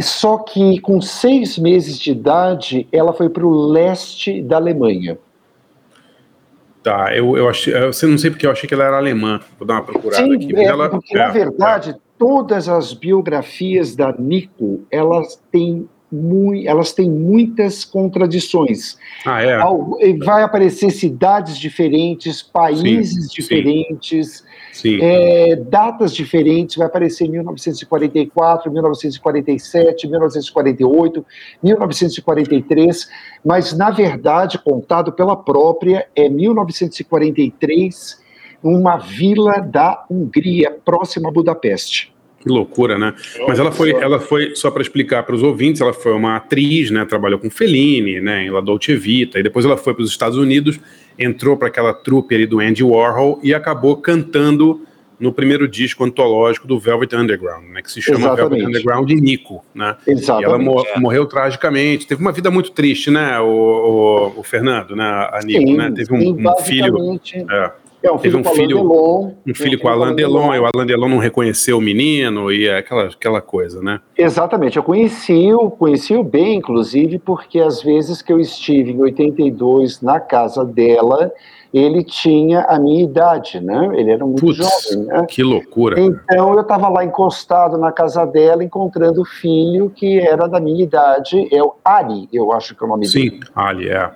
Só 0.00 0.38
que 0.38 0.80
com 0.80 1.00
seis 1.00 1.58
meses 1.58 1.98
de 1.98 2.12
idade, 2.12 2.88
ela 2.90 3.12
foi 3.12 3.28
para 3.28 3.46
o 3.46 3.66
leste 3.66 4.42
da 4.42 4.56
Alemanha. 4.56 5.18
Tá, 6.82 7.14
eu, 7.14 7.36
eu 7.36 7.48
achei, 7.48 7.74
eu 7.74 8.08
não 8.08 8.18
sei 8.18 8.30
porque 8.30 8.46
eu 8.46 8.50
achei 8.50 8.66
que 8.66 8.72
ela 8.72 8.84
era 8.84 8.96
alemã. 8.96 9.40
Vou 9.58 9.66
dar 9.66 9.74
uma 9.74 9.84
procurada 9.84 10.24
Sim, 10.24 10.34
aqui. 10.34 10.56
É, 10.56 10.64
ela, 10.64 10.88
porque, 10.88 11.14
é, 11.14 11.18
na 11.18 11.28
verdade, 11.28 11.90
é. 11.90 11.94
todas 12.18 12.68
as 12.68 12.94
biografias 12.94 13.94
da 13.94 14.14
Nico, 14.18 14.86
elas 14.90 15.42
têm 15.52 15.86
muito, 16.10 16.68
elas 16.68 16.92
têm 16.92 17.08
muitas 17.08 17.84
contradições. 17.84 18.96
Ah, 19.24 19.42
é? 19.42 19.58
Vai 20.24 20.42
aparecer 20.42 20.90
cidades 20.90 21.56
diferentes, 21.56 22.42
países 22.42 23.28
sim, 23.28 23.34
diferentes, 23.34 24.44
sim. 24.72 24.98
É, 25.00 25.56
datas 25.56 26.14
diferentes. 26.14 26.76
Vai 26.76 26.86
aparecer 26.86 27.28
1944, 27.28 28.72
1947, 28.72 30.08
1948, 30.08 31.26
1943, 31.62 33.08
mas 33.44 33.72
na 33.76 33.90
verdade, 33.90 34.58
contado 34.58 35.12
pela 35.12 35.36
própria, 35.36 36.08
é 36.16 36.28
1943, 36.28 38.20
uma 38.62 38.96
vila 38.98 39.60
da 39.60 40.04
Hungria, 40.10 40.70
próxima 40.84 41.28
a 41.28 41.32
Budapeste. 41.32 42.12
Que 42.40 42.48
loucura, 42.48 42.98
né? 42.98 43.14
Mas 43.46 43.58
ela 43.58 43.70
foi, 43.70 43.90
ela 43.92 44.18
foi 44.18 44.56
só 44.56 44.70
para 44.70 44.80
explicar 44.80 45.22
para 45.24 45.34
os 45.34 45.42
ouvintes, 45.42 45.82
ela 45.82 45.92
foi 45.92 46.12
uma 46.12 46.36
atriz, 46.36 46.90
né? 46.90 47.04
Trabalhou 47.04 47.38
com 47.38 47.50
Fellini, 47.50 48.18
né? 48.18 48.46
Em 48.46 48.50
La 48.50 48.62
Dolce 48.62 48.96
Vita, 48.96 49.38
e 49.38 49.42
depois 49.42 49.66
ela 49.66 49.76
foi 49.76 49.92
para 49.92 50.02
os 50.02 50.10
Estados 50.10 50.38
Unidos, 50.38 50.80
entrou 51.18 51.56
para 51.56 51.68
aquela 51.68 51.92
trupe 51.92 52.34
ali 52.34 52.46
do 52.46 52.58
Andy 52.60 52.82
Warhol 52.82 53.38
e 53.42 53.52
acabou 53.52 53.98
cantando 53.98 54.80
no 55.18 55.30
primeiro 55.30 55.68
disco 55.68 56.02
antológico 56.02 56.66
do 56.66 56.80
Velvet 56.80 57.14
Underground, 57.14 57.68
né? 57.68 57.82
Que 57.82 57.92
se 57.92 58.00
chama 58.00 58.20
Exatamente. 58.20 58.48
Velvet 58.48 58.66
Underground 58.68 59.08
de 59.08 59.14
Nico, 59.16 59.62
né? 59.74 59.96
Exatamente. 60.06 60.42
E 60.42 60.44
ela 60.46 60.58
mo 60.58 60.82
morreu 60.96 61.26
tragicamente. 61.26 62.06
Teve 62.06 62.22
uma 62.22 62.32
vida 62.32 62.50
muito 62.50 62.70
triste, 62.70 63.10
né? 63.10 63.38
O, 63.38 64.32
o, 64.36 64.40
o 64.40 64.42
Fernando, 64.42 64.96
né? 64.96 65.04
A 65.04 65.40
Nico, 65.44 65.60
sim, 65.60 65.76
né? 65.76 65.92
Teve 65.94 66.14
um, 66.14 66.50
um 66.50 66.56
filho. 66.62 67.20
É. 67.50 67.70
É, 68.02 68.10
um 68.10 68.16
Teve 68.16 68.36
um 68.36 68.44
filho, 68.44 68.78
Delon, 68.78 69.32
um 69.46 69.54
filho 69.54 69.78
com 69.78 69.86
o 69.86 69.90
Alain 69.90 70.14
Delon, 70.14 70.54
e 70.54 70.58
o 70.58 70.64
Alain 70.64 70.86
Delon 70.86 71.08
não 71.08 71.18
reconheceu 71.18 71.76
o 71.76 71.80
menino 71.80 72.50
e 72.50 72.68
aquela, 72.70 73.04
aquela 73.04 73.42
coisa, 73.42 73.82
né? 73.82 74.00
Exatamente, 74.16 74.78
eu 74.78 74.82
conheci-o, 74.82 75.70
conheci-o 75.70 76.24
bem, 76.24 76.56
inclusive, 76.56 77.18
porque 77.18 77.60
às 77.60 77.82
vezes 77.82 78.22
que 78.22 78.32
eu 78.32 78.40
estive 78.40 78.92
em 78.92 79.00
82 79.00 80.00
na 80.00 80.18
casa 80.18 80.64
dela, 80.64 81.30
ele 81.74 82.02
tinha 82.02 82.62
a 82.62 82.78
minha 82.78 83.04
idade, 83.04 83.60
né? 83.60 83.90
Ele 83.94 84.10
era 84.10 84.24
muito 84.24 84.40
Putz, 84.40 84.56
jovem, 84.56 85.06
né? 85.06 85.26
Que 85.28 85.42
loucura. 85.42 85.96
cara. 85.96 86.06
Então 86.06 86.54
eu 86.54 86.60
estava 86.60 86.88
lá 86.88 87.04
encostado 87.04 87.76
na 87.76 87.92
casa 87.92 88.24
dela, 88.24 88.64
encontrando 88.64 89.20
o 89.20 89.24
filho 89.26 89.90
que 89.90 90.18
era 90.18 90.48
da 90.48 90.58
minha 90.58 90.82
idade, 90.82 91.48
é 91.54 91.62
o 91.62 91.74
Ari, 91.84 92.28
eu 92.32 92.50
acho 92.50 92.74
que 92.74 92.82
é 92.82 92.86
o 92.86 92.88
nome 92.88 93.06
dele. 93.06 93.30
Sim, 93.30 93.40
Ali, 93.54 93.88
é. 93.90 94.10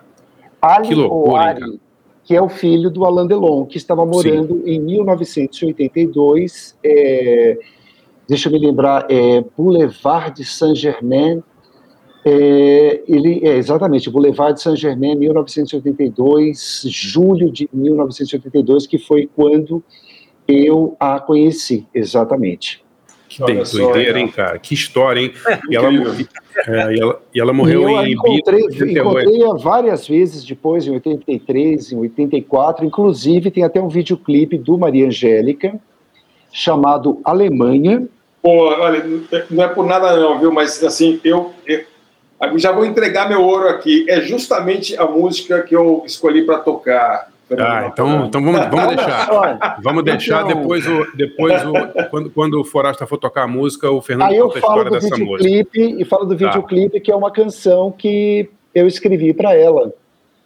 Ali 0.61 0.89
Que 0.89 0.95
loucura, 0.95 1.43
Ari? 1.43 1.84
Que 2.25 2.35
é 2.35 2.41
o 2.41 2.49
filho 2.49 2.91
do 2.91 3.05
Alain 3.05 3.27
Delon, 3.27 3.66
que 3.66 3.77
estava 3.77 4.05
morando 4.07 4.62
em 4.66 4.81
1982, 4.81 6.77
é, 6.83 7.59
deixa 8.27 8.49
eu 8.49 8.53
me 8.53 8.59
lembrar, 8.59 9.07
é, 9.11 9.45
Boulevard 9.57 10.35
de 10.35 10.45
Saint-Germain, 10.45 11.43
é, 12.25 13.03
ele, 13.07 13.47
é, 13.47 13.57
exatamente, 13.57 14.11
Boulevard 14.11 14.55
de 14.55 14.62
Saint-Germain, 14.62 15.14
1982, 15.16 16.85
julho 16.87 17.51
de 17.51 17.68
1982, 17.72 18.87
que 18.87 18.99
foi 18.99 19.29
quando 19.35 19.85
eu 20.49 20.97
a 20.99 21.20
conheci, 21.20 21.87
exatamente. 21.95 22.84
Que 23.35 23.43
Olha 23.43 23.64
doideira, 23.64 24.05
cara. 24.05 24.20
hein, 24.20 24.28
cara? 24.28 24.59
Que 24.61 24.74
história, 24.74 25.20
hein? 25.20 25.32
E 25.68 25.74
ela, 25.74 25.89
é, 25.89 26.95
e 26.95 27.01
ela, 27.01 27.22
e 27.35 27.41
ela 27.41 27.53
morreu 27.53 27.89
E 27.89 28.11
em 28.11 28.12
encontrei, 28.12 28.61
Ibiza, 28.61 28.85
88. 28.85 28.99
encontrei-a 28.99 29.55
várias 29.55 30.07
vezes 30.07 30.45
depois, 30.45 30.87
em 30.87 30.93
83, 30.93 31.93
em 31.93 31.97
84. 31.99 32.85
Inclusive, 32.87 33.51
tem 33.51 33.64
até 33.64 33.80
um 33.80 33.89
videoclipe 33.89 34.57
do 34.57 34.78
Maria 34.78 35.09
Angélica, 35.09 35.74
chamado 36.53 37.20
Alemanha. 37.24 38.07
Pô, 38.41 38.68
olha, 38.68 39.05
não 39.51 39.64
é 39.64 39.68
por 39.68 39.85
nada 39.85 40.16
não, 40.16 40.39
viu? 40.39 40.53
Mas 40.53 40.85
assim, 40.85 41.20
eu, 41.24 41.53
eu 41.66 41.85
já 42.57 42.70
vou 42.70 42.85
entregar 42.85 43.28
meu 43.28 43.43
ouro 43.43 43.68
aqui. 43.68 44.07
É 44.09 44.20
justamente 44.20 44.97
a 44.97 45.07
música 45.07 45.61
que 45.62 45.74
eu 45.74 46.05
escolhi 46.07 46.43
para 46.47 46.59
tocar. 46.59 47.32
Ah, 47.59 47.88
então, 47.92 48.26
então 48.26 48.42
vamos, 48.44 48.61
vamos 48.70 48.86
deixar. 48.96 49.78
Vamos 49.82 50.05
deixar 50.05 50.44
Então- 50.44 50.61
depois 50.61 50.86
o. 50.86 51.07
Depois 51.16 51.62
o 51.64 51.72
quando, 52.11 52.30
quando 52.30 52.61
o 52.61 52.64
Forasta 52.64 53.07
for 53.07 53.18
tocar 53.18 53.42
a 53.44 53.48
música, 53.48 53.90
o 53.90 54.00
Fernando 54.00 54.30
Aí 54.30 54.36
eu 54.36 54.46
conta 54.48 54.59
a 54.59 54.61
falo 54.62 54.72
história 54.82 54.90
do 54.90 54.94
dessa 54.94 55.16
música. 55.24 55.48
videoclipe 55.50 56.02
e 56.02 56.05
falo 56.05 56.24
do 56.24 56.36
Tá. 56.36 56.46
videoclipe, 56.46 57.00
que 57.00 57.11
é 57.12 57.16
uma 57.16 57.30
canção 57.30 57.90
que 57.92 58.48
eu 58.74 58.86
escrevi 58.86 59.32
para 59.32 59.55
ela. 59.55 59.92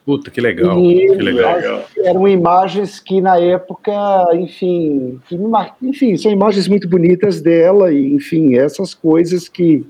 Puta, 0.04 0.30
que 0.30 0.40
legal. 0.40 0.78
E 0.78 1.06
Que 1.06 1.22
legal. 1.22 1.82
Eram 1.98 2.26
imagens 2.26 2.98
que 2.98 3.20
na 3.20 3.38
época, 3.38 3.92
enfim, 4.32 5.20
que 5.28 5.36
me 5.36 5.46
mar... 5.46 5.76
enfim, 5.82 6.16
são 6.16 6.32
imagens 6.32 6.66
muito 6.66 6.88
bonitas 6.88 7.42
dela 7.42 7.92
e, 7.92 8.14
enfim, 8.14 8.56
essas 8.56 8.94
coisas 8.94 9.48
que 9.48 9.84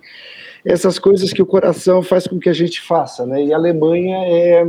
essas 0.64 0.98
coisas 0.98 1.32
que 1.32 1.40
o 1.40 1.46
coração 1.46 2.02
faz 2.02 2.26
com 2.26 2.38
que 2.38 2.48
a 2.48 2.52
gente 2.52 2.80
faça, 2.82 3.24
né? 3.24 3.44
E 3.44 3.52
a 3.52 3.56
Alemanha 3.56 4.16
é 4.26 4.64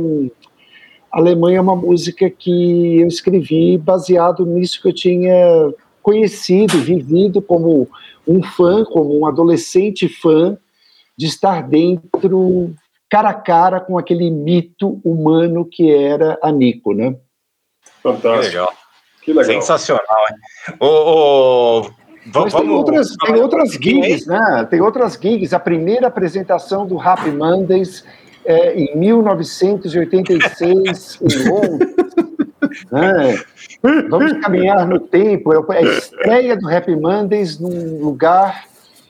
Alemanha 1.10 1.58
é 1.58 1.60
uma 1.60 1.74
música 1.76 2.30
que 2.30 3.00
eu 3.00 3.06
escrevi 3.08 3.76
baseado 3.78 4.46
nisso 4.46 4.80
que 4.80 4.88
eu 4.88 4.92
tinha 4.94 5.72
conhecido, 6.02 6.78
vivido 6.78 7.42
como 7.42 7.88
um 8.26 8.42
fã, 8.42 8.84
como 8.84 9.18
um 9.18 9.26
adolescente 9.26 10.08
fã 10.08 10.56
de 11.16 11.26
estar 11.26 11.62
dentro 11.68 12.72
cara 13.10 13.30
a 13.30 13.34
cara 13.34 13.80
com 13.80 13.98
aquele 13.98 14.30
mito 14.30 15.00
humano 15.04 15.64
que 15.64 15.90
era 15.90 16.38
a 16.40 16.52
Nico, 16.52 16.94
né? 16.94 17.12
Que 17.82 17.90
Fantástico. 18.02 18.44
legal. 18.46 18.72
Que 19.22 19.32
legal. 19.32 19.44
Sensacional, 19.46 20.04
hein? 20.30 20.74
Ô, 20.80 20.86
ô, 20.86 21.82
va- 21.82 22.42
Mas 22.42 22.54
tem 22.54 22.62
vamos- 22.62 22.76
outras, 22.78 23.16
tem 23.16 23.34
outras 23.34 23.72
gigs, 23.72 24.26
né? 24.26 24.66
Tem 24.70 24.80
outras 24.80 25.14
gigs. 25.20 25.52
A 25.52 25.58
primeira 25.60 26.06
apresentação 26.06 26.86
do 26.86 26.98
Happy 27.00 27.30
Mondays 27.32 28.04
é 28.50 28.78
em 28.78 28.96
1986 28.96 31.20
em 31.22 31.48
Londres. 31.48 31.94
né? 32.90 33.38
Vamos 34.08 34.32
caminhar 34.40 34.86
no 34.86 35.00
tempo. 35.00 35.52
É 35.72 35.78
a 35.78 35.82
estreia 35.82 36.56
do 36.56 36.66
Happy 36.68 36.96
Mondays 36.96 37.58
num 37.58 38.02
lugar 38.02 38.64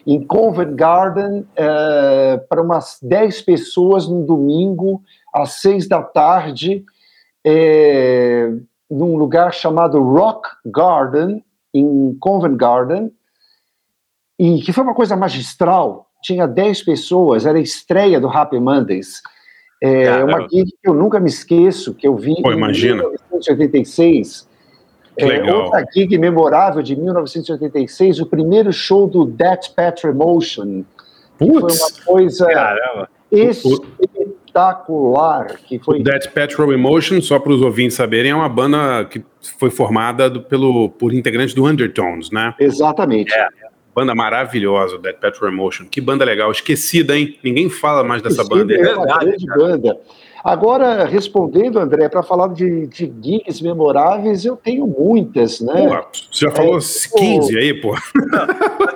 em 0.06 0.24
Covent 0.24 0.74
Garden 0.74 1.46
é, 1.56 2.38
para 2.48 2.62
umas 2.62 2.98
10 3.02 3.42
pessoas 3.42 4.08
num 4.08 4.24
domingo 4.24 5.02
às 5.32 5.60
6 5.60 5.88
da 5.88 6.02
tarde 6.02 6.84
é, 7.44 8.50
num 8.90 9.16
lugar 9.16 9.52
chamado 9.52 10.02
Rock 10.02 10.48
Garden 10.66 11.44
em 11.72 12.16
Covent 12.18 12.56
Garden 12.56 13.12
e 14.38 14.60
que 14.62 14.72
foi 14.72 14.82
uma 14.82 14.94
coisa 14.94 15.16
magistral. 15.16 16.09
Tinha 16.22 16.46
10 16.46 16.82
pessoas, 16.82 17.46
era 17.46 17.58
a 17.58 17.62
estreia 17.62 18.20
do 18.20 18.28
Happy 18.28 18.58
Mondays. 18.60 19.22
É 19.82 20.04
Caramba. 20.04 20.38
uma 20.40 20.48
gig 20.48 20.66
que 20.82 20.88
eu 20.88 20.92
nunca 20.94 21.18
me 21.18 21.28
esqueço, 21.28 21.94
que 21.94 22.06
eu 22.06 22.14
vi 22.16 22.34
Pô, 22.42 22.52
em 22.52 22.56
imagina. 22.56 22.96
1986. 23.02 24.48
Que 25.16 25.24
É, 25.24 25.52
outra 25.54 25.84
gig 25.92 26.16
memorável 26.18 26.82
de 26.82 26.94
1986, 26.96 28.20
o 28.20 28.26
primeiro 28.26 28.72
show 28.72 29.06
do 29.08 29.26
That 29.26 29.72
Petra 29.74 30.10
Emotion. 30.10 30.84
que 31.38 31.46
Foi 31.46 31.60
Putz, 31.60 31.80
uma 31.80 31.90
coisa 32.04 32.46
Caramba. 32.46 33.08
espetacular. 33.30 35.56
Que 35.66 35.78
foi 35.78 36.00
o 36.00 36.02
Dead 36.02 36.26
Petrol 36.28 36.72
Emotion, 36.72 37.20
só 37.22 37.38
para 37.38 37.52
os 37.52 37.62
ouvintes 37.62 37.96
saberem, 37.96 38.30
é 38.30 38.34
uma 38.34 38.48
banda 38.48 39.04
que 39.06 39.22
foi 39.58 39.70
formada 39.70 40.28
do- 40.28 40.42
pelo, 40.42 40.90
por 40.90 41.14
integrantes 41.14 41.54
do 41.54 41.64
Undertones, 41.66 42.30
né? 42.30 42.54
exatamente. 42.58 43.32
Banda 43.94 44.14
maravilhosa, 44.14 44.98
Dead 44.98 45.16
Petrol 45.16 45.50
Emotion. 45.50 45.86
Que 45.86 46.00
banda 46.00 46.24
legal, 46.24 46.50
esquecida, 46.50 47.16
hein? 47.16 47.38
Ninguém 47.42 47.68
fala 47.68 48.04
mais 48.04 48.22
dessa 48.22 48.44
banda. 48.44 48.72
É 48.74 48.94
uma 48.94 49.04
verdade, 49.04 49.24
grande 49.26 49.46
banda. 49.46 50.00
Agora, 50.44 51.04
respondendo, 51.04 51.78
André, 51.78 52.08
para 52.08 52.22
falar 52.22 52.48
de, 52.48 52.86
de 52.86 53.12
gigs 53.22 53.62
memoráveis, 53.62 54.44
eu 54.44 54.56
tenho 54.56 54.86
muitas, 54.86 55.60
né? 55.60 55.88
Pô, 55.88 56.06
você 56.32 56.46
já 56.46 56.50
falou 56.50 56.78
É, 56.78 57.18
15 57.18 57.58
aí, 57.58 57.74
pô. 57.80 57.94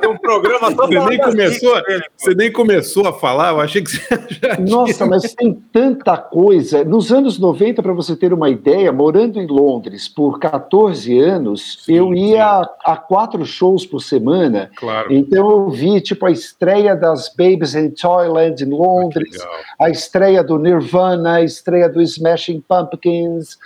Tem 0.01 0.11
um 0.11 0.19
programa 0.19 0.75
todo 0.75 0.93
Você 0.93 1.09
nem 1.09 1.19
começou, 1.19 1.75
pô. 1.75 1.83
você 2.17 2.35
nem 2.35 2.53
começou 2.53 3.09
a 3.09 3.13
falar, 3.13 3.51
eu 3.53 3.61
achei 3.61 3.83
que 3.83 3.91
você 3.91 4.03
já 4.43 4.59
Nossa, 4.61 5.07
mas 5.07 5.35
tem 5.35 5.53
tanta 5.73 6.17
coisa. 6.17 6.85
Nos 6.85 7.13
anos 7.13 7.39
90, 7.39 7.83
para 7.83 7.93
você 7.93 8.17
ter 8.17 8.33
uma 8.33 8.49
ideia, 8.49 8.93
morando 8.93 9.39
em 9.41 9.47
Londres 9.47 10.09
por 10.09 10.39
14 10.39 11.19
anos, 11.19 11.85
Sim, 11.85 11.95
eu 11.95 12.15
ia 12.15 12.45
a, 12.45 12.69
a 12.85 12.97
quatro 12.97 13.45
shows 13.45 13.85
por 13.87 14.01
semana. 14.01 14.71
Claro. 14.77 15.13
Então 15.13 15.51
eu 15.51 15.71
vi 15.71 16.01
tipo 16.01 16.27
a 16.27 16.31
estreia 16.31 16.95
das 16.97 17.29
Babies 17.37 17.75
in 17.75 17.91
Toyland 17.91 18.63
em 18.63 18.69
Que 18.69 18.75
Londres, 18.75 19.33
legal. 19.33 19.55
a 19.81 19.91
estreia 19.91 20.43
do 20.43 20.59
Nirvana, 20.59 21.34
a 21.35 21.43
estreia 21.43 21.89
do 21.89 22.01
Smashing 22.03 22.63
Pumpkins, 22.69 23.59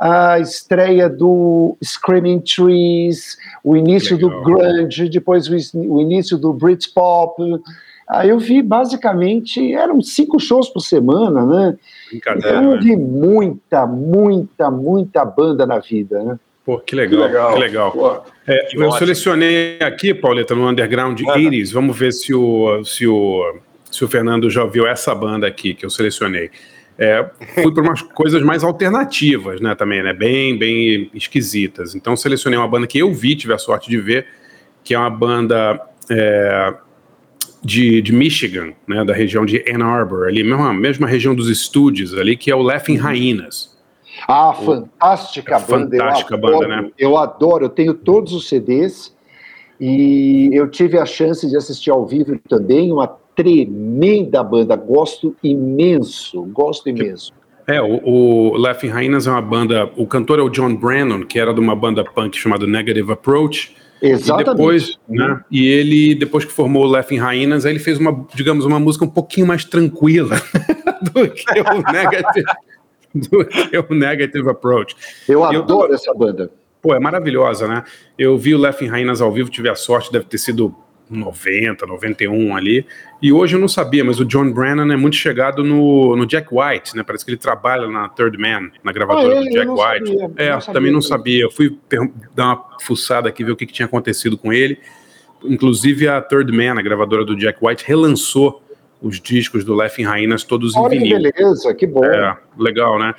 a 0.00 0.38
estreia 0.38 1.08
do 1.08 1.76
Screaming 1.82 2.40
Trees, 2.40 3.36
o 3.64 3.76
início 3.76 4.16
do 4.18 4.28
Legal. 4.28 4.44
grunge, 4.44 5.08
depois 5.08 5.48
o, 5.48 6.00
início 6.00 6.36
do 6.36 6.52
Britpop. 6.52 7.42
Aí 8.08 8.28
eu 8.28 8.38
vi 8.38 8.62
basicamente 8.62 9.72
eram 9.74 10.00
cinco 10.00 10.38
shows 10.38 10.68
por 10.68 10.80
semana, 10.80 11.44
né? 11.44 11.76
Brincadeira, 12.10 12.48
Então 12.58 12.62
eu 12.70 12.76
né? 12.76 12.80
vi 12.82 12.96
muita, 12.96 13.86
muita, 13.86 14.70
muita 14.70 15.24
banda 15.24 15.66
na 15.66 15.78
vida, 15.78 16.22
né? 16.22 16.38
Pô, 16.64 16.78
que 16.78 16.84
Que 16.86 16.96
legal, 16.96 17.20
legal. 17.26 17.52
que 17.54 17.58
legal. 17.60 17.92
Pô, 17.92 18.22
É, 18.46 18.58
Que 18.66 18.76
eu 18.76 18.82
ótimo. 18.88 18.98
selecionei 18.98 19.78
aqui, 19.80 20.12
Pauleta, 20.14 20.54
no 20.54 20.68
Underground 20.68 21.20
Manda. 21.20 21.38
80s. 21.38 21.72
Vamos 21.72 21.96
ver 21.98 22.12
se 22.12 22.34
o, 22.34 22.84
se, 22.84 23.06
o, 23.06 23.56
se 23.90 24.04
o 24.04 24.08
Fernando 24.08 24.50
já 24.50 24.62
ouviu 24.62 24.86
essa 24.86 25.14
banda 25.14 25.46
aqui 25.46 25.74
que 25.74 25.86
eu 25.86 25.90
selecionei. 25.90 26.50
É, 26.98 27.28
fui 27.62 27.72
para 27.72 27.82
umas 27.82 28.00
coisas 28.00 28.42
mais 28.42 28.64
alternativas, 28.64 29.60
né, 29.60 29.74
também, 29.74 30.02
né, 30.02 30.14
bem, 30.14 30.58
bem 30.58 31.10
esquisitas. 31.12 31.94
Então, 31.94 32.16
selecionei 32.16 32.58
uma 32.58 32.68
banda 32.68 32.86
que 32.86 32.98
eu 32.98 33.12
vi, 33.12 33.36
tive 33.36 33.52
a 33.52 33.58
sorte 33.58 33.90
de 33.90 34.00
ver, 34.00 34.26
que 34.82 34.94
é 34.94 34.98
uma 34.98 35.10
banda 35.10 35.78
é, 36.10 36.74
de, 37.62 38.00
de 38.00 38.12
Michigan, 38.12 38.72
né, 38.86 39.04
da 39.04 39.12
região 39.12 39.44
de 39.44 39.62
Ann 39.70 39.82
Arbor, 39.82 40.28
ali, 40.28 40.42
mesma, 40.42 40.72
mesma 40.72 41.06
região 41.06 41.34
dos 41.34 41.50
estúdios 41.50 42.14
ali, 42.14 42.36
que 42.36 42.50
é 42.50 42.54
o 42.54 42.62
Laughing 42.62 42.96
Hyenas. 42.98 43.76
Ah, 44.26 44.54
fantástica 44.54 45.56
É 45.56 45.60
banda. 45.60 45.96
fantástica 45.98 46.34
eu 46.34 46.38
adoro, 46.38 46.58
banda, 46.60 46.68
né? 46.82 46.90
Eu 46.98 47.16
adoro, 47.18 47.64
eu 47.66 47.68
tenho 47.68 47.92
todos 47.92 48.32
os 48.32 48.48
CDs 48.48 49.14
e 49.78 50.48
eu 50.52 50.68
tive 50.70 50.98
a 50.98 51.04
chance 51.04 51.46
de 51.46 51.56
assistir 51.56 51.90
ao 51.90 52.06
vivo 52.06 52.38
também, 52.48 52.90
uma 52.90 53.18
tremenda 53.36 54.42
banda, 54.42 54.74
gosto 54.74 55.36
imenso, 55.42 56.42
gosto 56.46 56.88
imenso. 56.88 57.32
É, 57.68 57.80
o, 57.82 58.00
o 58.04 58.56
Laughing 58.56 58.88
Hyenas 58.90 59.26
é 59.26 59.30
uma 59.30 59.42
banda. 59.42 59.90
O 59.96 60.06
cantor 60.06 60.38
é 60.38 60.42
o 60.42 60.48
John 60.48 60.74
Brennan, 60.74 61.24
que 61.24 61.38
era 61.38 61.52
de 61.52 61.60
uma 61.60 61.76
banda 61.76 62.02
punk 62.04 62.36
chamada 62.36 62.66
Negative 62.66 63.12
Approach. 63.12 63.76
Exatamente. 64.00 64.50
E 64.50 64.54
depois, 64.54 64.98
né? 65.08 65.40
E 65.50 65.66
ele, 65.66 66.14
depois 66.14 66.44
que 66.44 66.52
formou 66.52 66.84
o 66.84 66.86
Laughing 66.86 67.18
Hyenas, 67.18 67.66
aí 67.66 67.72
ele 67.72 67.78
fez 67.78 67.98
uma, 67.98 68.26
digamos, 68.34 68.64
uma 68.64 68.78
música 68.78 69.04
um 69.04 69.08
pouquinho 69.10 69.46
mais 69.46 69.64
tranquila 69.64 70.36
do 71.02 71.28
que 71.28 71.60
o 71.60 71.92
Negative, 71.92 72.44
do 73.14 73.44
que 73.44 73.78
o 73.78 73.94
Negative 73.94 74.48
Approach. 74.50 74.94
Eu 75.28 75.40
eu 75.40 75.44
adoro 75.44 75.82
tava- 75.82 75.94
essa 75.94 76.14
banda. 76.14 76.50
Pô, 76.80 76.94
é 76.94 77.00
maravilhosa, 77.00 77.66
né? 77.66 77.82
Eu 78.16 78.38
vi 78.38 78.54
o 78.54 78.58
Laughing 78.58 78.86
Hyenas 78.86 79.20
ao 79.20 79.32
vivo, 79.32 79.50
tive 79.50 79.68
a 79.68 79.74
sorte, 79.74 80.12
deve 80.12 80.26
ter 80.26 80.38
sido 80.38 80.72
90, 81.08 81.86
91 81.86 82.56
ali. 82.56 82.86
E 83.22 83.32
hoje 83.32 83.54
eu 83.56 83.60
não 83.60 83.68
sabia, 83.68 84.04
mas 84.04 84.18
o 84.20 84.24
John 84.24 84.50
Brennan 84.52 84.92
é 84.92 84.96
muito 84.96 85.16
chegado 85.16 85.62
no, 85.64 86.16
no 86.16 86.26
Jack 86.26 86.48
White, 86.50 86.96
né? 86.96 87.02
Parece 87.02 87.24
que 87.24 87.30
ele 87.30 87.38
trabalha 87.38 87.86
na 87.88 88.08
Third 88.08 88.36
Man, 88.38 88.70
na 88.82 88.92
gravadora 88.92 89.38
Ah, 89.38 89.40
do 89.40 89.46
é? 89.46 89.50
Jack 89.50 89.56
Eu 89.58 89.64
não 89.66 89.74
White. 89.76 90.06
sabia, 90.18 90.30
é, 90.36 90.50
não 90.50 90.60
também 90.60 90.92
não 90.92 91.00
sabia. 91.02 91.42
Eu 91.44 91.50
fui 91.50 91.78
dar 92.34 92.46
uma 92.46 92.64
fuçada 92.82 93.28
aqui, 93.28 93.44
ver 93.44 93.52
o 93.52 93.56
que, 93.56 93.66
que 93.66 93.72
tinha 93.72 93.86
acontecido 93.86 94.36
com 94.36 94.52
ele. 94.52 94.78
Inclusive 95.44 96.08
a 96.08 96.20
Third 96.20 96.50
Man, 96.52 96.78
a 96.78 96.82
gravadora 96.82 97.24
do 97.24 97.36
Jack 97.36 97.58
White, 97.62 97.84
relançou 97.86 98.62
os 99.00 99.20
discos 99.20 99.64
do 99.64 99.74
Laughing 99.74 100.04
Hyenas 100.04 100.42
todos 100.42 100.74
em 100.74 100.78
Olha 100.80 100.90
que 100.98 100.98
vinil. 101.04 101.20
beleza, 101.32 101.74
que 101.74 101.86
bom. 101.86 102.04
É, 102.04 102.36
legal, 102.58 102.98
né? 102.98 103.14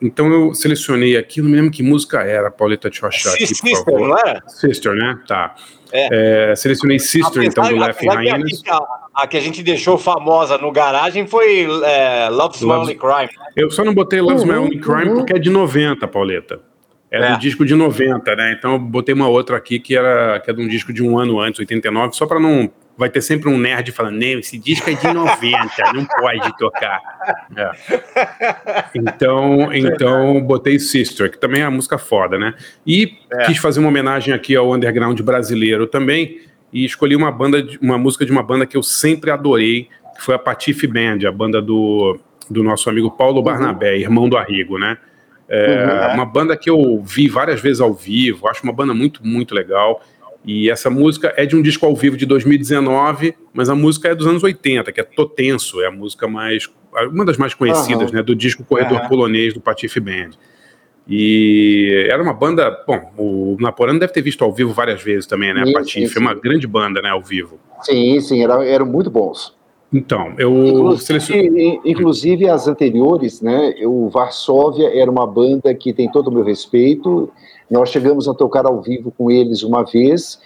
Então 0.00 0.30
eu 0.30 0.54
selecionei 0.54 1.16
aqui, 1.16 1.40
não 1.42 1.48
me 1.50 1.56
lembro 1.56 1.70
que 1.70 1.82
música 1.82 2.22
era, 2.22 2.50
Pauleta, 2.50 2.88
deixa 2.88 3.04
eu 3.04 3.08
achar 3.08 3.30
aqui, 3.32 3.46
por 3.46 3.54
Sister, 3.54 3.84
favor. 3.84 4.08
não 4.08 4.18
é? 4.18 4.40
Sister, 4.46 4.94
né? 4.94 5.18
Tá. 5.26 5.54
É. 5.92 6.50
É, 6.50 6.56
selecionei 6.56 6.98
Sister, 6.98 7.42
então, 7.42 7.64
do 7.68 7.76
Laughing 7.76 8.08
apesar 8.08 8.22
Hyenas. 8.22 8.62
que 8.62 8.70
a, 8.70 8.78
a 9.14 9.26
que 9.26 9.36
a 9.36 9.40
gente 9.40 9.62
deixou 9.62 9.96
famosa 9.96 10.58
no 10.58 10.70
garagem 10.72 11.26
foi 11.26 11.66
é, 11.84 12.28
Love's 12.30 12.60
Love's- 12.60 12.88
Only 12.88 12.94
Crime. 12.96 13.30
Eu 13.54 13.70
só 13.70 13.84
não 13.84 13.94
botei 13.94 14.20
Love's 14.20 14.44
My 14.44 14.52
Uhum, 14.52 14.64
Only 14.64 14.78
Crime 14.80 15.08
uhum. 15.10 15.14
porque 15.16 15.34
é 15.34 15.38
de 15.38 15.50
90, 15.50 16.06
Pauleta. 16.08 16.60
É, 17.10 17.20
É. 17.20 17.32
do 17.32 17.38
disco 17.38 17.64
de 17.64 17.74
90, 17.74 18.34
né? 18.34 18.52
Então 18.58 18.72
eu 18.72 18.78
botei 18.80 19.14
uma 19.14 19.28
outra 19.28 19.56
aqui 19.56 19.78
que, 19.78 19.96
era, 19.96 20.40
que 20.40 20.50
é 20.50 20.54
de 20.54 20.60
um 20.60 20.66
disco 20.68 20.92
de 20.92 21.02
um 21.04 21.18
ano 21.18 21.38
antes, 21.40 21.60
89, 21.60 22.14
só 22.16 22.26
pra 22.26 22.40
não. 22.40 22.68
Vai 22.98 23.10
ter 23.10 23.20
sempre 23.20 23.48
um 23.50 23.58
nerd 23.58 23.92
falando, 23.92 24.14
não, 24.14 24.38
esse 24.38 24.56
disco 24.58 24.88
é 24.88 24.94
de 24.94 25.12
90, 25.12 25.92
não 25.94 26.04
pode 26.06 26.56
tocar. 26.56 27.00
É. 27.54 27.70
Então, 28.94 29.72
então 29.72 30.40
botei 30.42 30.78
Sister, 30.78 31.30
que 31.30 31.38
também 31.38 31.60
é 31.62 31.64
uma 31.64 31.72
música 31.72 31.98
foda, 31.98 32.38
né? 32.38 32.54
E 32.86 33.18
É. 33.32 33.44
quis 33.46 33.58
fazer 33.58 33.80
uma 33.80 33.88
homenagem 33.88 34.32
aqui 34.32 34.56
ao 34.56 34.72
underground 34.72 35.20
brasileiro 35.20 35.86
também, 35.86 36.40
e 36.72 36.84
escolhi 36.84 37.14
uma 37.14 37.30
banda, 37.30 37.64
uma 37.80 37.98
música 37.98 38.24
de 38.24 38.32
uma 38.32 38.42
banda 38.42 38.66
que 38.66 38.76
eu 38.76 38.82
sempre 38.82 39.30
adorei, 39.30 39.88
que 40.16 40.22
foi 40.22 40.34
a 40.34 40.38
Patife 40.38 40.86
Band, 40.86 41.26
a 41.28 41.32
banda 41.32 41.60
do, 41.60 42.18
do 42.50 42.62
nosso 42.62 42.88
amigo 42.88 43.10
Paulo 43.10 43.42
Barnabé, 43.42 43.98
irmão 43.98 44.28
do 44.28 44.36
Arrigo, 44.36 44.78
né? 44.78 44.96
É, 45.48 46.12
Uma 46.14 46.26
banda 46.26 46.56
que 46.56 46.68
eu 46.68 47.00
vi 47.04 47.28
várias 47.28 47.60
vezes 47.60 47.80
ao 47.80 47.94
vivo, 47.94 48.48
acho 48.48 48.64
uma 48.64 48.72
banda 48.72 48.92
muito, 48.92 49.24
muito 49.24 49.54
legal. 49.54 50.02
E 50.46 50.70
essa 50.70 50.88
música 50.88 51.34
é 51.36 51.44
de 51.44 51.56
um 51.56 51.60
disco 51.60 51.84
ao 51.84 51.96
vivo 51.96 52.16
de 52.16 52.24
2019, 52.24 53.34
mas 53.52 53.68
a 53.68 53.74
música 53.74 54.08
é 54.08 54.14
dos 54.14 54.28
anos 54.28 54.44
80, 54.44 54.92
que 54.92 55.00
é 55.00 55.02
Tô 55.02 55.26
Tenso, 55.26 55.82
é 55.82 55.88
a 55.88 55.90
música 55.90 56.28
mais. 56.28 56.70
uma 57.12 57.24
das 57.24 57.36
mais 57.36 57.52
conhecidas, 57.52 58.10
Aham. 58.10 58.18
né? 58.18 58.22
Do 58.22 58.34
disco 58.34 58.62
Corredor 58.64 58.98
Aham. 58.98 59.08
Polonês 59.08 59.52
do 59.52 59.60
Patife 59.60 59.98
Band. 59.98 60.30
E 61.08 62.06
era 62.08 62.22
uma 62.22 62.32
banda. 62.32 62.70
Bom, 62.86 63.12
o 63.16 63.56
Naporano 63.58 63.98
deve 63.98 64.12
ter 64.12 64.22
visto 64.22 64.44
ao 64.44 64.52
vivo 64.52 64.72
várias 64.72 65.02
vezes 65.02 65.26
também, 65.26 65.52
né? 65.52 65.64
Sim, 65.66 65.72
Patife 65.72 66.08
sim, 66.08 66.18
é 66.18 66.20
uma 66.20 66.34
sim. 66.34 66.40
grande 66.40 66.66
banda, 66.66 67.02
né? 67.02 67.10
Ao 67.10 67.20
vivo. 67.20 67.58
Sim, 67.82 68.20
sim, 68.20 68.42
era, 68.42 68.64
eram 68.64 68.86
muito 68.86 69.10
bons. 69.10 69.52
Então, 69.92 70.34
eu 70.36 70.96
selecionei. 70.98 71.46
Inclusive, 71.46 71.90
inclusive 71.90 72.48
as 72.48 72.68
anteriores, 72.68 73.40
né? 73.40 73.74
O 73.84 74.08
Varsóvia 74.08 74.90
era 74.96 75.10
uma 75.10 75.26
banda 75.26 75.74
que 75.74 75.92
tem 75.92 76.10
todo 76.10 76.28
o 76.28 76.32
meu 76.32 76.42
respeito. 76.42 77.32
Nós 77.70 77.90
chegamos 77.90 78.28
a 78.28 78.34
tocar 78.34 78.66
ao 78.66 78.80
vivo 78.80 79.12
com 79.16 79.30
eles 79.30 79.62
uma 79.62 79.84
vez. 79.84 80.38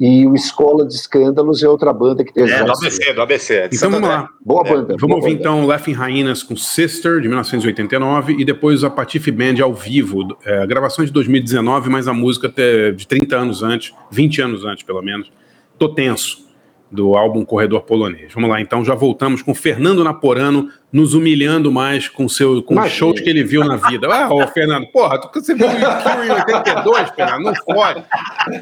E 0.00 0.24
o 0.26 0.34
Escola 0.34 0.86
de 0.86 0.94
Escândalos 0.94 1.60
é 1.60 1.68
outra 1.68 1.92
banda 1.92 2.22
que 2.22 2.32
tem. 2.32 2.48
É, 2.48 2.62
do 2.62 2.70
ABC, 2.70 3.12
do 3.12 3.20
ABC. 3.20 3.68
de 3.68 3.76
Então 3.76 3.90
vamos 3.90 4.08
lá. 4.08 4.28
Boa 4.40 4.64
É, 4.64 4.70
banda. 4.70 4.86
Vamos 4.96 5.00
boa 5.00 5.16
ouvir 5.16 5.30
banda. 5.30 5.40
então 5.40 5.66
Laughing 5.66 5.94
Hyenas 5.94 6.42
com 6.44 6.54
Sister, 6.54 7.20
de 7.20 7.26
1989, 7.26 8.36
e 8.38 8.44
depois 8.44 8.84
a 8.84 8.90
Patife 8.90 9.32
Band 9.32 9.60
ao 9.60 9.74
vivo, 9.74 10.36
é, 10.44 10.62
a 10.62 10.66
gravação 10.66 11.04
de 11.04 11.10
2019, 11.10 11.90
mas 11.90 12.06
a 12.06 12.12
música 12.12 12.46
até 12.46 12.92
de 12.92 13.08
30 13.08 13.36
anos 13.36 13.62
antes, 13.64 13.92
20 14.12 14.40
anos 14.40 14.64
antes 14.64 14.84
pelo 14.84 15.02
menos, 15.02 15.32
Tô 15.76 15.88
Tenso, 15.88 16.47
do 16.90 17.14
álbum 17.16 17.44
Corredor 17.44 17.82
Polonês. 17.82 18.32
Vamos 18.34 18.48
lá, 18.48 18.60
então 18.60 18.84
já 18.84 18.94
voltamos 18.94 19.42
com 19.42 19.54
Fernando 19.54 20.02
Naporano 20.02 20.70
nos 20.92 21.12
humilhando 21.12 21.70
mais 21.70 22.08
com, 22.08 22.26
seu, 22.28 22.62
com 22.62 22.80
os 22.80 22.90
shows 22.90 23.20
que 23.20 23.28
ele 23.28 23.44
viu 23.44 23.62
na 23.64 23.76
vida. 23.76 24.08
Ah, 24.10 24.32
ô 24.32 24.46
Fernando, 24.48 24.86
porra, 24.86 25.20
tu- 25.20 25.28
você 25.40 25.54
viu 25.54 25.66
o 25.66 25.70
Cure 25.70 26.26
em 26.26 26.30
82, 26.30 27.10
Fernando? 27.10 27.42
Não 27.42 27.54
fode. 27.54 28.02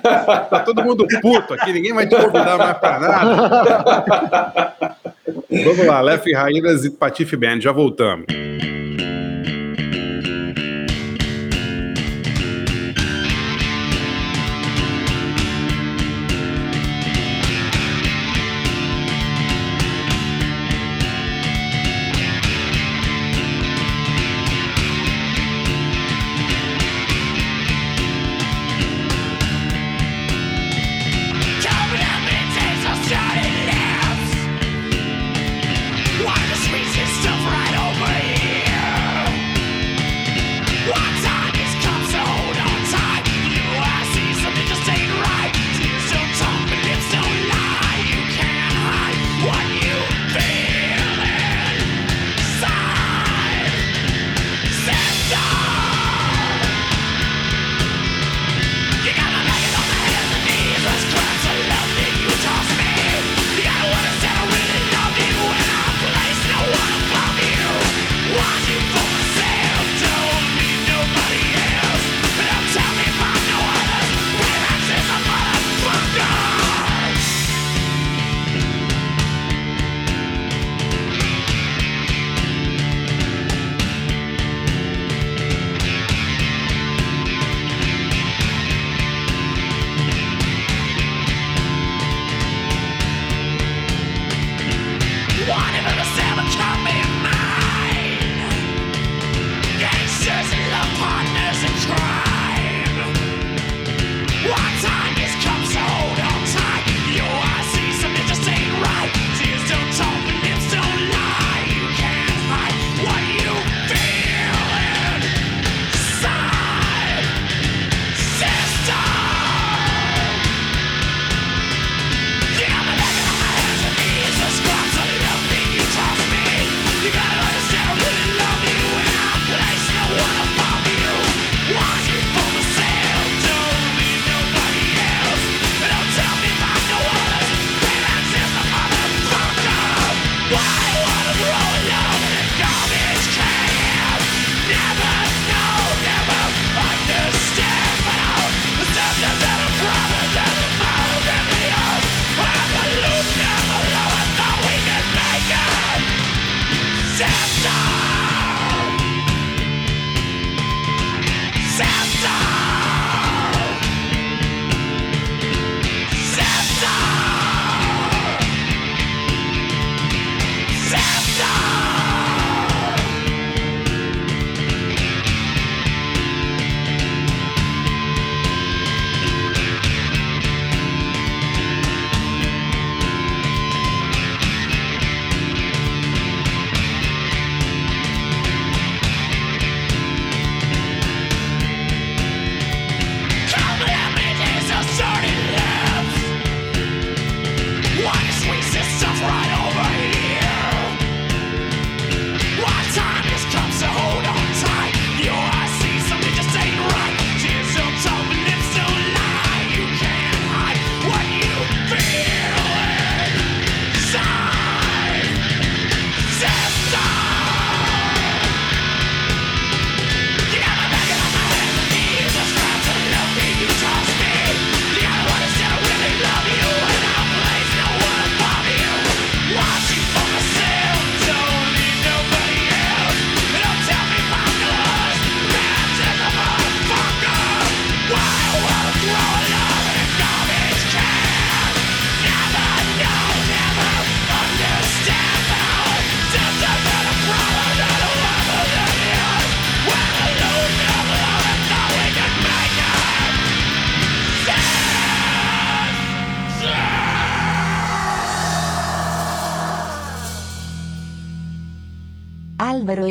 Tá 0.02 0.60
todo 0.64 0.82
mundo 0.82 1.06
puto 1.20 1.54
aqui, 1.54 1.72
ninguém 1.72 1.92
vai 1.94 2.06
te 2.08 2.16
convidar 2.16 2.58
mais 2.58 2.78
pra 2.78 2.98
nada. 2.98 4.86
Vamos 5.64 5.86
lá, 5.86 6.00
Lef 6.00 6.32
Raíras 6.32 6.84
e 6.84 6.90
Patife 6.90 7.36
Band, 7.36 7.60
já 7.60 7.70
voltamos. 7.72 8.26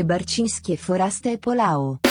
Barcinski 0.05 0.73
e 0.73 0.77
Forasta 0.77 1.29
e 1.29 1.37
Polao. 1.37 2.04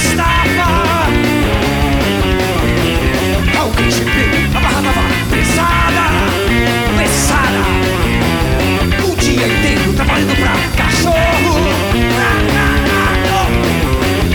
Estava. 0.00 1.06
Alguém 3.60 3.90
gemeu, 3.90 4.56
a 4.56 4.60
barra 4.60 4.82
tava 4.82 5.02
pesada, 5.30 6.04
pesada. 6.96 7.62
O 9.04 9.16
dia 9.16 9.46
inteiro 9.46 9.92
trabalhando 9.94 10.34
pra 10.36 10.52
cachorro. 10.82 11.54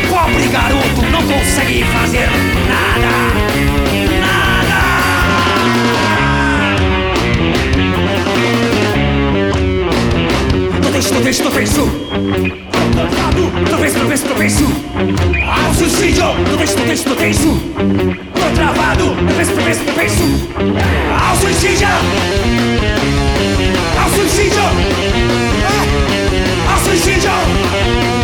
Pobre 0.09 0.47
garoto 0.47 1.01
não 1.11 1.23
consegue 1.23 1.83
fazer 1.85 2.29
nada, 2.67 3.13
nada. 4.21 4.79
Tô 10.81 10.89
tenso, 10.91 11.13
tô 11.13 11.19
tenso, 11.21 11.43
tô 11.43 11.49
tenso. 11.51 12.74
Tô 13.05 13.77
tenso, 13.77 14.25
tô 14.27 14.33
tenso. 14.35 14.65
Ao 15.45 15.73
suicídio, 15.75 16.23
tenso, 16.87 17.03
tô 17.03 17.15
tenso, 17.15 17.61
tô 18.33 18.49
travado, 18.55 19.15
tenso, 19.37 19.53
tô 19.85 19.91
tenso. 19.91 20.23
Ao 21.21 21.35
suicídio. 21.35 21.87
Ao 24.01 24.09
suicídio. 24.09 24.63
Ao 26.67 26.79
suicídio. 26.79 28.14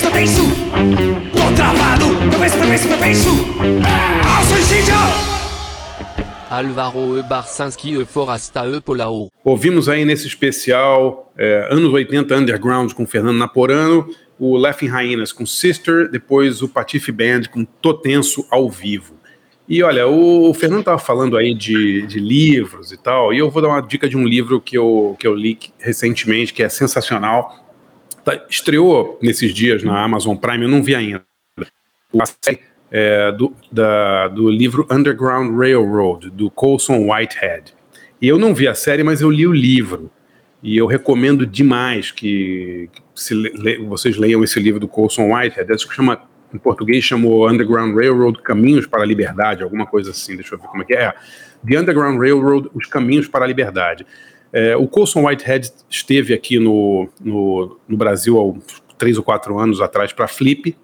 Tô 0.00 0.10
tenso, 0.10 0.42
tô 1.32 1.54
travado, 1.54 2.06
tô 2.30 2.38
penso, 2.38 2.58
tô 2.58 2.66
penso, 2.66 2.88
tô 2.88 2.96
penso. 2.96 3.28
Ao 4.24 4.44
suicídio. 4.44 4.94
Álvaro 6.48 7.18
e 7.18 7.22
Barcinski 7.22 8.00
e 8.00 8.04
Forasta 8.04 8.66
e 8.66 8.80
Polao. 8.80 9.28
Ouvimos 9.44 9.88
aí 9.88 10.04
nesse 10.04 10.26
especial 10.26 11.32
é, 11.36 11.68
anos 11.70 11.92
80 11.92 12.34
Underground 12.34 12.92
com 12.92 13.06
Fernando 13.06 13.38
Naporano, 13.38 14.08
o 14.38 14.56
Laughing 14.56 14.88
Hyenas 14.88 15.32
com 15.32 15.44
Sister, 15.44 16.10
depois 16.10 16.62
o 16.62 16.68
Patife 16.68 17.12
Band 17.12 17.42
com 17.50 17.64
Totenso 17.64 18.46
ao 18.50 18.70
vivo. 18.70 19.14
E 19.68 19.82
olha, 19.82 20.06
o, 20.06 20.50
o 20.50 20.54
Fernando 20.54 20.80
estava 20.80 20.98
falando 20.98 21.36
aí 21.36 21.54
de, 21.54 22.06
de 22.06 22.18
livros 22.18 22.92
e 22.92 22.96
tal, 22.96 23.32
e 23.32 23.38
eu 23.38 23.50
vou 23.50 23.62
dar 23.62 23.68
uma 23.68 23.80
dica 23.80 24.08
de 24.08 24.16
um 24.16 24.26
livro 24.26 24.60
que 24.60 24.76
eu, 24.76 25.16
que 25.18 25.26
eu 25.26 25.34
li 25.34 25.58
recentemente, 25.78 26.52
que 26.52 26.62
é 26.62 26.68
sensacional. 26.68 27.71
Tá- 28.24 28.44
estreou 28.48 29.18
nesses 29.22 29.52
dias 29.52 29.82
na 29.82 30.02
Amazon 30.02 30.36
Prime, 30.36 30.64
eu 30.64 30.68
não 30.70 30.82
vi 30.82 30.94
ainda. 30.94 31.22
A 32.18 32.26
série, 32.26 32.60
é, 32.90 33.32
do, 33.32 33.54
da- 33.70 34.28
do 34.28 34.48
livro 34.50 34.86
Underground 34.90 35.56
Railroad, 35.56 36.30
do 36.30 36.50
Colson 36.50 37.10
Whitehead. 37.10 37.74
E 38.20 38.28
eu 38.28 38.38
não 38.38 38.54
vi 38.54 38.68
a 38.68 38.74
série, 38.74 39.02
mas 39.02 39.20
eu 39.20 39.30
li 39.30 39.46
o 39.46 39.52
livro. 39.52 40.10
E 40.62 40.76
eu 40.76 40.86
recomendo 40.86 41.44
demais 41.44 42.12
que, 42.12 42.88
que 43.14 43.34
le- 43.34 43.78
vocês 43.86 44.16
leiam 44.16 44.44
esse 44.44 44.60
livro 44.60 44.78
do 44.78 44.86
Colson 44.86 45.32
Whitehead. 45.34 45.72
Acho 45.72 45.88
que 45.88 45.94
chama, 45.94 46.22
em 46.54 46.58
português 46.58 47.02
chamou 47.02 47.48
Underground 47.50 47.96
Railroad 47.96 48.40
Caminhos 48.42 48.86
para 48.86 49.02
a 49.02 49.06
Liberdade, 49.06 49.62
alguma 49.64 49.86
coisa 49.86 50.10
assim. 50.12 50.36
Deixa 50.36 50.54
eu 50.54 50.58
ver 50.60 50.68
como 50.68 50.82
é 50.82 50.86
que 50.86 50.94
é. 50.94 51.12
The 51.68 51.80
Underground 51.80 52.18
Railroad 52.20 52.68
Os 52.74 52.86
Caminhos 52.86 53.26
para 53.26 53.44
a 53.44 53.48
Liberdade. 53.48 54.06
É, 54.52 54.76
o 54.76 54.86
Colson 54.86 55.26
Whitehead 55.26 55.70
esteve 55.88 56.34
aqui 56.34 56.58
no, 56.58 57.08
no, 57.20 57.78
no 57.88 57.96
Brasil 57.96 58.38
há 58.38 58.94
três 58.98 59.16
ou 59.16 59.24
quatro 59.24 59.58
anos 59.58 59.80
atrás 59.80 60.12
para 60.12 60.28
Flip. 60.28 60.76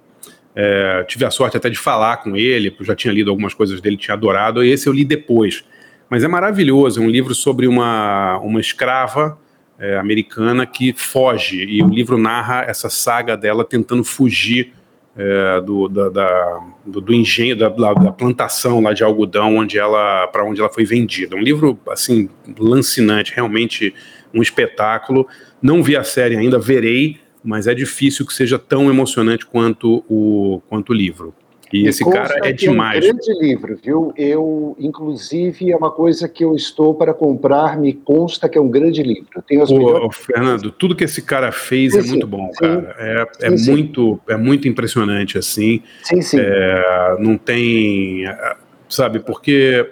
É, 0.55 1.05
tive 1.05 1.25
a 1.25 1.31
sorte 1.31 1.57
até 1.57 1.69
de 1.69 1.79
falar 1.79 2.17
com 2.19 2.37
ele, 2.37 2.71
porque 2.71 2.85
já 2.85 2.97
tinha 2.97 3.13
lido 3.13 3.31
algumas 3.31 3.55
coisas 3.55 3.81
dele, 3.81 3.97
tinha 3.97 4.15
adorado, 4.15 4.65
e 4.65 4.71
esse 4.71 4.89
eu 4.89 4.93
li 4.93 5.05
depois. 5.05 5.65
Mas 6.09 6.25
é 6.25 6.29
maravilhoso, 6.29 7.01
é 7.01 7.05
um 7.05 7.09
livro 7.09 7.35
sobre 7.35 7.67
uma, 7.67 8.39
uma 8.39 8.61
escrava 8.61 9.39
é, 9.79 9.97
americana 9.99 10.67
que 10.67 10.93
foge, 10.95 11.63
e 11.65 11.83
o 11.83 11.89
livro 11.89 12.19
narra 12.19 12.63
essa 12.63 12.89
saga 12.89 13.37
dela 13.37 13.65
tentando 13.65 14.03
fugir 14.03 14.73
é, 15.19 15.61
do, 15.61 15.89
da, 15.89 16.09
da- 16.09 16.61
do, 16.87 17.01
do 17.01 17.13
engenho, 17.13 17.57
da, 17.57 17.69
da- 17.69 18.13
plantação 18.13 18.81
lá 18.81 18.93
de 18.93 19.03
algodão 19.03 19.57
onde 19.57 19.77
ela 19.79 20.27
para 20.29 20.45
onde 20.45 20.61
ela 20.61 20.71
foi 20.71 20.85
vendida. 20.85 21.35
Um 21.35 21.41
livro 21.41 21.79
assim 21.89 22.29
lancinante, 22.59 23.33
realmente 23.35 23.93
um 24.33 24.41
espetáculo. 24.41 25.27
Não 25.61 25.83
vi 25.83 25.97
a 25.97 26.05
série 26.05 26.37
ainda, 26.37 26.59
verei, 26.59 27.19
mas 27.43 27.67
é 27.67 27.75
difícil 27.75 28.25
que 28.25 28.33
seja 28.33 28.59
tão 28.59 28.89
emocionante 28.89 29.45
quanto 29.45 30.05
o, 30.09 30.63
quanto 30.69 30.91
o 30.91 30.95
livro. 30.95 31.35
E 31.73 31.87
esse 31.87 32.05
cara 32.05 32.41
é 32.49 32.53
demais. 32.53 33.05
um 33.05 33.09
grande 33.09 33.33
livro, 33.41 33.79
viu? 33.83 34.13
Eu, 34.17 34.75
inclusive, 34.79 35.71
é 35.71 35.77
uma 35.77 35.91
coisa 35.91 36.29
que 36.29 36.43
eu 36.43 36.55
estou 36.55 36.95
para 36.95 37.13
comprar, 37.13 37.79
me 37.79 37.93
consta 37.93 38.49
que 38.49 38.57
é 38.57 38.61
um 38.61 38.71
grande 38.71 39.03
livro. 39.03 39.43
Tem 39.47 39.61
as 39.61 39.71
Ô, 39.71 39.79
melhores... 39.79 40.17
Fernando, 40.17 40.71
tudo 40.71 40.97
que 40.97 41.05
esse 41.05 41.21
cara 41.21 41.53
fez 41.53 41.93
Sim, 41.93 41.99
é 41.99 42.03
muito 42.03 42.27
bom, 42.27 42.51
sim. 42.53 42.61
cara. 42.61 42.97
É, 42.99 43.27
é 43.43 43.51
Sim, 43.51 43.59
sim. 43.59 43.71
muito, 43.71 44.21
é 44.29 44.37
muito 44.37 44.67
impressionante 44.67 45.37
assim. 45.37 45.83
Sim, 46.03 46.23
sim. 46.23 46.39
É, 46.41 47.17
não 47.21 47.37
tem, 47.37 48.27
é, 48.27 48.57
sabe? 48.89 49.21
Porque 49.21 49.87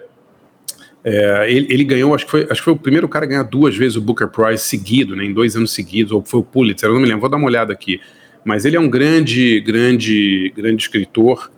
é, 1.03 1.45
ele, 1.51 1.67
ele 1.71 1.83
ganhou, 1.83 2.15
acho 2.15 2.25
que 2.25 2.31
foi, 2.31 2.47
acho 2.49 2.59
que 2.59 2.65
foi 2.65 2.73
o 2.73 2.77
primeiro 2.77 3.07
cara 3.07 3.25
a 3.25 3.27
ganhar 3.27 3.43
duas 3.43 3.75
vezes 3.77 3.97
o 3.97 4.01
Booker 4.01 4.27
Prize 4.29 4.63
seguido, 4.63 5.15
né? 5.15 5.25
Em 5.25 5.33
dois 5.33 5.55
anos 5.55 5.71
seguidos, 5.71 6.11
ou 6.11 6.23
foi 6.25 6.39
o 6.39 6.43
Pulitzer, 6.43 6.89
eu 6.89 6.93
não 6.93 7.01
me 7.01 7.07
lembro. 7.07 7.21
Vou 7.21 7.29
dar 7.29 7.37
uma 7.37 7.47
olhada 7.47 7.71
aqui. 7.71 8.01
Mas 8.43 8.65
ele 8.65 8.77
é 8.77 8.79
um 8.79 8.89
grande, 8.89 9.59
grande, 9.61 10.51
grande 10.55 10.81
escritor 10.81 11.51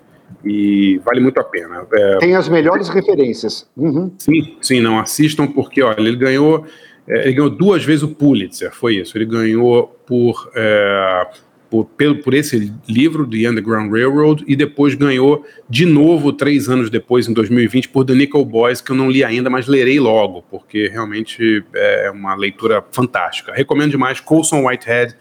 e 0.44 1.00
vale 1.04 1.20
muito 1.20 1.40
a 1.40 1.44
pena. 1.44 1.86
É, 1.92 2.18
Tem 2.18 2.36
as 2.36 2.48
melhores 2.48 2.90
referências. 2.90 3.70
Uhum. 3.76 4.12
Sim, 4.18 4.58
sim, 4.62 4.80
não 4.80 5.00
assistam 5.00 5.48
porque, 5.48 5.82
olha, 5.82 6.00
ele 6.00 6.16
ganhou, 6.16 6.66
é, 7.08 7.24
ele 7.24 7.34
ganhou 7.34 7.50
duas 7.50 7.84
vezes 7.84 8.04
o 8.04 8.10
Pulitzer, 8.10 8.72
foi 8.74 8.96
isso. 8.96 9.18
Ele 9.18 9.26
ganhou 9.26 9.88
por, 10.06 10.50
é, 10.56 11.28
por, 11.70 11.86
pelo, 11.86 12.16
por 12.18 12.34
esse 12.34 12.72
livro, 12.88 13.28
The 13.28 13.50
Underground 13.50 13.92
Railroad, 13.92 14.44
e 14.48 14.56
depois 14.56 14.96
ganhou 14.96 15.46
de 15.70 15.86
novo, 15.86 16.32
três 16.32 16.70
anos 16.70 16.90
depois, 16.90 17.28
em 17.28 17.34
2020, 17.34 17.90
por 17.90 18.06
The 18.06 18.14
Nickel 18.14 18.46
Boys, 18.46 18.82
que 18.82 18.92
eu 18.92 18.96
não 18.96 19.10
li 19.10 19.24
ainda, 19.24 19.50
mas 19.50 19.68
lerei 19.68 20.00
logo, 20.00 20.42
porque 20.50 20.88
realmente 20.88 21.64
é 21.74 22.10
uma 22.12 22.36
leitura 22.36 22.84
fantástica. 22.92 23.54
Recomendo 23.54 23.92
demais 23.92 24.20
Colson 24.20 24.66
Whitehead, 24.66 25.16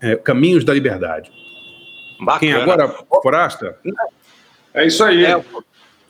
é, 0.00 0.16
Caminhos 0.16 0.64
da 0.64 0.72
Liberdade. 0.74 1.30
Bacana. 2.20 2.38
Quem 2.38 2.52
agora, 2.52 2.88
Forasta? 3.22 3.76
É 4.74 4.86
isso 4.86 5.02
aí. 5.04 5.24
É, 5.24 5.36
o- 5.36 5.44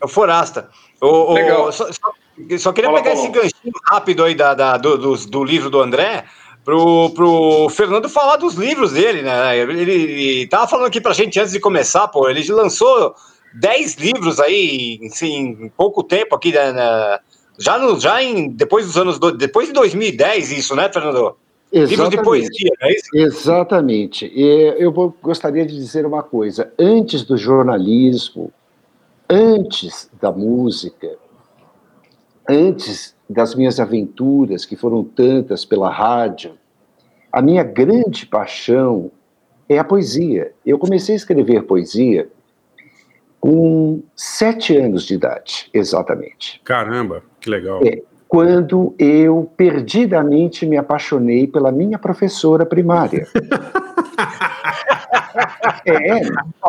é 0.01 0.05
o 0.05 0.09
Forasta. 0.09 0.69
O, 1.01 1.35
Legal. 1.35 1.71
Só, 1.73 1.87
só- 1.93 2.13
só 2.59 2.73
queria 2.73 2.91
Fala, 2.91 3.03
pegar 3.03 3.15
Paulo. 3.15 3.29
esse 3.29 3.33
ganchinho 3.33 3.75
rápido 3.89 4.25
aí 4.25 4.35
da, 4.35 4.55
da- 4.55 4.77
do, 4.79 4.97
do, 4.97 5.17
do 5.27 5.45
livro 5.45 5.69
do 5.71 5.81
André 5.81 6.25
pro, 6.65 7.11
pro 7.11 7.69
Fernando 7.69 8.09
falar 8.09 8.37
dos 8.37 8.55
livros 8.55 8.93
dele, 8.93 9.23
né? 9.23 9.57
Ele, 9.59 9.83
ele 9.93 10.47
tava 10.49 10.67
falando 10.67 10.87
aqui 10.87 11.01
pra 11.01 11.13
gente 11.13 11.39
antes 11.39 11.53
de 11.53 11.61
começar, 11.61 12.09
pô, 12.09 12.29
ele 12.29 12.43
lançou 12.51 13.15
10 13.53 13.95
livros 13.97 14.41
aí 14.41 14.99
assim, 15.13 15.57
em 15.61 15.69
pouco 15.69 16.03
tempo 16.03 16.35
aqui, 16.35 16.51
né, 16.53 17.19
já, 17.59 17.79
no, 17.79 18.01
já 18.01 18.21
em, 18.23 18.49
depois 18.49 18.87
dos 18.87 18.97
anos, 18.97 19.19
do- 19.19 19.31
depois 19.31 19.67
de 19.69 19.75
2010 19.75 20.51
isso, 20.53 20.75
né, 20.75 20.91
Fernando? 20.93 21.37
Livros 21.75 21.89
de 21.89 21.95
Exatamente. 21.95 22.25
poesia, 22.25 22.71
não 22.81 22.89
é 22.89 22.93
isso? 22.93 23.09
Exatamente. 23.15 24.33
Eu 24.35 24.93
gostaria 25.21 25.67
de 25.67 25.75
dizer 25.75 26.07
uma 26.07 26.23
coisa. 26.23 26.73
Antes 26.79 27.25
do 27.25 27.37
jornalismo, 27.37 28.53
antes 29.29 30.09
da 30.21 30.31
música, 30.31 31.17
antes 32.49 33.17
das 33.29 33.57
minhas 33.57 33.81
aventuras, 33.81 34.65
que 34.65 34.77
foram 34.77 35.03
tantas 35.03 35.65
pela 35.65 35.91
rádio, 35.91 36.57
a 37.33 37.43
minha 37.43 37.65
grande 37.65 38.25
paixão 38.25 39.11
é 39.69 39.77
a 39.77 39.85
poesia. 39.85 40.53
Eu 40.65 40.79
comecei 40.79 41.15
a 41.15 41.17
escrever 41.17 41.65
poesia 41.65 42.29
com 43.41 44.01
sete 44.15 44.77
anos 44.77 45.05
de 45.05 45.15
idade, 45.15 45.69
exatamente 45.75 46.63
Caramba, 46.65 47.23
que 47.41 47.51
legal. 47.51 47.85
É. 47.85 48.01
quando 48.35 48.93
eu 48.99 49.49
perdidamente 49.57 50.67
me 50.67 50.77
apaixonei 50.77 51.47
pela 51.47 51.71
minha 51.71 51.97
professora 51.97 52.67
primária. 52.67 53.29
é, 55.87 56.21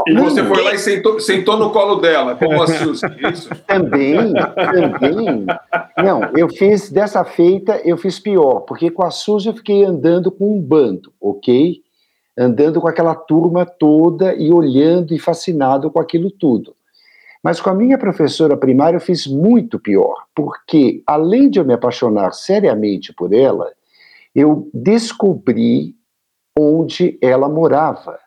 E 0.06 0.14
você 0.14 0.44
foi 0.44 0.62
lá 0.62 0.76
e 0.76 0.78
sentou, 0.78 1.20
sentou 1.20 1.58
no 1.58 1.72
colo 1.72 1.96
dela, 1.96 2.36
como 2.36 2.62
a 2.62 2.68
Suzy, 2.68 3.08
isso? 3.32 3.50
também, 3.66 4.32
também. 4.54 5.44
Não, 5.98 6.38
eu 6.38 6.48
fiz 6.50 6.92
dessa 6.92 7.26
feita, 7.26 7.82
eu 7.84 7.98
fiz 7.98 8.20
pior, 8.20 8.60
porque 8.60 8.92
com 8.92 9.04
a 9.04 9.10
Suzy 9.10 9.50
eu 9.50 9.56
fiquei 9.56 9.84
andando 9.84 10.30
com 10.30 10.56
um 10.56 10.62
bando, 10.62 11.12
ok? 11.20 11.82
Andando 12.38 12.80
com 12.80 12.88
aquela 12.88 13.16
turma 13.16 13.66
toda 13.66 14.36
e 14.36 14.52
olhando 14.52 15.16
e 15.16 15.20
fascinado 15.20 15.90
com 15.90 16.00
aquilo 16.00 16.30
tudo. 16.30 16.76
Mas 17.46 17.62
com 17.62 17.70
a 17.70 17.76
minha 17.76 17.96
professora 17.96 18.58
primária 18.58 18.98
eu 18.98 19.00
fiz 19.00 19.28
muito 19.28 19.78
pior, 19.78 20.26
porque 20.34 21.04
além 21.06 21.48
de 21.48 21.60
eu 21.60 21.64
me 21.64 21.76
apaixonar 21.76 22.34
seriamente 22.34 23.14
por 23.14 23.32
ela, 23.32 23.72
eu 24.34 24.68
descobri 24.74 25.96
onde 26.58 27.20
ela 27.22 27.48
morava. 27.48 28.18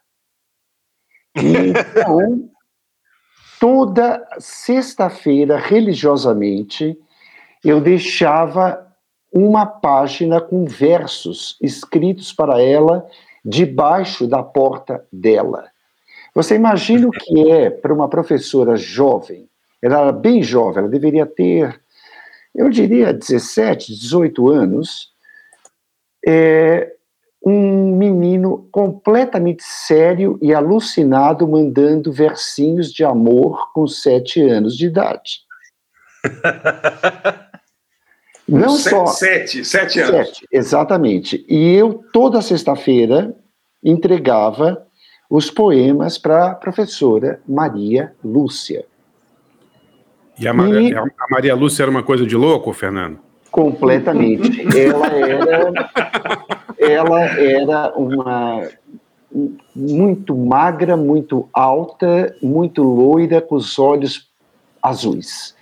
Então, 1.35 2.49
toda 3.59 4.25
sexta-feira, 4.39 5.59
religiosamente, 5.59 6.97
eu 7.65 7.81
deixava 7.81 8.87
uma 9.33 9.67
página 9.67 10.41
com 10.41 10.65
versos 10.65 11.59
escritos 11.61 12.33
para 12.33 12.63
ela 12.63 13.05
debaixo 13.45 14.29
da 14.29 14.45
porta 14.45 15.05
dela. 15.13 15.69
Você 16.39 16.55
imagina 16.55 17.09
o 17.09 17.11
que 17.11 17.51
é 17.51 17.69
para 17.69 17.93
uma 17.93 18.09
professora 18.09 18.77
jovem, 18.77 19.49
ela 19.83 20.03
era 20.03 20.13
bem 20.13 20.41
jovem, 20.41 20.79
ela 20.79 20.89
deveria 20.89 21.27
ter, 21.27 21.81
eu 22.55 22.71
diria, 22.71 23.13
17, 23.13 23.93
18 23.93 24.49
anos, 24.49 25.09
é, 26.25 26.93
um 27.45 27.97
menino 27.97 28.69
completamente 28.71 29.65
sério 29.65 30.39
e 30.41 30.55
alucinado 30.55 31.49
mandando 31.49 32.13
versinhos 32.13 32.93
de 32.93 33.03
amor 33.03 33.73
com 33.73 33.89
sete 33.89 34.41
anos 34.41 34.77
de 34.77 34.87
idade. 34.87 35.41
Não 38.47 38.77
Se- 38.77 38.91
só 38.91 39.07
Sete, 39.07 39.65
sete 39.65 39.99
anos. 39.99 40.29
Sete, 40.29 40.47
exatamente. 40.53 41.45
E 41.49 41.75
eu, 41.75 42.01
toda 42.13 42.41
sexta-feira, 42.41 43.35
entregava 43.83 44.88
os 45.29 45.51
poemas 45.51 46.17
para 46.19 46.51
a 46.51 46.55
professora 46.55 47.41
Maria 47.47 48.13
Lúcia. 48.25 48.85
E 50.39 50.47
a, 50.47 50.55
Mar- 50.55 50.69
E- 50.73 50.95
a 50.95 51.05
Maria 51.31 51.55
Lúcia 51.55 51.83
era 51.83 51.91
uma 51.91 52.03
coisa 52.03 52.25
de 52.27 52.37
louco, 52.37 52.73
Fernando? 52.73 53.19
Completamente. 53.51 54.63
ela 54.79 55.07
era, 55.09 55.73
ela 56.79 57.25
era 57.25 57.93
uma 57.97 58.69
muito 59.75 60.35
magra, 60.37 60.97
muito 60.97 61.49
alta, 61.53 62.35
muito 62.43 62.83
loira, 62.83 63.41
com 63.41 63.57
os 63.57 63.79
olhos 63.79 64.29
azuis. 64.83 65.55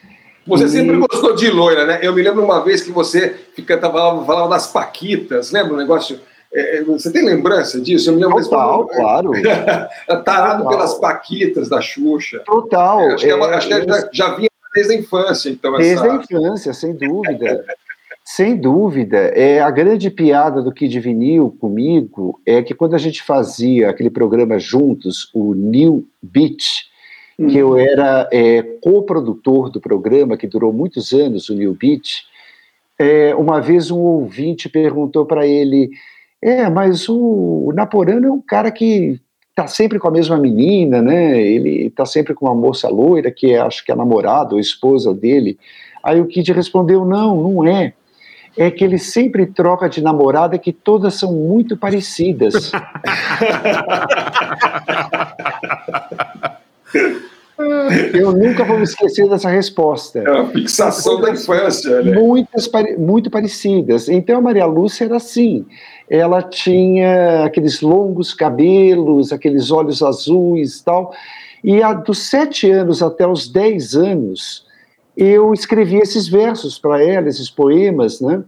Você 0.46 0.64
E- 0.64 0.68
sempre 0.68 0.96
gostou 0.98 1.34
de 1.34 1.50
loira, 1.50 1.84
né? 1.86 1.98
Eu 2.02 2.12
me 2.14 2.22
lembro 2.22 2.44
uma 2.44 2.62
vez 2.62 2.80
que 2.82 2.92
você 2.92 3.30
fica, 3.54 3.80
falava, 3.80 4.24
falava 4.24 4.48
das 4.50 4.68
Paquitas, 4.68 5.50
lembra 5.50 5.74
o 5.74 5.76
negócio? 5.76 6.20
É, 6.56 6.78
é, 6.78 6.84
você 6.84 7.12
tem 7.12 7.22
lembrança 7.22 7.78
disso? 7.78 8.08
Eu 8.08 8.14
me 8.14 8.22
lembro 8.22 8.42
Total, 8.42 8.86
claro. 8.86 9.30
Tarado 10.24 10.62
Total. 10.62 10.68
pelas 10.68 10.94
Paquitas 10.94 11.68
da 11.68 11.82
Xuxa. 11.82 12.40
Total. 12.46 13.12
acho 13.12 13.24
que, 13.24 13.30
é 13.30 13.34
é, 13.34 13.54
acho 13.54 13.68
que 13.68 13.74
já, 13.74 14.08
já 14.10 14.34
vinha 14.34 14.48
desde 14.74 14.94
a 14.94 14.96
infância, 14.96 15.50
então. 15.50 15.76
Desde 15.76 16.02
a 16.02 16.14
Essa... 16.14 16.16
infância, 16.16 16.72
sem 16.72 16.94
dúvida. 16.94 17.62
sem 18.24 18.56
dúvida. 18.56 19.18
É, 19.34 19.60
a 19.60 19.70
grande 19.70 20.08
piada 20.08 20.62
do 20.62 20.72
Kid 20.72 20.98
Vinil 20.98 21.54
comigo 21.60 22.40
é 22.46 22.62
que 22.62 22.74
quando 22.74 22.94
a 22.94 22.98
gente 22.98 23.22
fazia 23.22 23.90
aquele 23.90 24.10
programa 24.10 24.58
juntos, 24.58 25.30
o 25.34 25.52
New 25.52 26.08
Beat, 26.22 26.86
que 27.36 27.58
eu 27.58 27.76
era 27.76 28.26
é, 28.32 28.62
co-produtor 28.80 29.68
do 29.68 29.78
programa, 29.78 30.38
que 30.38 30.46
durou 30.46 30.72
muitos 30.72 31.12
anos, 31.12 31.50
o 31.50 31.54
New 31.54 31.74
Beat, 31.74 32.24
é, 32.98 33.34
uma 33.34 33.60
vez 33.60 33.90
um 33.90 34.00
ouvinte 34.00 34.70
perguntou 34.70 35.26
para 35.26 35.46
ele: 35.46 35.90
É, 36.46 36.70
mas 36.70 37.08
o, 37.08 37.16
o 37.66 37.72
Naporano 37.74 38.28
é 38.28 38.30
um 38.30 38.40
cara 38.40 38.70
que 38.70 39.20
tá 39.52 39.66
sempre 39.66 39.98
com 39.98 40.06
a 40.06 40.12
mesma 40.12 40.36
menina, 40.36 41.02
né? 41.02 41.42
Ele 41.42 41.90
tá 41.90 42.06
sempre 42.06 42.34
com 42.34 42.46
uma 42.46 42.54
moça 42.54 42.88
loira, 42.88 43.32
que 43.32 43.52
é, 43.52 43.58
acho 43.58 43.84
que 43.84 43.90
é 43.90 43.94
a 43.94 43.98
namorada 43.98 44.54
ou 44.54 44.60
esposa 44.60 45.12
dele. 45.12 45.58
Aí 46.04 46.20
o 46.20 46.26
Kid 46.26 46.52
respondeu: 46.52 47.04
Não, 47.04 47.34
não 47.42 47.66
é. 47.66 47.94
É 48.56 48.70
que 48.70 48.84
ele 48.84 48.96
sempre 48.96 49.44
troca 49.44 49.88
de 49.88 50.00
namorada 50.00 50.56
que 50.56 50.72
todas 50.72 51.14
são 51.14 51.32
muito 51.32 51.76
parecidas. 51.76 52.70
Eu 58.12 58.32
nunca 58.32 58.64
vou 58.64 58.76
me 58.76 58.84
esquecer 58.84 59.28
dessa 59.28 59.48
resposta. 59.48 60.18
É 60.18 60.30
uma 60.30 60.48
fixação 60.50 61.20
da 61.20 61.30
infância, 61.30 62.02
né? 62.02 62.12
Muitas, 62.12 62.70
muito 62.98 63.30
parecidas. 63.30 64.08
Então 64.08 64.38
a 64.38 64.40
Maria 64.42 64.66
Lúcia 64.66 65.04
era 65.06 65.16
assim. 65.16 65.64
Ela 66.08 66.42
tinha 66.42 67.44
aqueles 67.44 67.80
longos 67.80 68.32
cabelos, 68.32 69.32
aqueles 69.32 69.70
olhos 69.70 70.02
azuis 70.02 70.78
e 70.78 70.84
tal. 70.84 71.12
E 71.64 71.82
a, 71.82 71.92
dos 71.92 72.18
sete 72.18 72.70
anos 72.70 73.02
até 73.02 73.26
os 73.26 73.48
dez 73.48 73.94
anos, 73.94 74.64
eu 75.16 75.52
escrevi 75.52 75.96
esses 75.96 76.28
versos 76.28 76.78
para 76.78 77.02
ela, 77.02 77.28
esses 77.28 77.50
poemas, 77.50 78.20
né? 78.20 78.44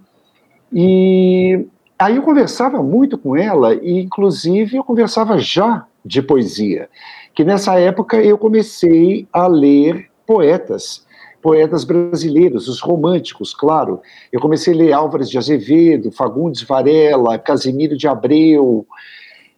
E 0.73 1.67
aí 1.99 2.17
eu 2.17 2.23
conversava 2.23 2.83
muito 2.83 3.17
com 3.17 3.37
ela, 3.37 3.75
e 3.75 4.01
inclusive 4.01 4.77
eu 4.77 4.85
conversava 4.85 5.39
já 5.39 5.87
de 6.05 6.23
poesia, 6.23 6.89
que 7.35 7.43
nessa 7.43 7.79
época 7.79 8.23
eu 8.23 8.39
comecei 8.39 9.27
a 9.33 9.47
ler 9.47 10.09
poetas, 10.27 11.07
poetas 11.43 11.85
brasileiros, 11.85 12.69
os 12.69 12.81
românticos, 12.81 13.55
claro. 13.55 14.01
Eu 14.33 14.41
comecei 14.41 14.75
a 14.75 14.77
ler 14.77 14.93
Álvares 14.93 15.31
de 15.31 15.39
Azevedo, 15.39 16.13
Fagundes 16.13 16.63
Varela, 16.63 17.39
Casimiro 17.39 17.97
de 17.97 18.09
Abreu, 18.09 18.87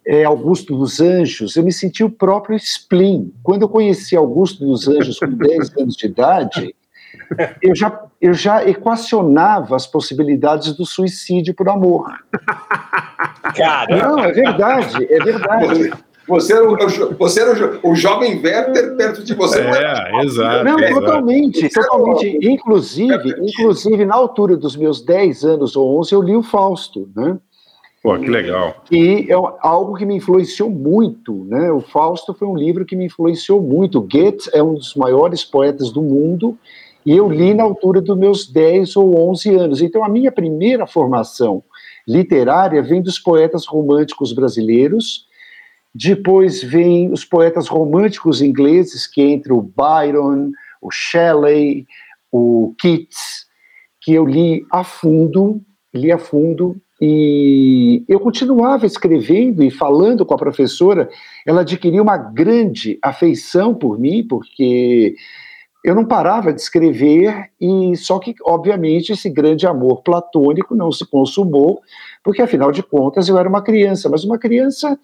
é, 0.05 0.23
Augusto 0.23 0.75
dos 0.75 0.99
Anjos. 0.99 1.55
Eu 1.55 1.63
me 1.63 1.71
senti 1.71 2.03
o 2.03 2.09
próprio 2.09 2.55
Spleen. 2.57 3.33
Quando 3.43 3.63
eu 3.63 3.69
conheci 3.69 4.15
Augusto 4.15 4.65
dos 4.65 4.87
Anjos 4.87 5.19
com 5.19 5.27
10 5.35 5.77
anos 5.77 5.95
de 5.95 6.05
idade, 6.05 6.75
eu 7.61 7.75
já, 7.75 8.03
eu 8.19 8.33
já 8.33 8.67
equacionava 8.67 9.75
as 9.75 9.87
possibilidades 9.87 10.73
do 10.75 10.85
suicídio 10.85 11.53
por 11.53 11.69
amor. 11.69 12.11
Cara. 13.55 13.97
Não, 13.97 14.19
é 14.19 14.31
verdade, 14.31 15.07
é 15.09 15.23
verdade. 15.23 15.93
Você 16.27 16.53
era, 16.53 16.69
o, 16.69 16.77
você 17.17 17.41
era 17.41 17.79
o, 17.83 17.95
jovem 17.95 18.41
Werther 18.41 18.95
perto 18.95 19.23
de 19.23 19.33
você. 19.33 19.59
É, 19.59 20.23
exato. 20.23 20.63
Não, 20.63 20.79
exato. 20.79 20.99
totalmente, 21.01 21.69
totalmente. 21.69 22.39
Inclusive, 22.41 23.35
inclusive, 23.41 24.05
na 24.05 24.15
altura 24.15 24.55
dos 24.55 24.75
meus 24.75 25.01
10 25.01 25.43
anos 25.43 25.75
ou 25.75 25.99
11, 25.99 26.13
eu 26.13 26.21
li 26.21 26.35
o 26.35 26.43
Fausto, 26.43 27.09
né? 27.15 27.37
Pô, 28.03 28.17
que 28.17 28.29
legal. 28.29 28.83
E 28.91 29.27
é 29.29 29.35
algo 29.59 29.95
que 29.95 30.05
me 30.05 30.15
influenciou 30.15 30.69
muito, 30.69 31.43
né? 31.45 31.71
O 31.71 31.81
Fausto 31.81 32.33
foi 32.33 32.47
um 32.47 32.55
livro 32.55 32.83
que 32.83 32.95
me 32.95 33.05
influenciou 33.05 33.61
muito. 33.61 34.01
Goethe 34.01 34.49
é 34.53 34.63
um 34.63 34.73
dos 34.73 34.95
maiores 34.95 35.43
poetas 35.43 35.91
do 35.91 36.01
mundo 36.01 36.57
e 37.05 37.15
eu 37.15 37.29
li 37.29 37.53
na 37.53 37.63
altura 37.63 38.01
dos 38.01 38.17
meus 38.17 38.47
10 38.51 38.95
ou 38.95 39.29
11 39.29 39.55
anos. 39.55 39.81
Então, 39.81 40.03
a 40.03 40.09
minha 40.09 40.31
primeira 40.31 40.87
formação 40.87 41.63
literária 42.07 42.81
vem 42.81 43.01
dos 43.01 43.19
poetas 43.19 43.67
românticos 43.67 44.33
brasileiros, 44.33 45.27
depois 45.93 46.63
vem 46.63 47.11
os 47.11 47.25
poetas 47.25 47.67
românticos 47.67 48.41
ingleses, 48.41 49.05
que 49.05 49.21
entre 49.21 49.51
o 49.51 49.61
Byron, 49.61 50.51
o 50.81 50.89
Shelley, 50.89 51.85
o 52.31 52.73
Keats, 52.79 53.45
que 53.99 54.13
eu 54.13 54.25
li 54.25 54.65
a 54.71 54.83
fundo, 54.83 55.61
li 55.93 56.11
a 56.11 56.17
fundo, 56.17 56.77
e 56.99 58.03
eu 58.07 58.19
continuava 58.19 58.85
escrevendo 58.85 59.63
e 59.63 59.71
falando 59.71 60.25
com 60.25 60.33
a 60.33 60.37
professora, 60.37 61.09
ela 61.45 61.61
adquiriu 61.61 62.03
uma 62.03 62.17
grande 62.17 62.97
afeição 63.01 63.73
por 63.73 63.99
mim, 63.99 64.25
porque 64.25 65.15
eu 65.83 65.95
não 65.95 66.05
parava 66.05 66.53
de 66.53 66.61
escrever, 66.61 67.49
e 67.59 67.97
só 67.97 68.19
que, 68.19 68.35
obviamente, 68.43 69.11
esse 69.11 69.29
grande 69.29 69.65
amor 69.65 70.03
platônico 70.03 70.75
não 70.75 70.91
se 70.91 71.03
consumou, 71.05 71.81
porque, 72.23 72.41
afinal 72.41 72.71
de 72.71 72.83
contas, 72.83 73.27
eu 73.27 73.37
era 73.37 73.49
uma 73.49 73.63
criança, 73.63 74.07
mas 74.07 74.23
uma 74.23 74.37
criança 74.37 74.97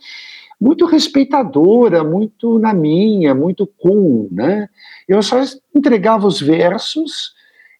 muito 0.59 0.85
respeitadora, 0.85 2.03
muito 2.03 2.57
na 2.57 2.73
minha, 2.73 3.35
muito 3.35 3.67
cool, 3.77 4.27
né? 4.31 4.67
Eu 5.07 5.21
só 5.21 5.37
entregava 5.73 6.25
os 6.25 6.41
versos 6.41 7.33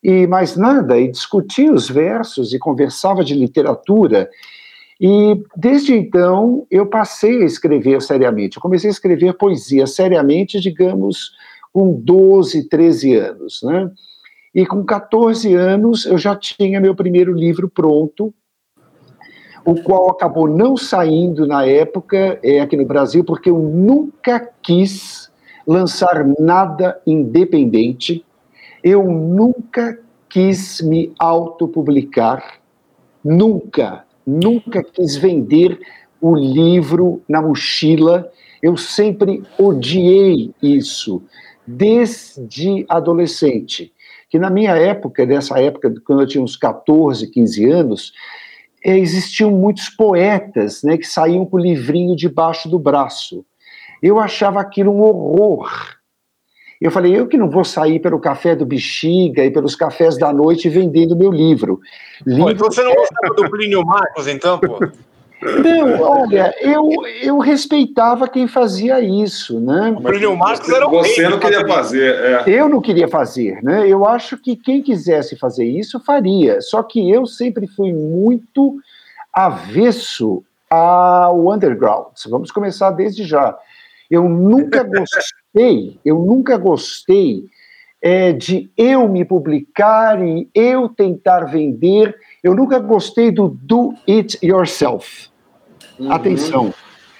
e 0.03 0.27
mais 0.27 0.55
nada, 0.55 0.99
e 0.99 1.09
discutia 1.09 1.73
os 1.73 1.89
versos 1.89 2.53
e 2.53 2.59
conversava 2.59 3.23
de 3.23 3.33
literatura. 3.33 4.29
E 5.01 5.41
desde 5.55 5.93
então 5.93 6.65
eu 6.69 6.85
passei 6.85 7.41
a 7.41 7.45
escrever 7.45 8.01
seriamente. 8.01 8.57
Eu 8.57 8.61
comecei 8.61 8.89
a 8.89 8.93
escrever 8.93 9.33
poesia 9.33 9.85
seriamente, 9.87 10.59
digamos, 10.59 11.31
com 11.73 11.93
12, 11.93 12.69
13 12.69 13.15
anos, 13.15 13.61
né? 13.63 13.91
E 14.53 14.65
com 14.65 14.83
14 14.83 15.53
anos 15.53 16.05
eu 16.05 16.17
já 16.17 16.35
tinha 16.35 16.81
meu 16.81 16.95
primeiro 16.95 17.33
livro 17.33 17.69
pronto, 17.69 18.33
o 19.67 19.75
qual 19.83 20.09
acabou 20.09 20.47
não 20.47 20.77
saindo 20.77 21.45
na 21.45 21.65
época 21.65 22.39
é, 22.41 22.61
aqui 22.61 22.77
no 22.77 22.85
Brasil, 22.85 23.21
porque 23.21 23.49
eu 23.49 23.59
nunca 23.59 24.39
quis 24.61 25.29
lançar 25.67 26.25
nada 26.39 26.97
independente, 27.05 28.25
eu 28.81 29.03
nunca 29.03 29.99
quis 30.29 30.79
me 30.79 31.11
autopublicar, 31.19 32.61
nunca, 33.21 34.05
nunca 34.25 34.81
quis 34.81 35.17
vender 35.17 35.77
o 36.21 36.33
livro 36.33 37.21
na 37.27 37.41
mochila, 37.41 38.31
eu 38.63 38.77
sempre 38.77 39.43
odiei 39.59 40.53
isso, 40.63 41.21
desde 41.67 42.85
adolescente. 42.87 43.91
Que 44.29 44.39
na 44.39 44.49
minha 44.49 44.77
época, 44.77 45.25
nessa 45.25 45.59
época, 45.59 45.93
quando 46.05 46.21
eu 46.21 46.27
tinha 46.27 46.43
uns 46.43 46.55
14, 46.55 47.27
15 47.27 47.65
anos, 47.69 48.13
existiam 48.83 49.51
muitos 49.51 49.89
poetas 49.89 50.83
né, 50.83 50.97
que 50.97 51.07
saíam 51.07 51.45
com 51.45 51.57
o 51.57 51.59
livrinho 51.59 52.15
debaixo 52.15 52.69
do 52.69 52.79
braço. 52.79 53.45
Eu 54.01 54.19
achava 54.19 54.59
aquilo 54.59 54.91
um 54.91 55.01
horror. 55.01 55.97
Eu 56.79 56.91
falei, 56.91 57.17
eu 57.17 57.27
que 57.27 57.37
não 57.37 57.49
vou 57.49 57.65
sair 57.65 57.99
pelo 57.99 58.19
café 58.19 58.55
do 58.55 58.65
Bexiga 58.65 59.43
e 59.43 59.49
pelos 59.49 59.75
cafés 59.75 60.17
da 60.17 60.31
noite 60.31 60.69
vendendo 60.69 61.17
meu 61.17 61.31
livro. 61.31 61.79
livro 62.25 62.43
pô, 62.43 62.51
então 62.51 62.71
você 62.71 62.83
não 62.83 62.93
gostava 62.93 63.33
do 63.33 63.49
Plínio 63.49 63.83
Marcos, 63.83 64.27
então, 64.27 64.59
pô? 64.59 64.79
Não, 65.41 66.01
olha, 66.01 66.53
eu, 66.59 66.89
eu 67.21 67.37
respeitava 67.37 68.27
quem 68.27 68.47
fazia 68.47 68.99
isso, 68.99 69.59
né? 69.59 69.95
O 69.95 70.01
Plínio 70.01 70.35
Marcos 70.35 70.67
era 70.69 70.87
o 70.87 70.89
Você 70.89 71.29
não 71.29 71.39
queria 71.39 71.67
fazer, 71.67 72.15
é. 72.15 72.43
Eu 72.47 72.67
não 72.67 72.81
queria 72.81 73.07
fazer, 73.07 73.61
né? 73.61 73.87
Eu 73.87 74.05
acho 74.05 74.37
que 74.37 74.55
quem 74.55 74.81
quisesse 74.81 75.35
fazer 75.37 75.65
isso 75.65 75.99
faria. 75.99 76.59
Só 76.61 76.81
que 76.81 77.11
eu 77.11 77.25
sempre 77.25 77.67
fui 77.67 77.93
muito 77.93 78.79
avesso 79.31 80.43
ao 80.69 81.53
underground. 81.53 82.13
Vamos 82.27 82.51
começar 82.51 82.91
desde 82.91 83.23
já. 83.23 83.55
Eu 84.09 84.27
nunca 84.27 84.81
gostei, 84.83 85.99
eu 86.03 86.17
nunca 86.19 86.57
gostei 86.57 87.45
é, 88.01 88.31
de 88.31 88.69
eu 88.77 89.07
me 89.07 89.23
publicar 89.23 90.21
e 90.25 90.49
eu 90.53 90.89
tentar 90.89 91.45
vender. 91.45 92.15
Eu 92.47 92.55
nunca 92.55 92.79
gostei 92.79 93.29
do 93.29 93.57
do 93.61 93.93
it 94.07 94.39
yourself. 94.41 95.27
Uhum. 95.99 96.09
Atenção. 96.09 96.73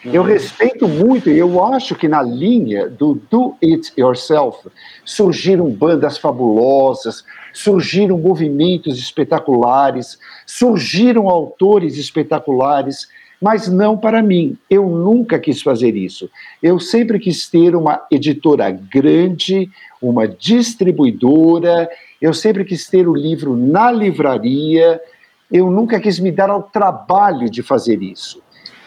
Eu 0.06 0.24
respeito 0.24 0.88
muito 0.88 1.30
e 1.30 1.38
eu 1.38 1.62
acho 1.66 1.96
que 1.96 2.08
na 2.08 2.24
linha 2.24 2.88
do 2.88 3.16
do 3.30 3.56
it 3.62 3.92
yourself 3.98 4.70
surgiram 5.04 5.70
bandas 5.70 6.18
fabulosas, 6.18 7.26
surgiram 7.52 8.18
movimentos 8.18 8.98
espetaculares, 8.98 10.18
surgiram 10.46 11.28
autores 11.28 11.98
espetaculares, 11.98 13.10
mas 13.42 13.68
não 13.68 13.98
para 13.98 14.24
mim. 14.24 14.58
Eu 14.70 14.88
nunca 14.88 15.38
quis 15.38 15.62
fazer 15.62 15.94
isso. 15.94 16.30
Eu 16.64 16.80
sempre 16.80 17.20
quis 17.20 17.50
ter 17.50 17.76
uma 17.76 18.02
editora 18.10 18.72
grande, 18.72 19.70
uma 20.02 20.26
distribuidora, 20.26 21.90
eu 22.22 22.34
sempre 22.34 22.64
quis 22.64 22.88
ter 22.88 23.08
o 23.10 23.14
livro 23.14 23.58
na 23.58 23.92
livraria, 23.92 25.02
eu 25.52 25.72
nunca 25.72 26.00
quis 26.00 26.20
me 26.20 26.32
dar 26.32 26.50
ao 26.50 26.64
trabalho 26.64 27.50
de 27.50 27.64
fazer 27.64 28.02
isso. 28.02 28.42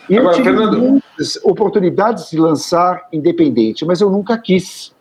E 0.09 0.17
eu 0.17 0.31
tive 0.33 0.45
Fernando... 0.45 0.79
muitas 0.79 1.37
oportunidades 1.45 2.31
de 2.31 2.39
lançar 2.39 3.07
independente, 3.13 3.85
mas 3.85 4.01
eu 4.01 4.11
nunca 4.11 4.37
quis. 4.37 4.93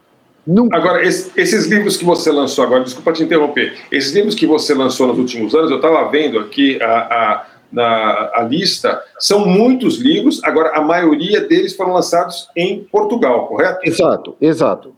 Nunca. 0.46 0.78
Agora, 0.78 1.04
esses 1.04 1.66
livros 1.68 1.98
que 1.98 2.06
você 2.06 2.32
lançou 2.32 2.64
agora, 2.64 2.84
desculpa 2.84 3.12
te 3.12 3.24
interromper, 3.24 3.78
esses 3.92 4.14
livros 4.14 4.36
que 4.36 4.48
você 4.48 4.74
lançou 4.74 5.08
nos 5.08 5.18
últimos 5.18 5.54
anos, 5.54 5.70
eu 5.70 5.78
estava 5.78 6.10
vendo 6.10 6.40
aqui 6.40 6.82
a, 6.82 6.88
a, 6.88 7.46
na, 7.72 8.32
a 8.34 8.42
lista, 8.44 9.02
são 9.20 9.46
muitos 9.46 9.98
livros, 9.98 10.44
agora 10.44 10.76
a 10.76 10.82
maioria 10.82 11.42
deles 11.42 11.76
foram 11.76 11.94
lançados 11.94 12.48
em 12.56 12.84
Portugal, 12.84 13.48
correto? 13.48 13.80
Exato, 13.84 14.36
exato. 14.42 14.96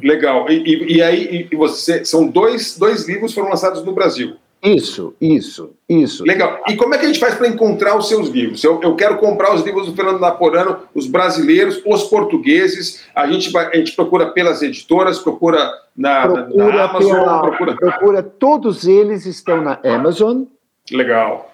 Legal. 0.00 0.48
E, 0.50 0.54
e, 0.54 0.96
e 0.96 1.02
aí, 1.02 1.48
e 1.50 1.56
você, 1.56 2.04
são 2.04 2.26
dois, 2.26 2.76
dois 2.78 3.08
livros 3.08 3.32
foram 3.32 3.48
lançados 3.48 3.82
no 3.84 3.92
Brasil. 3.92 4.36
Isso, 4.62 5.14
isso, 5.20 5.74
isso. 5.88 6.24
Legal. 6.24 6.60
E 6.68 6.76
como 6.76 6.94
é 6.94 6.98
que 6.98 7.04
a 7.04 7.08
gente 7.08 7.20
faz 7.20 7.34
para 7.34 7.46
encontrar 7.46 7.96
os 7.96 8.08
seus 8.08 8.28
livros? 8.28 8.64
Eu, 8.64 8.80
eu, 8.82 8.96
quero 8.96 9.16
comprar 9.18 9.54
os 9.54 9.62
livros 9.62 9.86
do 9.86 9.94
Fernando 9.94 10.18
Naporano, 10.18 10.78
os 10.94 11.06
brasileiros, 11.06 11.80
os 11.86 12.04
portugueses. 12.04 13.04
A 13.14 13.26
gente, 13.26 13.50
vai, 13.50 13.68
a 13.68 13.76
gente 13.76 13.94
procura 13.94 14.30
pelas 14.30 14.62
editoras, 14.62 15.18
procura 15.18 15.70
na, 15.96 16.22
procura 16.22 16.72
na 16.72 16.84
Amazon. 16.84 17.12
Pela, 17.12 17.40
procura... 17.42 17.76
procura... 17.76 18.22
Todos 18.22 18.88
eles 18.88 19.26
estão 19.26 19.62
na 19.62 19.78
Amazon. 19.84 20.44
Legal. 20.90 21.52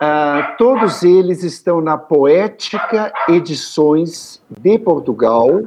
Uh, 0.00 0.56
todos 0.56 1.02
eles 1.02 1.42
estão 1.42 1.80
na 1.80 1.98
Poética 1.98 3.12
Edições 3.28 4.40
de 4.48 4.78
Portugal. 4.78 5.62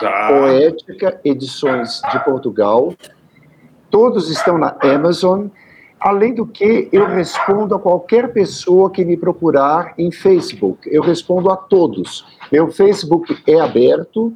Tá. 0.00 0.28
Poética 0.28 1.20
Edições 1.24 2.00
de 2.10 2.24
Portugal. 2.24 2.94
Todos 3.90 4.30
estão 4.30 4.56
na 4.56 4.76
Amazon. 4.80 5.48
Além 6.04 6.34
do 6.34 6.44
que, 6.44 6.88
eu 6.92 7.06
respondo 7.06 7.76
a 7.76 7.78
qualquer 7.78 8.32
pessoa 8.32 8.90
que 8.90 9.04
me 9.04 9.16
procurar 9.16 9.94
em 9.96 10.10
Facebook. 10.10 10.88
Eu 10.90 11.00
respondo 11.00 11.48
a 11.48 11.56
todos. 11.56 12.24
Meu 12.50 12.72
Facebook 12.72 13.38
é 13.46 13.60
aberto, 13.60 14.32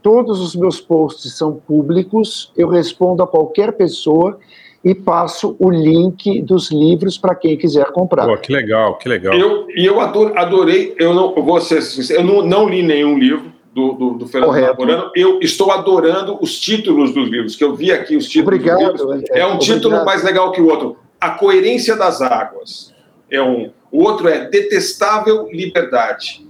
todos 0.00 0.40
os 0.40 0.54
meus 0.54 0.80
posts 0.80 1.36
são 1.36 1.54
públicos, 1.54 2.52
eu 2.56 2.68
respondo 2.68 3.24
a 3.24 3.26
qualquer 3.26 3.72
pessoa 3.72 4.38
e 4.84 4.94
passo 4.94 5.56
o 5.58 5.68
link 5.68 6.40
dos 6.42 6.70
livros 6.70 7.18
para 7.18 7.34
quem 7.34 7.56
quiser 7.56 7.86
comprar. 7.92 8.26
Pô, 8.26 8.36
que 8.36 8.52
legal, 8.52 8.96
que 8.96 9.08
legal. 9.08 9.34
Eu, 9.34 9.66
e 9.68 9.84
eu 9.84 10.00
adorei, 10.00 10.94
eu 10.96 11.12
não 11.12 11.34
eu 11.36 11.42
vou 11.42 11.60
ser 11.60 11.82
sincero, 11.82 12.20
eu 12.20 12.24
não, 12.24 12.42
não 12.42 12.68
li 12.68 12.82
nenhum 12.82 13.18
livro 13.18 13.59
do, 13.72 13.92
do, 13.92 14.10
do 14.14 14.26
Fernando 14.26 14.50
Correto. 14.50 15.12
Eu 15.14 15.40
estou 15.40 15.70
adorando 15.70 16.38
os 16.40 16.58
títulos 16.58 17.14
dos 17.14 17.28
livros, 17.28 17.56
que 17.56 17.64
eu 17.64 17.74
vi 17.74 17.92
aqui 17.92 18.16
os 18.16 18.28
títulos 18.28 18.60
Obrigado, 18.60 18.92
dos 18.92 19.00
livros. 19.00 19.30
É 19.30 19.46
um 19.46 19.54
Obrigado. 19.54 19.76
título 19.76 20.04
mais 20.04 20.22
legal 20.22 20.52
que 20.52 20.60
o 20.60 20.68
outro. 20.68 20.96
A 21.20 21.30
Coerência 21.30 21.96
das 21.96 22.20
Águas. 22.20 22.94
É 23.30 23.40
um. 23.40 23.70
O 23.92 24.02
outro 24.02 24.28
é 24.28 24.48
Detestável 24.48 25.48
Liberdade. 25.50 26.46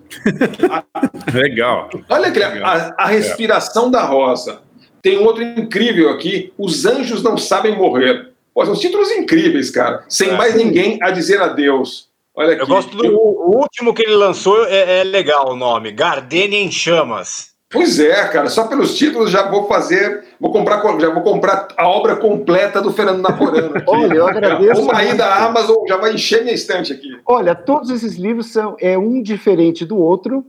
legal. 1.32 1.88
Olha 2.08 2.30
que 2.30 2.42
a, 2.42 2.94
a 2.98 3.06
respiração 3.06 3.88
é. 3.88 3.90
da 3.90 4.04
rosa. 4.04 4.60
Tem 5.02 5.18
um 5.18 5.24
outro 5.24 5.42
incrível 5.42 6.10
aqui, 6.10 6.52
Os 6.58 6.84
Anjos 6.84 7.22
Não 7.22 7.38
Sabem 7.38 7.76
Morrer. 7.76 8.30
Pô, 8.52 8.64
são 8.66 8.74
títulos 8.74 9.10
incríveis, 9.10 9.70
cara. 9.70 10.04
Sem 10.08 10.30
é. 10.30 10.36
mais 10.36 10.54
ninguém 10.54 10.98
a 11.02 11.10
dizer 11.10 11.40
adeus. 11.40 12.09
Olha 12.40 12.54
aqui. 12.54 12.62
Eu 12.62 12.66
gosto 12.66 12.96
do 12.96 13.06
o 13.06 13.58
último 13.58 13.92
que 13.92 14.02
ele 14.02 14.14
lançou, 14.14 14.64
é, 14.64 15.00
é 15.00 15.04
legal 15.04 15.52
o 15.52 15.56
nome, 15.56 15.92
Gardenia 15.92 16.58
em 16.58 16.70
Chamas. 16.70 17.50
Pois 17.68 18.00
é, 18.00 18.26
cara, 18.28 18.48
só 18.48 18.66
pelos 18.66 18.96
títulos 18.96 19.30
já 19.30 19.48
vou 19.48 19.68
fazer, 19.68 20.24
vou 20.40 20.50
comprar, 20.50 20.82
já 20.98 21.10
vou 21.10 21.22
comprar 21.22 21.68
a 21.76 21.86
obra 21.86 22.16
completa 22.16 22.80
do 22.80 22.90
Fernando 22.92 23.20
Naporano. 23.20 23.74
Olha, 23.86 24.14
eu 24.14 24.26
agradeço. 24.26 24.80
Uma 24.80 24.96
aí 24.96 25.14
da 25.14 25.44
Amazon 25.44 25.86
já 25.86 25.98
vai 25.98 26.14
encher 26.14 26.42
minha 26.42 26.54
estante 26.54 26.94
aqui. 26.94 27.10
Olha, 27.26 27.54
todos 27.54 27.90
esses 27.90 28.16
livros 28.16 28.50
são 28.50 28.74
é 28.80 28.96
um 28.96 29.22
diferente 29.22 29.84
do 29.84 29.98
outro, 29.98 30.42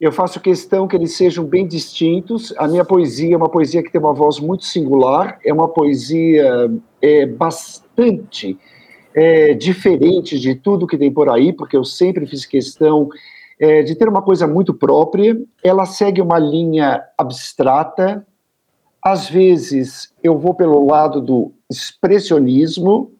eu 0.00 0.12
faço 0.12 0.38
questão 0.38 0.86
que 0.86 0.94
eles 0.94 1.16
sejam 1.16 1.44
bem 1.44 1.66
distintos. 1.66 2.54
A 2.56 2.68
minha 2.68 2.84
poesia 2.84 3.34
é 3.34 3.36
uma 3.36 3.48
poesia 3.48 3.82
que 3.82 3.90
tem 3.90 4.00
uma 4.00 4.14
voz 4.14 4.38
muito 4.38 4.64
singular, 4.64 5.38
é 5.44 5.52
uma 5.52 5.68
poesia 5.68 6.70
é, 7.02 7.26
bastante 7.26 8.56
é, 9.16 9.54
diferente 9.54 10.38
de 10.38 10.54
tudo 10.54 10.86
que 10.86 10.98
tem 10.98 11.10
por 11.10 11.30
aí, 11.30 11.50
porque 11.50 11.74
eu 11.74 11.84
sempre 11.84 12.26
fiz 12.26 12.44
questão 12.44 13.08
é, 13.58 13.82
de 13.82 13.94
ter 13.94 14.06
uma 14.10 14.20
coisa 14.20 14.46
muito 14.46 14.74
própria. 14.74 15.40
Ela 15.64 15.86
segue 15.86 16.20
uma 16.20 16.38
linha 16.38 17.02
abstrata. 17.16 18.26
Às 19.02 19.26
vezes 19.26 20.12
eu 20.22 20.38
vou 20.38 20.52
pelo 20.52 20.84
lado 20.84 21.22
do 21.22 21.52
expressionismo, 21.70 23.10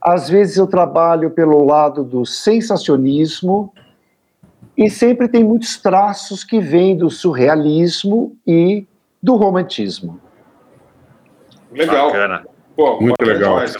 às 0.00 0.28
vezes 0.28 0.56
eu 0.56 0.66
trabalho 0.68 1.30
pelo 1.30 1.64
lado 1.64 2.04
do 2.04 2.24
sensacionismo 2.24 3.72
e 4.76 4.88
sempre 4.88 5.26
tem 5.26 5.42
muitos 5.42 5.76
traços 5.78 6.44
que 6.44 6.60
vêm 6.60 6.96
do 6.96 7.10
surrealismo 7.10 8.36
e 8.46 8.86
do 9.20 9.34
romantismo. 9.34 10.20
Legal. 11.72 12.06
Bacana. 12.06 12.46
Pô, 12.76 13.00
Muito 13.00 13.24
legal. 13.24 13.54
Demais. 13.54 13.76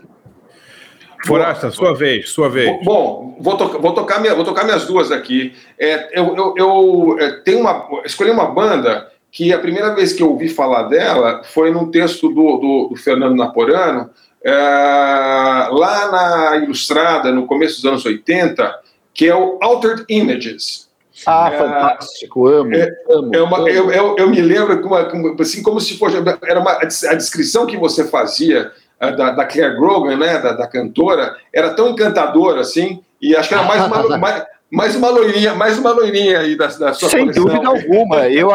Forasta, 1.27 1.70
sua 1.70 1.94
vez, 1.94 2.31
sua 2.31 2.48
vez. 2.48 2.70
Bom, 2.85 3.36
vou, 3.40 3.57
to 3.57 3.81
vou, 3.81 3.93
tocar, 3.93 4.20
minha, 4.20 4.35
vou 4.35 4.44
tocar 4.44 4.65
minhas 4.65 4.86
duas 4.86 5.11
aqui. 5.11 5.55
É, 5.78 6.19
eu 6.19 6.36
eu, 6.36 6.55
eu 6.57 7.16
é, 7.19 7.31
tenho 7.43 7.61
uma, 7.61 7.86
escolhi 8.05 8.31
uma 8.31 8.47
banda 8.47 9.11
que 9.31 9.53
a 9.53 9.59
primeira 9.59 9.94
vez 9.94 10.12
que 10.12 10.23
eu 10.23 10.31
ouvi 10.31 10.48
falar 10.48 10.85
dela 10.85 11.43
foi 11.44 11.70
num 11.70 11.90
texto 11.90 12.28
do, 12.28 12.57
do, 12.57 12.89
do 12.90 12.97
Fernando 12.97 13.36
Naporano, 13.36 14.09
é, 14.43 14.51
lá 14.51 16.11
na 16.11 16.57
Ilustrada, 16.57 17.31
no 17.32 17.47
começo 17.47 17.77
dos 17.77 17.85
anos 17.85 18.07
80, 18.07 18.74
que 19.12 19.27
é 19.27 19.35
o 19.35 19.59
Altered 19.61 20.05
Images. 20.09 20.86
Ah, 21.27 21.51
é, 21.53 21.59
fantástico, 21.59 22.47
amo. 22.47 22.74
É, 22.74 22.90
amo, 23.11 23.31
é 23.35 23.43
uma, 23.43 23.59
amo. 23.59 23.69
Eu, 23.69 23.90
eu, 23.90 24.16
eu, 24.19 24.28
me 24.31 24.40
lembro, 24.40 24.81
como, 24.82 24.97
assim, 25.40 25.62
como 25.62 25.81
se 25.81 25.97
fosse. 25.97 26.16
Era 26.43 26.61
uma, 26.61 26.73
a 26.73 27.15
descrição 27.15 27.66
que 27.66 27.77
você 27.77 28.05
fazia 28.05 28.70
da, 28.98 29.31
da 29.31 29.44
Claire 29.44 29.77
Grogan, 29.77 30.16
né, 30.16 30.39
da, 30.39 30.52
da, 30.52 30.66
cantora, 30.66 31.36
era 31.52 31.74
tão 31.74 31.90
encantadora 31.90 32.60
assim, 32.60 33.02
e 33.20 33.36
acho 33.36 33.48
que 33.48 33.55
era 33.55 33.64
mais 33.64 33.85
uma, 33.85 34.09
mais, 34.18 34.44
mais 34.70 34.97
uma 34.97 35.10
loirinha, 35.10 35.55
mais 35.55 35.78
uma 35.78 35.93
loirinha 35.93 36.40
aí 36.40 36.56
da, 36.56 36.66
da 36.66 36.94
sua 36.94 37.09
Sem 37.09 37.20
coleção. 37.20 37.44
dúvida 37.44 37.68
alguma. 37.68 38.28
Eu, 38.28 38.48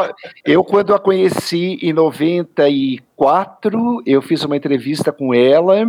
eu, 0.46 0.64
quando 0.64 0.94
a 0.94 1.00
conheci 1.00 1.80
em 1.82 1.94
94, 1.94 4.04
eu 4.06 4.22
fiz 4.22 4.44
uma 4.44 4.58
entrevista 4.58 5.12
com 5.12 5.34
ela 5.34 5.88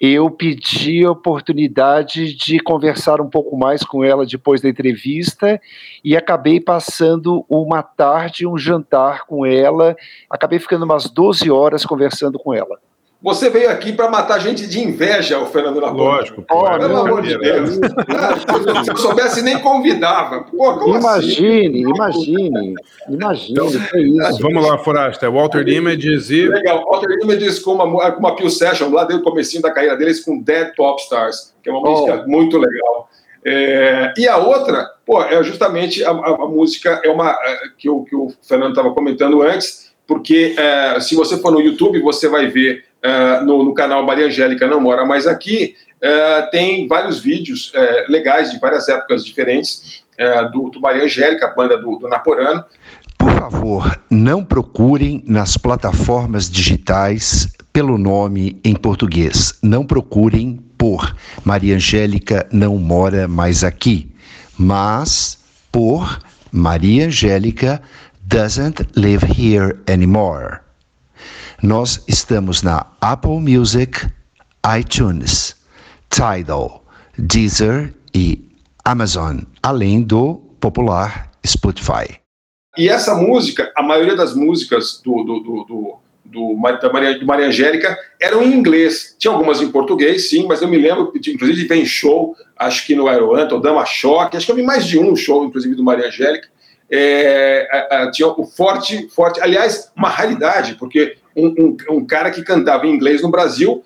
eu 0.00 0.30
pedi 0.30 1.04
a 1.04 1.10
oportunidade 1.10 2.32
de 2.32 2.60
conversar 2.60 3.20
um 3.20 3.28
pouco 3.28 3.56
mais 3.56 3.82
com 3.82 4.04
ela 4.04 4.24
depois 4.24 4.60
da 4.60 4.68
entrevista 4.68 5.60
e 6.04 6.16
acabei 6.16 6.60
passando 6.60 7.44
uma 7.48 7.82
tarde, 7.82 8.46
um 8.46 8.56
jantar 8.56 9.26
com 9.26 9.44
ela. 9.44 9.96
Acabei 10.30 10.60
ficando 10.60 10.84
umas 10.84 11.10
12 11.10 11.50
horas 11.50 11.84
conversando 11.84 12.38
com 12.38 12.54
ela. 12.54 12.78
Você 13.20 13.50
veio 13.50 13.68
aqui 13.68 13.92
para 13.92 14.08
matar 14.08 14.38
gente 14.38 14.64
de 14.64 14.80
inveja, 14.80 15.40
o 15.40 15.46
Fernando 15.46 15.80
Napoleão. 15.80 16.06
Lógico. 16.06 16.42
Pô, 16.42 16.62
Pelo 16.78 16.98
amor 16.98 17.20
de 17.22 17.36
Deus. 17.36 17.70
Se 18.84 18.90
eu 18.90 18.96
soubesse, 18.96 19.42
nem 19.42 19.58
convidava. 19.58 20.42
Pô, 20.44 20.96
imagine, 20.96 21.84
assim? 21.84 21.94
imagine, 21.94 22.74
imagine. 23.08 23.52
Então, 23.52 23.66
é 23.66 24.00
isso. 24.00 24.38
Vamos 24.40 24.64
lá, 24.64 24.78
Forasta. 24.78 25.28
Walter 25.28 25.66
Images 25.68 26.30
e... 26.30 26.46
Legal. 26.46 26.84
Walter 26.88 27.18
Images 27.20 27.58
com 27.58 27.72
uma, 27.72 28.12
com 28.12 28.20
uma 28.20 28.36
Peel 28.36 28.50
Session, 28.50 28.88
lá 28.90 29.02
desde 29.02 29.20
o 29.20 29.28
comecinho 29.28 29.62
da 29.62 29.72
carreira 29.72 29.96
deles, 29.96 30.24
com 30.24 30.38
Dead 30.40 30.72
Pop 30.76 31.02
Stars, 31.02 31.52
que 31.60 31.68
é 31.68 31.72
uma 31.72 31.80
oh. 31.80 31.90
música 31.90 32.24
muito 32.24 32.56
legal. 32.56 33.10
É, 33.44 34.12
e 34.16 34.28
a 34.28 34.36
outra, 34.36 34.88
pô, 35.04 35.22
é 35.22 35.42
justamente 35.42 36.04
a, 36.04 36.10
a, 36.10 36.34
a 36.34 36.46
música, 36.46 37.00
é 37.04 37.08
uma 37.08 37.30
é, 37.30 37.60
que, 37.76 37.88
o, 37.88 38.04
que 38.04 38.14
o 38.14 38.32
Fernando 38.42 38.70
estava 38.70 38.92
comentando 38.92 39.42
antes, 39.42 39.92
porque 40.06 40.54
é, 40.56 41.00
se 41.00 41.16
você 41.16 41.36
for 41.38 41.50
no 41.50 41.60
YouTube, 41.60 42.00
você 42.00 42.28
vai 42.28 42.46
ver 42.46 42.87
uh, 43.04 43.44
no, 43.44 43.64
no, 43.64 43.74
canal 43.74 44.04
Maria 44.04 44.26
Angélica 44.26 44.66
Não 44.66 44.80
Mora 44.80 45.04
Mais 45.04 45.26
Aqui, 45.26 45.74
uh, 46.02 46.50
tem 46.50 46.86
vários 46.86 47.20
vídeos 47.20 47.72
uh, 47.74 48.10
legais 48.10 48.50
de 48.50 48.58
várias 48.58 48.88
épocas 48.88 49.24
diferentes 49.24 50.06
do, 50.52 50.68
do, 50.68 50.80
Maria 50.80 51.04
Angélica, 51.04 51.46
a 51.46 51.54
banda 51.54 51.78
do, 51.78 51.96
do 51.96 52.08
Naporano. 52.08 52.64
Por 53.16 53.30
favor, 53.30 54.00
não 54.10 54.44
procurem 54.44 55.22
nas 55.24 55.56
plataformas 55.56 56.50
digitais 56.50 57.46
pelo 57.72 57.96
nome 57.96 58.60
em 58.64 58.74
português. 58.74 59.56
Não 59.62 59.86
procurem 59.86 60.58
por 60.76 61.14
Maria 61.44 61.76
Angélica 61.76 62.48
Não 62.50 62.76
Mora 62.78 63.28
Mais 63.28 63.62
Aqui, 63.62 64.12
mas 64.58 65.38
por 65.70 66.18
Maria 66.50 67.06
Angélica 67.06 67.80
Doesn't 68.24 68.86
Live 68.96 69.24
Here 69.26 69.76
Anymore. 69.88 70.67
Nós 71.62 72.04
estamos 72.06 72.62
na 72.62 72.86
Apple 73.00 73.40
Music, 73.40 74.06
iTunes, 74.78 75.56
Tidal, 76.08 76.84
Deezer 77.18 77.92
e 78.14 78.40
Amazon, 78.84 79.38
além 79.60 80.02
do 80.02 80.36
popular 80.60 81.32
Spotify. 81.44 82.20
E 82.76 82.88
essa 82.88 83.12
música, 83.16 83.72
a 83.76 83.82
maioria 83.82 84.14
das 84.14 84.36
músicas 84.36 85.02
do, 85.04 85.24
do, 85.24 85.40
do, 85.40 85.64
do, 85.64 85.98
do 86.26 86.78
da 86.80 86.92
Maria, 86.92 87.18
de 87.18 87.24
Maria 87.24 87.48
Angélica 87.48 87.98
eram 88.20 88.40
em 88.40 88.54
inglês. 88.54 89.16
Tinha 89.18 89.32
algumas 89.32 89.60
em 89.60 89.72
português, 89.72 90.30
sim, 90.30 90.46
mas 90.46 90.62
eu 90.62 90.68
me 90.68 90.78
lembro, 90.78 91.12
inclusive, 91.12 91.66
tem 91.66 91.84
show, 91.84 92.36
acho 92.56 92.86
que 92.86 92.94
no 92.94 93.08
Aeroanto, 93.08 93.60
Dama 93.60 93.84
Choque, 93.84 94.36
acho 94.36 94.46
que 94.46 94.52
eu 94.52 94.56
vi 94.56 94.62
mais 94.62 94.86
de 94.86 94.96
um 94.96 95.16
show, 95.16 95.44
inclusive, 95.44 95.74
do 95.74 95.82
Maria 95.82 96.06
Angélica. 96.06 96.46
É, 96.90 97.68
tinha 98.12 98.28
o 98.28 98.46
forte, 98.46 99.08
forte, 99.08 99.40
aliás, 99.40 99.92
uma 99.94 100.08
raridade, 100.08 100.76
porque 100.76 101.18
um, 101.38 101.54
um, 101.58 101.76
um, 101.96 102.06
cara 102.06 102.30
que 102.30 102.42
cantava 102.42 102.86
em 102.86 102.94
inglês 102.94 103.22
no 103.22 103.30
Brasil 103.30 103.84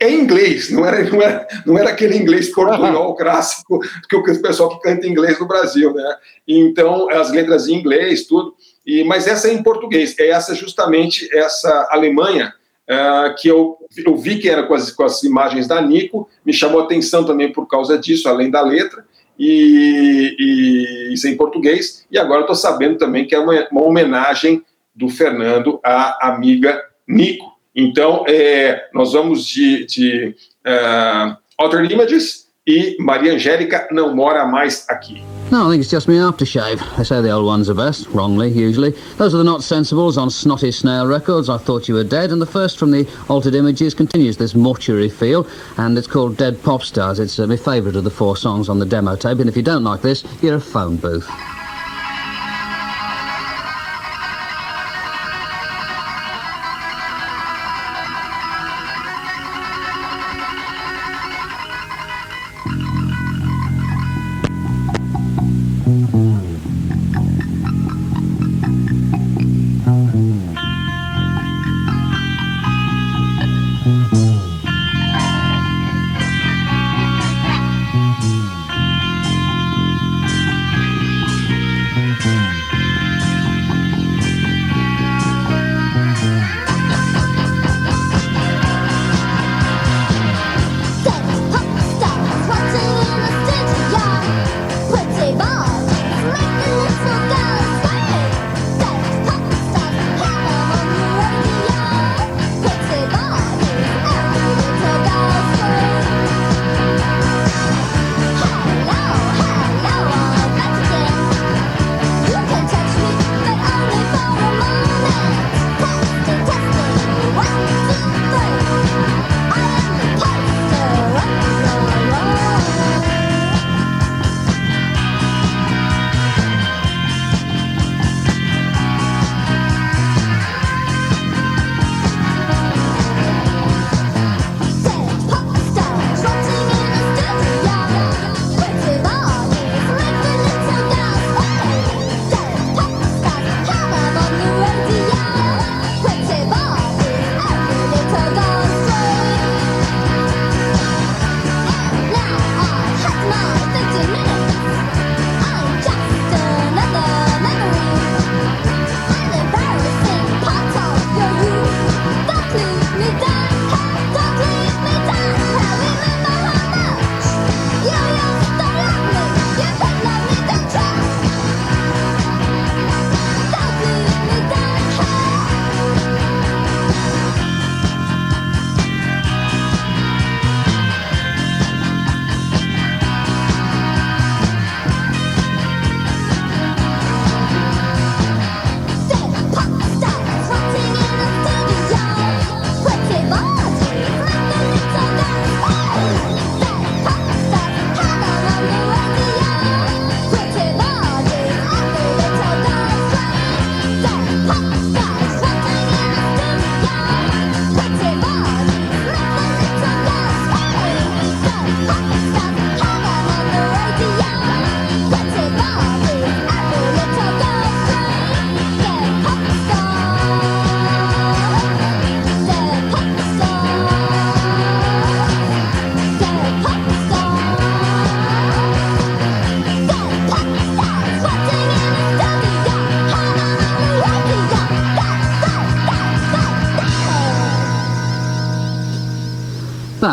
é 0.00 0.10
inglês, 0.10 0.70
não 0.70 0.86
era, 0.86 1.02
não 1.10 1.22
era, 1.22 1.48
não 1.66 1.78
era 1.78 1.90
aquele 1.90 2.16
inglês 2.16 2.50
portunhol 2.54 3.16
clássico 3.16 3.80
que 4.08 4.16
o 4.16 4.42
pessoal 4.42 4.70
que 4.70 4.80
canta 4.80 5.06
inglês 5.06 5.40
no 5.40 5.46
Brasil, 5.46 5.92
né? 5.92 6.16
Então, 6.46 7.10
as 7.10 7.32
letras 7.32 7.66
em 7.66 7.74
inglês, 7.74 8.26
tudo, 8.26 8.54
e, 8.86 9.02
mas 9.04 9.26
essa 9.26 9.48
é 9.48 9.52
em 9.52 9.62
português, 9.62 10.16
é 10.18 10.28
essa 10.28 10.54
justamente 10.54 11.28
essa 11.36 11.88
Alemanha 11.90 12.54
uh, 12.88 13.34
que 13.36 13.48
eu, 13.48 13.76
eu 14.04 14.16
vi 14.16 14.38
que 14.38 14.48
era 14.48 14.62
com 14.62 14.74
as, 14.74 14.90
com 14.92 15.02
as 15.02 15.22
imagens 15.24 15.66
da 15.66 15.80
Nico, 15.82 16.28
me 16.44 16.52
chamou 16.52 16.80
a 16.80 16.84
atenção 16.84 17.24
também 17.24 17.52
por 17.52 17.66
causa 17.66 17.98
disso, 17.98 18.28
além 18.28 18.50
da 18.50 18.62
letra, 18.62 19.04
e, 19.38 20.34
e 20.38 21.14
isso 21.14 21.26
é 21.26 21.30
em 21.30 21.36
português, 21.36 22.06
e 22.10 22.18
agora 22.18 22.42
estou 22.42 22.56
sabendo 22.56 22.98
também 22.98 23.26
que 23.26 23.34
é 23.34 23.38
uma, 23.38 23.68
uma 23.70 23.82
homenagem 23.82 24.64
do 24.98 25.08
Fernando 25.08 25.80
à 25.84 26.28
amiga 26.28 26.82
Nico. 27.06 27.52
Então, 27.74 28.24
é, 28.26 28.88
nós 28.92 29.12
vamos 29.12 29.46
de, 29.46 29.86
de 29.86 30.34
uh, 30.66 31.92
Images 31.92 32.48
e 32.66 32.96
Maria 33.00 33.32
Angélica 33.32 33.88
não 33.92 34.14
mora 34.14 34.44
mais 34.46 34.84
aqui. 34.90 35.22
No, 35.50 35.66
I 35.66 35.70
think 35.70 35.80
it's 35.80 35.90
just 35.90 36.08
me 36.08 36.18
aftershave. 36.18 36.78
They 36.96 37.04
say 37.04 37.22
the 37.22 37.30
old 37.30 37.46
ones 37.46 37.70
are 37.70 37.74
best, 37.74 38.06
wrongly, 38.08 38.50
usually. 38.50 38.90
Those 39.16 39.32
are 39.34 39.38
the 39.38 39.44
not 39.44 39.62
sensibles 39.62 40.18
on 40.18 40.28
Snotty 40.28 40.70
Snail 40.70 41.06
Records. 41.06 41.48
I 41.48 41.56
thought 41.56 41.88
you 41.88 41.94
were 41.94 42.04
dead, 42.04 42.30
and 42.30 42.42
the 42.42 42.46
first 42.46 42.78
from 42.78 42.90
the 42.90 43.08
Altered 43.30 43.54
Images 43.54 43.94
continues 43.94 44.36
this 44.36 44.54
mortuary 44.54 45.08
feel, 45.08 45.46
and 45.78 45.96
it's 45.96 46.06
called 46.06 46.36
Dead 46.36 46.62
Pop 46.62 46.82
Stars. 46.82 47.18
It's 47.18 47.38
uh, 47.38 47.46
my 47.46 47.56
favourite 47.56 47.96
of 47.96 48.04
the 48.04 48.10
four 48.10 48.36
songs 48.36 48.68
on 48.68 48.78
the 48.78 48.84
demo 48.84 49.16
tape, 49.16 49.38
and 49.38 49.48
if 49.48 49.56
you 49.56 49.62
don't 49.62 49.84
like 49.84 50.02
this, 50.02 50.22
you're 50.42 50.56
a 50.56 50.60
phone 50.60 50.96
booth. 50.96 51.26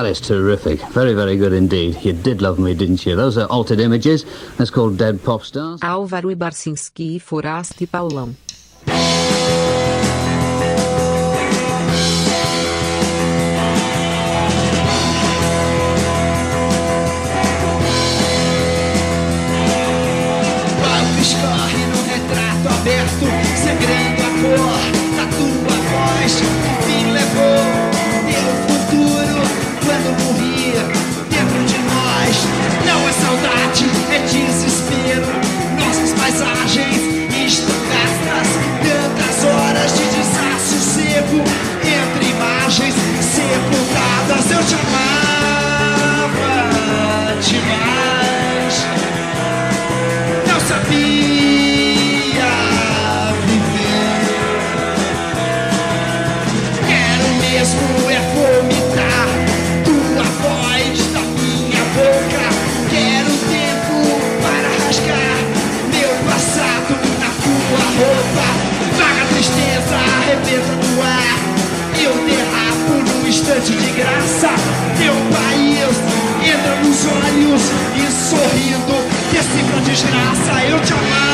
That 0.05 0.11
is 0.11 0.21
terrific. 0.21 0.79
Very, 0.93 1.15
very 1.15 1.35
good 1.35 1.51
indeed. 1.51 1.97
You 2.05 2.13
did 2.13 2.39
love 2.39 2.59
me, 2.59 2.75
didn't 2.75 3.07
you? 3.07 3.15
Those 3.15 3.39
are 3.39 3.47
altered 3.47 3.79
images. 3.79 4.23
That's 4.55 4.69
called 4.69 4.99
Dead 4.99 5.23
Pop 5.23 5.41
Stars. 5.41 5.79
Álvaro 5.79 6.29
Ibarcinski 6.29 7.15
e 7.15 7.87
Paulão. 7.87 8.35
desgraça, 79.95 80.65
eu 80.65 80.79
te 80.81 80.91
amava. 80.91 81.24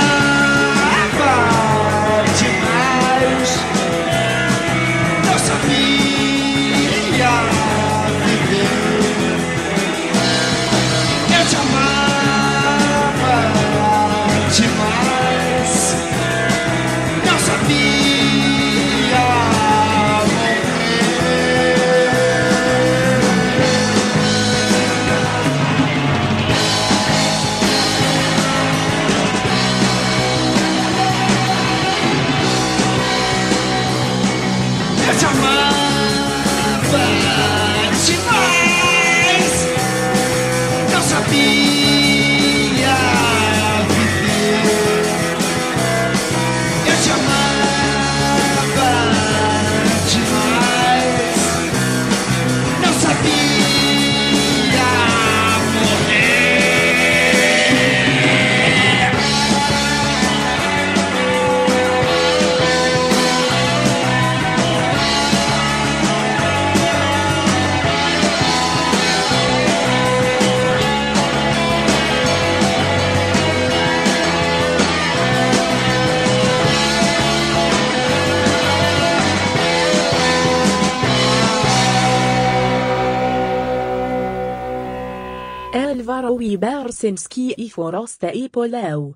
E 87.58 87.70
Forasta 87.70 88.32
e. 88.34 88.50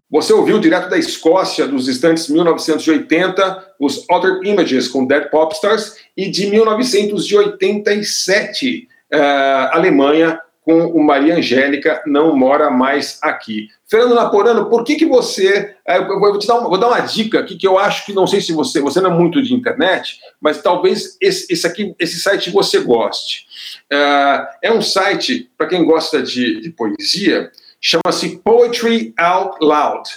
Você 0.09 0.33
ouviu 0.33 0.59
direto 0.59 0.89
da 0.89 0.97
Escócia, 0.97 1.67
dos 1.67 1.87
instantes 1.87 2.27
1980, 2.27 3.75
os 3.79 4.03
Other 4.09 4.39
Images 4.43 4.87
com 4.87 5.05
Dead 5.05 5.29
Popstars, 5.29 5.95
e 6.17 6.27
de 6.29 6.47
1987, 6.47 8.87
uh, 9.13 9.69
Alemanha, 9.71 10.41
com 10.65 10.87
o 10.87 11.03
Maria 11.03 11.35
Angélica 11.35 12.01
Não 12.07 12.35
Mora 12.35 12.71
Mais 12.71 13.19
Aqui. 13.21 13.67
Fernando 13.87 14.15
Naporano, 14.15 14.67
por 14.67 14.83
que 14.83 14.95
que 14.95 15.05
você... 15.05 15.75
Eh, 15.87 15.97
eu 15.99 16.19
vou, 16.19 16.39
te 16.39 16.47
dar 16.47 16.55
uma, 16.55 16.67
vou 16.67 16.79
dar 16.79 16.87
uma 16.87 17.01
dica 17.01 17.39
aqui 17.39 17.55
que 17.55 17.67
eu 17.67 17.77
acho 17.77 18.03
que, 18.03 18.13
não 18.13 18.25
sei 18.25 18.41
se 18.41 18.51
você... 18.51 18.81
Você 18.81 18.99
não 18.99 19.11
é 19.11 19.13
muito 19.13 19.43
de 19.43 19.53
internet, 19.53 20.19
mas 20.41 20.63
talvez 20.63 21.17
esse, 21.21 21.53
esse 21.53 21.67
aqui, 21.67 21.93
esse 21.99 22.19
site 22.19 22.49
você 22.49 22.79
goste. 22.79 23.45
Uh, 23.93 24.47
é 24.63 24.73
um 24.73 24.81
site, 24.81 25.51
para 25.55 25.67
quem 25.67 25.85
gosta 25.85 26.23
de, 26.23 26.61
de 26.61 26.71
poesia, 26.71 27.51
chama-se 27.79 28.37
Poetry 28.37 29.13
Out 29.17 29.57
Loud. 29.61 30.09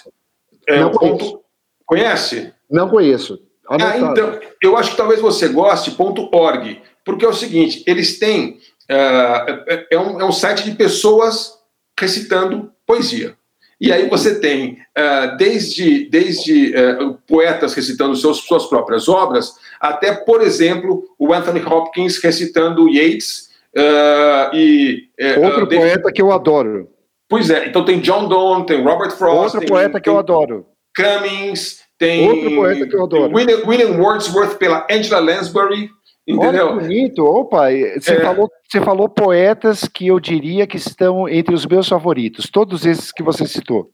É, 0.67 0.81
não 0.81 0.91
conheço. 0.91 1.41
Conhece? 1.87 2.53
Não 2.71 2.89
conheço. 2.89 3.41
Ah, 3.71 3.99
então, 3.99 4.41
eu 4.63 4.77
acho 4.77 4.93
que 4.93 4.97
talvez 4.97 5.21
você 5.21 5.49
goste, 5.49 5.95
.org, 5.99 6.83
porque 7.05 7.25
é 7.25 7.29
o 7.29 7.35
seguinte, 7.35 7.83
eles 7.87 8.19
têm 8.19 8.59
é, 8.89 9.87
é, 9.91 9.99
um, 9.99 10.21
é 10.21 10.25
um 10.25 10.33
site 10.33 10.65
de 10.65 10.75
pessoas 10.75 11.59
recitando 11.99 12.73
poesia. 12.87 13.37
E 13.81 13.93
aí 13.93 14.09
você 14.09 14.41
tem 14.41 14.73
uh, 14.73 15.37
desde, 15.37 16.09
desde 16.09 16.75
uh, 16.75 17.15
poetas 17.29 17.75
recitando 17.75 18.17
seus, 18.17 18.39
suas 18.39 18.67
próprias 18.67 19.09
obras, 19.09 19.55
até, 19.79 20.13
por 20.13 20.43
exemplo, 20.43 21.05
o 21.19 21.33
Anthony 21.33 21.65
Hopkins 21.65 22.19
recitando 22.19 22.89
Yeats. 22.89 23.49
Uh, 23.77 24.57
e, 24.57 25.09
Outro 25.37 25.67
David... 25.67 25.87
poeta 25.87 26.13
que 26.13 26.23
eu 26.23 26.33
adoro. 26.33 26.89
Pois 27.29 27.51
é, 27.51 27.67
então 27.67 27.85
tem 27.85 28.01
John 28.01 28.27
Donne, 28.27 28.65
tem 28.65 28.83
Robert 28.83 29.11
Frost. 29.13 29.55
Outro 29.55 29.61
tem, 29.61 29.69
poeta 29.69 30.01
que 30.01 30.09
eu 30.09 30.19
adoro. 30.19 30.67
Cummings, 30.97 31.81
tem. 31.99 32.29
Outro 32.29 32.55
poeta 32.55 32.87
que 32.87 32.97
eu 32.97 33.05
adoro. 33.05 33.35
William, 33.35 33.63
William 33.67 33.99
Wordsworth 33.99 34.57
pela 34.57 34.87
Angela 34.91 35.21
Lansbury. 35.21 35.91
Entendeu? 36.27 36.67
Olha 36.67 36.81
que 36.81 36.87
bonito, 36.87 37.25
opa, 37.25 37.71
você, 37.99 38.13
é. 38.13 38.21
falou, 38.21 38.51
você 38.69 38.81
falou 38.83 39.09
poetas 39.09 39.89
que 39.89 40.09
eu 40.09 40.21
diria 40.21 40.67
que 40.67 40.77
estão 40.77 41.27
entre 41.27 41.55
os 41.55 41.65
meus 41.65 41.89
favoritos, 41.89 42.51
todos 42.51 42.85
esses 42.85 43.11
que 43.11 43.23
você 43.23 43.47
citou. 43.47 43.91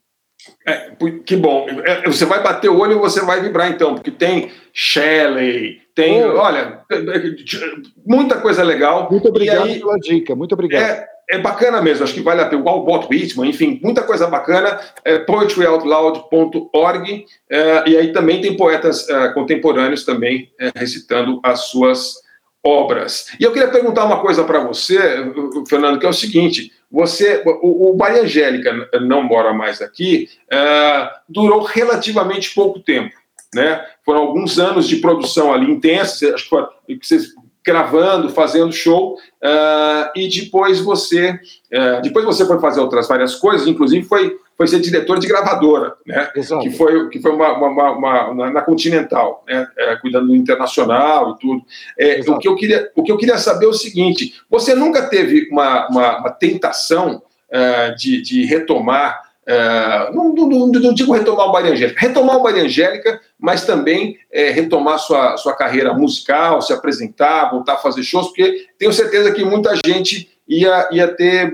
É, 0.67 0.91
que 1.25 1.37
bom. 1.37 1.67
É, 1.85 2.03
você 2.03 2.25
vai 2.25 2.43
bater 2.43 2.69
o 2.69 2.79
olho 2.79 2.97
e 2.97 2.99
você 2.99 3.25
vai 3.25 3.41
vibrar 3.41 3.71
então, 3.71 3.95
porque 3.95 4.11
tem 4.11 4.51
Shelley, 4.73 5.79
tem, 5.95 6.25
oh. 6.25 6.37
olha, 6.37 6.81
muita 8.05 8.41
coisa 8.41 8.65
legal. 8.65 9.09
Muito 9.09 9.29
obrigado 9.29 9.67
aí, 9.67 9.79
pela 9.79 9.97
dica, 9.99 10.35
muito 10.35 10.53
obrigado. 10.53 10.83
É, 10.83 11.07
é 11.29 11.39
bacana 11.39 11.81
mesmo, 11.81 12.05
acho 12.05 12.15
que 12.15 12.21
vale 12.21 12.41
a 12.41 12.47
pena. 12.47 12.63
O 12.63 12.85
Walt 12.85 13.11
Whitman, 13.11 13.49
enfim, 13.49 13.81
muita 13.83 14.03
coisa 14.03 14.27
bacana. 14.27 14.79
É, 15.05 15.19
poetryoutloud.org 15.19 17.27
é, 17.51 17.89
e 17.89 17.97
aí 17.97 18.13
também 18.13 18.41
tem 18.41 18.57
poetas 18.57 19.09
é, 19.09 19.29
contemporâneos 19.31 20.05
também 20.05 20.51
é, 20.59 20.73
recitando 20.77 21.41
as 21.43 21.67
suas 21.67 22.25
obras. 22.65 23.27
E 23.39 23.45
eu 23.45 23.53
queria 23.53 23.69
perguntar 23.69 24.05
uma 24.05 24.21
coisa 24.21 24.45
para 24.45 24.61
você, 24.61 24.99
Fernando, 25.69 25.99
que 25.99 26.07
é 26.07 26.09
o 26.09 26.15
seguinte: 26.15 26.73
você, 26.91 27.43
o, 27.45 27.91
o 27.91 27.95
Bahia 27.95 28.23
Angélica 28.23 28.89
não 29.03 29.23
mora 29.23 29.53
mais 29.53 29.83
aqui, 29.83 30.29
uh, 30.53 31.09
durou 31.29 31.63
relativamente 31.63 32.55
pouco 32.55 32.81
tempo, 32.81 33.15
né? 33.55 33.85
Foram 34.05 34.21
alguns 34.21 34.59
anos 34.59 34.89
de 34.89 34.97
produção 34.97 35.53
ali 35.53 35.71
intensa, 35.71 36.35
acho 36.35 36.49
que 36.49 36.99
vocês 37.03 37.35
gravando, 37.65 38.29
fazendo 38.29 38.73
show, 38.73 39.15
uh, 39.15 40.11
e 40.15 40.29
depois 40.29 40.81
você, 40.81 41.31
uh, 41.31 42.03
depois 42.03 42.25
você 42.25 42.45
foi 42.45 42.61
fazer 42.61 42.81
outras 42.81 43.09
várias 43.09 43.35
coisas, 43.35 43.67
inclusive 43.67 44.05
foi 44.05 44.39
foi 44.57 44.69
ser 44.69 44.81
diretor 44.81 45.19
de 45.19 45.27
gravadora, 45.27 45.95
né? 46.07 46.31
Exato. 46.35 46.63
Que 46.63 46.71
foi, 46.71 47.09
que 47.09 47.21
foi 47.21 47.33
uma, 47.33 47.53
uma, 47.55 47.91
uma, 47.91 48.29
uma 48.29 48.51
na 48.51 48.63
Continental, 48.63 49.43
né? 49.47 49.67
É, 49.77 49.97
cuidando 49.97 50.29
do 50.29 50.37
internacional 50.37 51.33
e 51.33 51.39
tudo. 51.41 51.63
É, 51.99 52.21
o, 52.29 52.39
que 52.39 52.47
eu 52.47 52.55
queria, 52.55 52.91
o 52.95 53.03
que 53.03 53.11
eu 53.11 53.17
queria 53.17 53.37
saber 53.37 53.67
é 53.67 53.69
o 53.69 53.75
seguinte: 53.75 54.35
você 54.49 54.75
nunca 54.75 55.09
teve 55.09 55.49
uma, 55.51 55.89
uma, 55.89 56.31
tentação 56.31 57.23
uh, 57.51 57.97
de, 57.97 58.23
de 58.23 58.45
retomar 58.45 59.24
Uh, 59.47 60.15
não, 60.15 60.33
não, 60.33 60.49
não, 60.49 60.67
não, 60.69 60.95
digo 60.95 61.13
retomar 61.13 61.47
o 61.49 61.53
Maria 61.53 61.73
Angélica, 61.73 62.01
retomar 62.01 62.39
o 62.39 62.43
Maria 62.43 62.63
Angélica, 62.63 63.21
mas 63.39 63.67
também 63.67 64.17
é, 64.33 64.49
retomar 64.51 64.99
sua, 64.99 65.37
sua 65.37 65.55
carreira 65.55 65.93
musical, 65.93 66.63
se 66.63 66.73
apresentar, 66.73 67.51
voltar 67.51 67.75
a 67.75 67.79
fazer 67.79 68.03
shows, 68.03 68.29
porque 68.29 68.67
tenho 68.79 68.93
certeza 68.93 69.33
que 69.33 69.45
muita 69.45 69.75
gente 69.85 70.31
ia, 70.49 70.89
ia 70.91 71.09
ter 71.09 71.53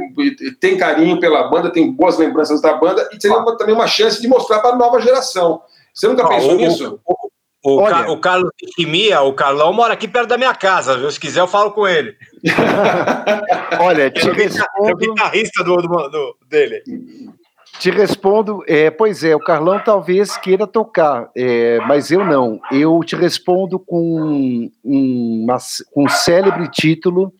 tem 0.61 0.77
carinho 0.77 1.19
pela 1.19 1.49
banda, 1.49 1.71
tem 1.71 1.91
boas 1.91 2.17
lembranças 2.17 2.61
da 2.61 2.75
banda 2.75 3.09
e 3.12 3.21
seria 3.21 3.39
uma, 3.39 3.57
também 3.57 3.75
uma 3.75 3.89
chance 3.89 4.21
de 4.21 4.29
mostrar 4.29 4.61
para 4.61 4.71
a 4.71 4.79
nova 4.79 5.01
geração. 5.01 5.61
Você 5.93 6.07
nunca 6.07 6.25
ah, 6.25 6.29
pensou 6.29 6.53
o, 6.53 6.57
nisso? 6.57 7.01
O, 7.05 7.15
o, 7.62 7.81
o, 7.81 8.12
o 8.12 8.21
Carlos 8.21 8.51
Chimia, 8.75 9.21
o 9.23 9.35
Carlão, 9.35 9.73
mora 9.73 9.95
aqui 9.95 10.07
perto 10.09 10.29
da 10.29 10.39
minha 10.39 10.55
casa, 10.55 10.97
viu? 10.97 11.11
Se 11.11 11.19
quiser, 11.19 11.41
eu 11.41 11.49
falo 11.49 11.73
com 11.73 11.87
ele. 11.87 12.17
Olha, 13.81 14.11
te 14.11 14.31
respondo... 14.31 14.89
É 14.89 14.93
o 14.93 14.97
guitarrista 14.97 15.65
do, 15.65 15.77
do, 15.77 16.09
do, 16.09 16.37
dele. 16.49 16.83
Te 17.81 17.90
respondo, 17.90 18.62
é, 18.69 18.90
pois 18.90 19.24
é, 19.24 19.35
o 19.35 19.40
Carlão 19.40 19.81
talvez 19.82 20.36
queira 20.36 20.66
tocar, 20.66 21.31
é, 21.35 21.78
mas 21.86 22.11
eu 22.11 22.23
não. 22.23 22.61
Eu 22.70 23.01
te 23.02 23.16
respondo 23.16 23.78
com 23.78 24.20
um, 24.20 24.70
uma, 24.85 25.57
um 25.97 26.07
célebre 26.07 26.69
título 26.70 27.32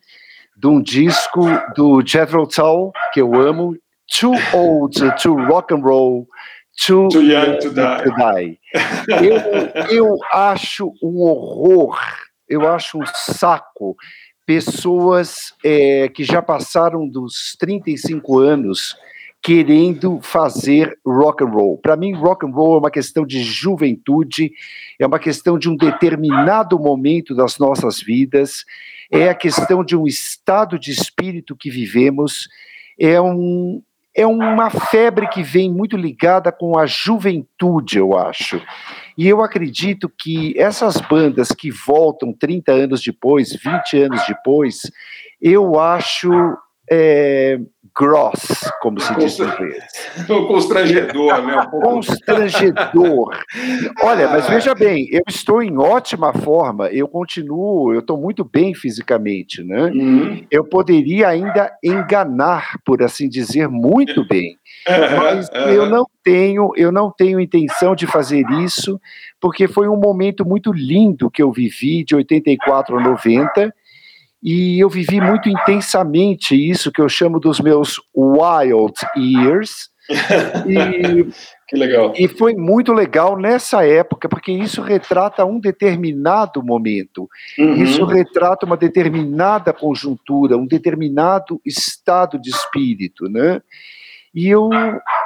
de 0.57 0.65
um 0.65 0.81
disco 0.81 1.41
do 1.75 2.03
Jethro 2.03 2.47
Tull, 2.47 2.91
que 3.13 3.21
eu 3.21 3.35
amo, 3.35 3.77
Too 4.19 4.33
Old 4.51 4.99
to 5.21 5.35
Rock 5.45 5.75
and 5.75 5.81
Roll, 5.81 6.27
Too, 6.87 7.09
too 7.09 7.21
Young 7.21 7.59
to 7.59 7.69
Die. 7.69 8.03
To 8.03 8.15
die. 8.15 8.59
Eu, 9.23 9.95
eu 9.95 10.17
acho 10.33 10.91
um 11.03 11.21
horror, 11.21 11.99
eu 12.49 12.67
acho 12.67 12.97
um 12.97 13.05
saco 13.05 13.95
pessoas 14.43 15.53
é, 15.63 16.09
que 16.09 16.23
já 16.23 16.41
passaram 16.41 17.07
dos 17.07 17.55
35 17.59 18.39
anos 18.39 18.97
querendo 19.41 20.19
fazer 20.21 20.99
rock 21.05 21.43
and 21.43 21.47
roll. 21.47 21.77
Para 21.77 21.95
mim, 21.95 22.13
rock 22.13 22.45
and 22.45 22.51
roll 22.51 22.75
é 22.75 22.79
uma 22.79 22.91
questão 22.91 23.25
de 23.25 23.41
juventude, 23.41 24.51
é 24.99 25.07
uma 25.07 25.17
questão 25.17 25.57
de 25.57 25.67
um 25.67 25.75
determinado 25.75 26.77
momento 26.77 27.33
das 27.33 27.57
nossas 27.57 27.99
vidas, 27.99 28.63
é 29.09 29.29
a 29.29 29.35
questão 29.35 29.83
de 29.83 29.95
um 29.95 30.05
estado 30.05 30.77
de 30.77 30.91
espírito 30.91 31.55
que 31.55 31.71
vivemos, 31.71 32.47
é, 32.99 33.19
um, 33.19 33.81
é 34.15 34.27
uma 34.27 34.69
febre 34.69 35.27
que 35.27 35.41
vem 35.41 35.71
muito 35.71 35.97
ligada 35.97 36.51
com 36.51 36.77
a 36.77 36.85
juventude, 36.85 37.97
eu 37.97 38.15
acho. 38.15 38.61
E 39.17 39.27
eu 39.27 39.41
acredito 39.41 40.07
que 40.07 40.53
essas 40.55 40.97
bandas 41.01 41.49
que 41.49 41.71
voltam 41.71 42.31
30 42.31 42.71
anos 42.71 43.01
depois, 43.01 43.55
20 43.55 44.03
anos 44.03 44.21
depois, 44.27 44.81
eu 45.41 45.79
acho 45.79 46.31
é, 46.91 47.59
gross, 47.95 48.71
como 48.81 48.99
se 48.99 49.13
diz 49.15 49.39
em 49.39 49.43
inglês. 49.43 49.83
Constrangedor, 50.47 51.41
né? 51.43 51.67
Constrangedor. 51.69 53.37
Olha, 54.03 54.29
mas 54.29 54.47
veja 54.47 54.73
bem, 54.73 55.07
eu 55.11 55.23
estou 55.27 55.61
em 55.61 55.77
ótima 55.77 56.33
forma, 56.33 56.87
eu 56.87 57.07
continuo, 57.07 57.93
eu 57.93 57.99
estou 57.99 58.17
muito 58.17 58.43
bem 58.43 58.73
fisicamente, 58.73 59.63
né? 59.63 59.91
Uhum. 59.93 60.45
Eu 60.49 60.63
poderia 60.63 61.27
ainda 61.27 61.71
enganar, 61.83 62.77
por 62.85 63.03
assim 63.03 63.27
dizer, 63.27 63.67
muito 63.67 64.25
bem. 64.27 64.57
Mas 64.87 65.49
eu 65.75 65.87
não 65.87 66.05
tenho, 66.23 66.71
eu 66.75 66.91
não 66.91 67.11
tenho 67.11 67.39
intenção 67.39 67.95
de 67.95 68.07
fazer 68.07 68.43
isso, 68.63 68.99
porque 69.39 69.67
foi 69.67 69.87
um 69.87 69.97
momento 69.97 70.45
muito 70.45 70.71
lindo 70.71 71.29
que 71.29 71.43
eu 71.43 71.51
vivi 71.51 72.03
de 72.03 72.15
84 72.15 72.97
a 72.97 73.01
90 73.01 73.73
e 74.41 74.79
eu 74.79 74.89
vivi 74.89 75.21
muito 75.21 75.47
intensamente 75.47 76.55
isso 76.55 76.91
que 76.91 77.01
eu 77.01 77.07
chamo 77.07 77.39
dos 77.39 77.59
meus 77.59 78.01
wild 78.15 78.93
years. 79.15 79.89
E, 80.65 81.25
que 81.69 81.77
legal. 81.77 82.13
E 82.17 82.27
foi 82.27 82.55
muito 82.55 82.91
legal 82.91 83.37
nessa 83.37 83.85
época, 83.85 84.27
porque 84.27 84.51
isso 84.51 84.81
retrata 84.81 85.45
um 85.45 85.59
determinado 85.59 86.63
momento, 86.63 87.29
uhum. 87.57 87.75
isso 87.75 88.03
retrata 88.03 88.65
uma 88.65 88.75
determinada 88.75 89.71
conjuntura, 89.71 90.57
um 90.57 90.65
determinado 90.65 91.61
estado 91.65 92.39
de 92.39 92.49
espírito, 92.49 93.29
né? 93.29 93.61
E 94.33 94.47
eu 94.47 94.69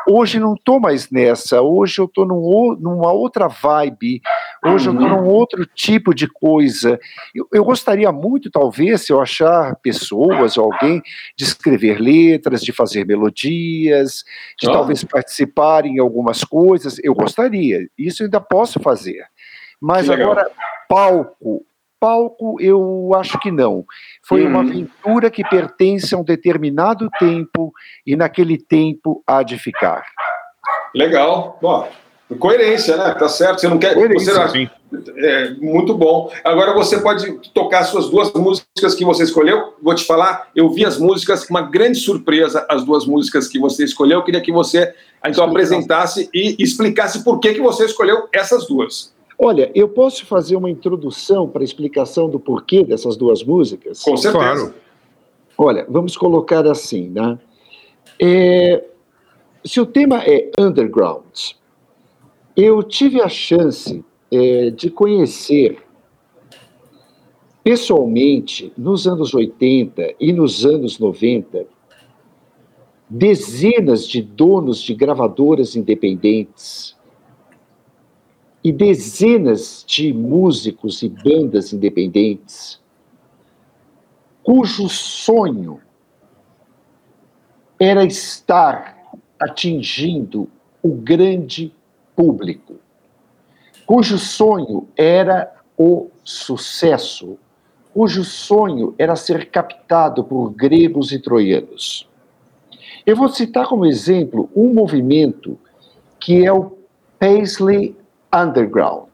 hoje 0.07 0.39
não 0.39 0.55
estou 0.55 0.79
mais 0.79 1.11
nessa, 1.11 1.61
hoje 1.61 1.99
eu 1.99 2.05
estou 2.05 2.25
num, 2.25 2.75
numa 2.79 3.11
outra 3.11 3.47
vibe, 3.47 4.19
hoje 4.65 4.89
uhum. 4.89 4.95
eu 4.95 5.01
estou 5.01 5.21
num 5.21 5.29
outro 5.29 5.65
tipo 5.65 6.13
de 6.13 6.27
coisa. 6.27 6.99
Eu, 7.33 7.47
eu, 7.53 7.63
gostaria 7.63 8.11
muito, 8.11 8.49
talvez, 8.49 9.01
se 9.01 9.13
eu 9.13 9.21
achar 9.21 9.75
pessoas 9.77 10.57
ou 10.57 10.71
alguém, 10.71 11.03
de 11.37 11.43
escrever 11.43 11.99
letras, 11.99 12.61
de 12.61 12.71
fazer 12.71 13.05
melodias, 13.05 14.23
de 14.59 14.67
oh. 14.67 14.71
talvez 14.71 15.03
participar 15.03 15.85
em 15.85 15.99
algumas 15.99 16.43
coisas. 16.43 16.99
Eu 17.03 17.13
gostaria, 17.13 17.87
isso 17.97 18.23
eu 18.23 18.25
ainda 18.25 18.41
posso 18.41 18.79
fazer. 18.79 19.23
Mas 19.79 20.09
agora, 20.09 20.49
palco, 20.89 21.63
palco, 21.99 22.57
eu 22.59 23.11
acho 23.15 23.39
que 23.39 23.51
não. 23.51 23.85
Foi 24.27 24.45
uma 24.45 24.59
Uhum. 24.59 24.69
aventura 24.69 25.31
que 25.31 25.43
pertence 25.43 26.13
a 26.13 26.17
um 26.17 26.23
determinado 26.23 27.09
tempo 27.19 27.73
e 28.05 28.15
naquele 28.15 28.57
tempo 28.57 29.23
há 29.25 29.43
de 29.43 29.57
ficar. 29.57 30.03
Legal. 30.93 31.59
Ó, 31.61 31.87
coerência, 32.39 32.97
né? 32.97 33.13
Tá 33.13 33.27
certo. 33.29 33.61
Você 33.61 33.67
não 33.67 33.77
quer. 33.77 33.93
Coerência, 33.93 34.33
você. 34.33 34.69
É, 35.17 35.49
muito 35.55 35.93
bom. 35.93 36.31
Agora 36.43 36.73
você 36.73 36.99
pode 36.99 37.31
tocar 37.53 37.83
suas 37.83 38.09
duas 38.09 38.31
músicas 38.33 38.95
que 38.95 39.03
você 39.03 39.23
escolheu. 39.23 39.73
Vou 39.81 39.93
te 39.93 40.05
falar, 40.05 40.49
eu 40.55 40.69
vi 40.69 40.85
as 40.85 40.97
músicas, 40.97 41.49
uma 41.49 41.61
grande 41.61 41.99
surpresa, 41.99 42.65
as 42.69 42.83
duas 42.85 43.05
músicas 43.05 43.47
que 43.47 43.59
você 43.59 43.83
escolheu. 43.83 44.19
Eu 44.19 44.23
queria 44.23 44.41
que 44.41 44.51
você 44.51 44.93
então 45.25 45.43
apresentasse 45.43 46.29
e 46.33 46.55
explicasse 46.59 47.23
por 47.23 47.39
que, 47.39 47.55
que 47.55 47.61
você 47.61 47.85
escolheu 47.85 48.27
essas 48.31 48.67
duas. 48.67 49.14
Olha, 49.37 49.69
eu 49.75 49.89
posso 49.89 50.25
fazer 50.25 50.55
uma 50.55 50.69
introdução 50.69 51.47
para 51.47 51.61
a 51.61 51.65
explicação 51.65 52.29
do 52.29 52.39
porquê 52.39 52.83
dessas 52.83 53.17
duas 53.17 53.43
músicas? 53.43 54.01
Com 54.01 54.15
certeza. 54.15 54.43
Claro. 54.43 54.73
Olha, 55.57 55.85
vamos 55.89 56.15
colocar 56.15 56.65
assim, 56.67 57.09
né? 57.09 57.37
É, 58.19 58.83
se 59.63 59.81
o 59.81 59.85
tema 59.85 60.23
é 60.23 60.51
underground, 60.57 61.51
eu 62.55 62.81
tive 62.81 63.21
a 63.21 63.27
chance 63.27 64.03
é, 64.31 64.69
de 64.69 64.89
conhecer 64.89 65.83
pessoalmente, 67.63 68.71
nos 68.77 69.07
anos 69.07 69.33
80 69.33 70.15
e 70.19 70.31
nos 70.31 70.65
anos 70.65 70.99
90, 70.99 71.65
dezenas 73.09 74.07
de 74.07 74.21
donos 74.21 74.81
de 74.81 74.93
gravadoras 74.93 75.75
independentes 75.75 76.94
e 78.65 78.71
dezenas 78.71 79.85
de 79.87 80.11
músicos 80.11 81.03
e 81.03 81.07
bandas 81.07 81.71
independentes 81.71 82.81
cujo 84.41 84.89
sonho 84.89 85.79
era 87.79 88.03
estar 88.03 88.97
atingindo 89.39 90.49
o 90.81 90.95
grande 90.95 91.71
público, 92.15 92.77
cujo 93.85 94.17
sonho 94.17 94.87
era 94.97 95.53
o 95.77 96.09
sucesso, 96.23 97.37
cujo 97.93 98.23
sonho 98.23 98.95
era 98.97 99.15
ser 99.15 99.51
captado 99.51 100.23
por 100.23 100.49
gregos 100.49 101.11
e 101.11 101.19
troianos. 101.19 102.09
Eu 103.05 103.15
vou 103.15 103.29
citar 103.29 103.67
como 103.67 103.85
exemplo 103.85 104.49
um 104.55 104.73
movimento 104.73 105.55
que 106.19 106.43
é 106.43 106.51
o 106.51 106.75
Paisley 107.19 107.95
Underground. 108.35 109.11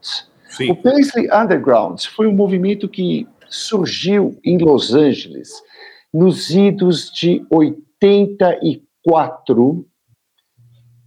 Sim. 0.48 0.70
O 0.70 0.76
Paisley 0.76 1.28
Underground 1.32 2.00
foi 2.06 2.26
um 2.26 2.32
movimento 2.32 2.88
que 2.88 3.28
surgiu 3.48 4.38
em 4.44 4.58
Los 4.58 4.92
Angeles 4.94 5.50
nos 6.12 6.50
idos 6.50 7.10
de 7.10 7.42
84 7.50 9.86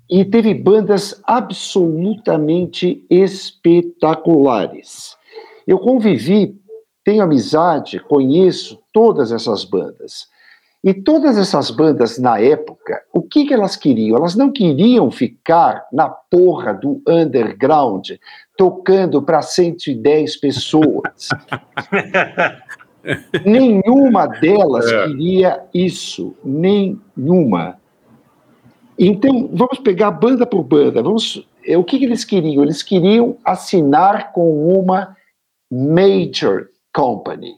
e 0.09 0.25
teve 0.25 0.53
bandas 0.53 1.21
absolutamente 1.25 3.05
espetaculares. 3.09 5.15
Eu 5.67 5.79
convivi, 5.79 6.55
tenho 7.03 7.23
amizade, 7.23 7.99
conheço 7.99 8.79
todas 8.93 9.31
essas 9.31 9.63
bandas. 9.63 10.27
E 10.85 10.93
todas 10.93 11.35
essas 11.35 11.71
bandas 11.71 12.19
na 12.19 12.39
época, 12.39 13.01
o 13.11 13.23
que, 13.23 13.45
que 13.45 13.53
elas 13.55 13.75
queriam? 13.75 14.15
Elas 14.15 14.35
não 14.35 14.51
queriam 14.51 15.09
ficar 15.09 15.83
na 15.91 16.07
porra 16.07 16.75
do 16.75 17.01
underground 17.07 18.11
tocando 18.55 19.19
para 19.19 19.41
110 19.41 20.37
pessoas. 20.37 21.29
Nenhuma 23.43 24.27
delas 24.27 24.85
É. 24.91 25.07
queria 25.07 25.63
isso, 25.73 26.35
nenhuma. 26.43 27.79
Então, 28.97 29.49
vamos 29.51 29.79
pegar 29.79 30.11
banda 30.11 30.45
por 30.45 30.61
banda. 30.63 31.01
Vamos, 31.01 31.47
o 31.67 31.83
que, 31.83 31.97
que 31.97 32.05
eles 32.05 32.23
queriam? 32.23 32.61
Eles 32.61 32.83
queriam 32.83 33.37
assinar 33.43 34.31
com 34.33 34.71
uma 34.79 35.17
major 35.71 36.67
company. 36.93 37.55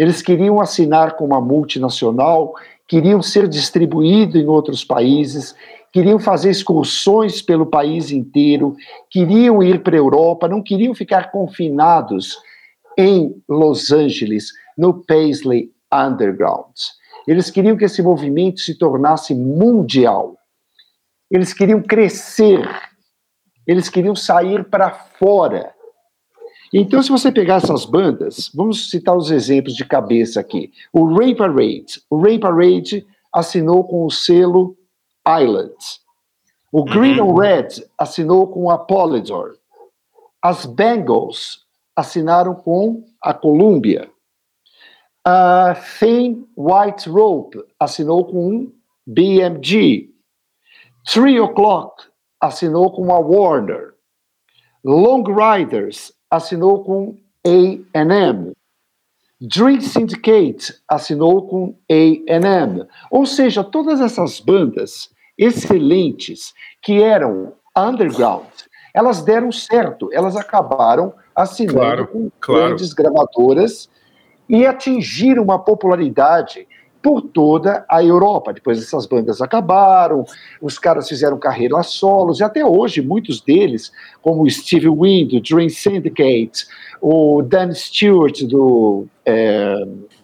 Eles 0.00 0.22
queriam 0.22 0.62
assinar 0.62 1.14
com 1.14 1.26
uma 1.26 1.42
multinacional, 1.42 2.54
queriam 2.88 3.20
ser 3.20 3.46
distribuídos 3.46 4.34
em 4.34 4.46
outros 4.46 4.82
países, 4.82 5.54
queriam 5.92 6.18
fazer 6.18 6.48
excursões 6.48 7.42
pelo 7.42 7.66
país 7.66 8.10
inteiro, 8.10 8.74
queriam 9.10 9.62
ir 9.62 9.82
para 9.82 9.94
a 9.94 9.98
Europa, 9.98 10.48
não 10.48 10.62
queriam 10.62 10.94
ficar 10.94 11.30
confinados 11.30 12.38
em 12.96 13.42
Los 13.46 13.92
Angeles, 13.92 14.50
no 14.74 15.04
Paisley 15.04 15.70
Underground. 15.92 16.72
Eles 17.28 17.50
queriam 17.50 17.76
que 17.76 17.84
esse 17.84 18.02
movimento 18.02 18.60
se 18.60 18.78
tornasse 18.78 19.34
mundial. 19.34 20.34
Eles 21.30 21.52
queriam 21.52 21.82
crescer. 21.82 22.66
Eles 23.66 23.90
queriam 23.90 24.16
sair 24.16 24.64
para 24.64 24.90
fora. 24.90 25.74
Então, 26.72 27.02
se 27.02 27.10
você 27.10 27.32
pegar 27.32 27.56
essas 27.56 27.84
bandas, 27.84 28.50
vamos 28.54 28.90
citar 28.90 29.16
os 29.16 29.30
exemplos 29.30 29.74
de 29.74 29.84
cabeça 29.84 30.38
aqui. 30.38 30.72
O 30.92 31.12
Rain 31.16 31.34
Parade. 31.34 32.00
O 32.08 32.20
Rain 32.20 32.38
Parade 32.38 33.04
assinou 33.32 33.84
com 33.84 34.06
o 34.06 34.10
selo 34.10 34.76
Island. 35.26 35.74
O 36.72 36.84
Green 36.84 37.18
and 37.18 37.34
Red 37.34 37.68
assinou 37.98 38.46
com 38.46 38.70
a 38.70 38.78
Polydor. 38.78 39.56
As 40.40 40.64
Bengals 40.64 41.66
assinaram 41.96 42.54
com 42.54 43.04
a 43.20 43.34
Columbia. 43.34 44.08
A 45.24 45.74
Thin 45.98 46.46
White 46.56 47.08
Rope 47.08 47.58
assinou 47.78 48.24
com 48.24 48.48
um 48.48 48.72
BMG. 49.04 50.10
Three 51.12 51.40
O'Clock 51.40 52.04
assinou 52.40 52.92
com 52.92 53.12
a 53.12 53.18
Warner. 53.18 53.94
Long 54.84 55.24
Riders 55.24 56.12
assinou 56.30 56.84
com 56.84 57.16
A&M. 57.44 58.52
Dream 59.40 59.80
Syndicate 59.80 60.74
assinou 60.86 61.48
com 61.48 61.74
A&M. 61.90 62.84
Ou 63.10 63.24
seja, 63.24 63.64
todas 63.64 64.00
essas 64.00 64.38
bandas 64.38 65.10
excelentes 65.36 66.52
que 66.82 67.02
eram 67.02 67.54
underground, 67.76 68.44
elas 68.92 69.22
deram 69.22 69.50
certo, 69.50 70.10
elas 70.12 70.36
acabaram 70.36 71.14
assinando 71.34 71.78
Claro, 71.78 72.06
com 72.08 72.30
claro. 72.38 72.66
grandes 72.66 72.92
gravadoras 72.92 73.88
e 74.48 74.66
atingiram 74.66 75.42
uma 75.42 75.58
popularidade 75.58 76.66
por 77.02 77.22
toda 77.22 77.84
a 77.88 78.02
Europa. 78.02 78.52
Depois 78.52 78.78
essas 78.78 79.06
bandas 79.06 79.40
acabaram, 79.40 80.24
os 80.60 80.78
caras 80.78 81.08
fizeram 81.08 81.38
carreira 81.38 81.82
solos, 81.82 82.40
e 82.40 82.44
até 82.44 82.64
hoje 82.64 83.00
muitos 83.00 83.40
deles, 83.40 83.92
como 84.22 84.48
Steve 84.48 84.88
Wynn, 84.88 85.28
do 85.28 85.40
Dream 85.40 85.68
Syndicate, 85.68 86.66
o 87.00 87.42
Dan 87.42 87.72
Stewart, 87.72 88.42
do 88.42 89.06
é, 89.24 89.74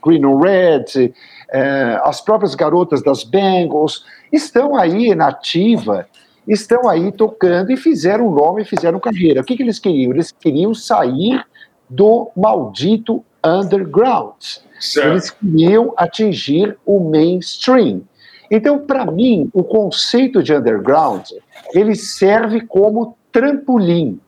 Green 0.05 0.25
and 0.25 0.39
Red, 0.39 1.13
é, 1.51 2.01
as 2.05 2.21
próprias 2.21 2.55
garotas 2.55 3.03
das 3.03 3.25
Bengals, 3.25 4.05
estão 4.33 4.77
aí 4.77 5.15
na 5.15 5.29
ativa, 5.29 6.07
estão 6.47 6.89
aí 6.89 7.11
tocando 7.11 7.73
e 7.73 7.77
fizeram 7.77 8.31
nome, 8.31 8.65
fizeram 8.65 9.01
carreira. 9.01 9.41
O 9.41 9.45
que, 9.45 9.57
que 9.57 9.63
eles 9.63 9.79
queriam? 9.79 10.13
Eles 10.13 10.31
queriam 10.31 10.75
sair 10.75 11.43
do 11.89 12.31
maldito 12.37 13.25
underground. 13.45 14.43
Certo. 14.81 15.09
Eles 15.09 15.31
queriam 15.31 15.95
atingir 15.97 16.77
o 16.85 17.01
mainstream. 17.01 18.03
Então, 18.51 18.79
para 18.79 19.05
mim, 19.07 19.51
o 19.53 19.65
conceito 19.65 20.43
de 20.43 20.55
underground, 20.55 21.31
ele 21.73 21.95
serve 21.95 22.61
como 22.61 23.17
trampolim. 23.33 24.21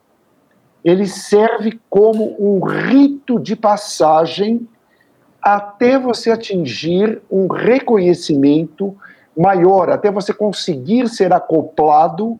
Ele 0.85 1.06
serve 1.06 1.78
como 1.89 2.36
um 2.39 2.64
rito 2.64 3.39
de 3.39 3.55
passagem 3.55 4.66
até 5.40 5.98
você 5.98 6.30
atingir 6.30 7.20
um 7.30 7.47
reconhecimento 7.47 8.97
maior, 9.36 9.89
até 9.90 10.10
você 10.10 10.32
conseguir 10.32 11.09
ser 11.09 11.32
acoplado 11.32 12.39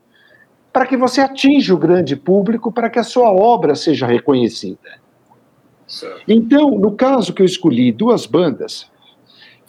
para 0.73 0.87
que 0.87 0.97
você 0.97 1.21
atinja 1.21 1.75
o 1.75 1.79
grande 1.79 2.17
público, 2.17 2.73
para 2.73 2.91
que 2.91 2.99
a 2.99 3.05
sua 3.05 3.31
obra 3.31 3.75
seja 3.75 4.07
reconhecida. 4.07 4.99
Certo. 5.89 6.23
Então, 6.29 6.71
no 6.79 6.93
caso 6.93 7.33
que 7.33 7.41
eu 7.41 7.47
escolhi 7.47 7.91
duas 7.91 8.27
bandas, 8.27 8.87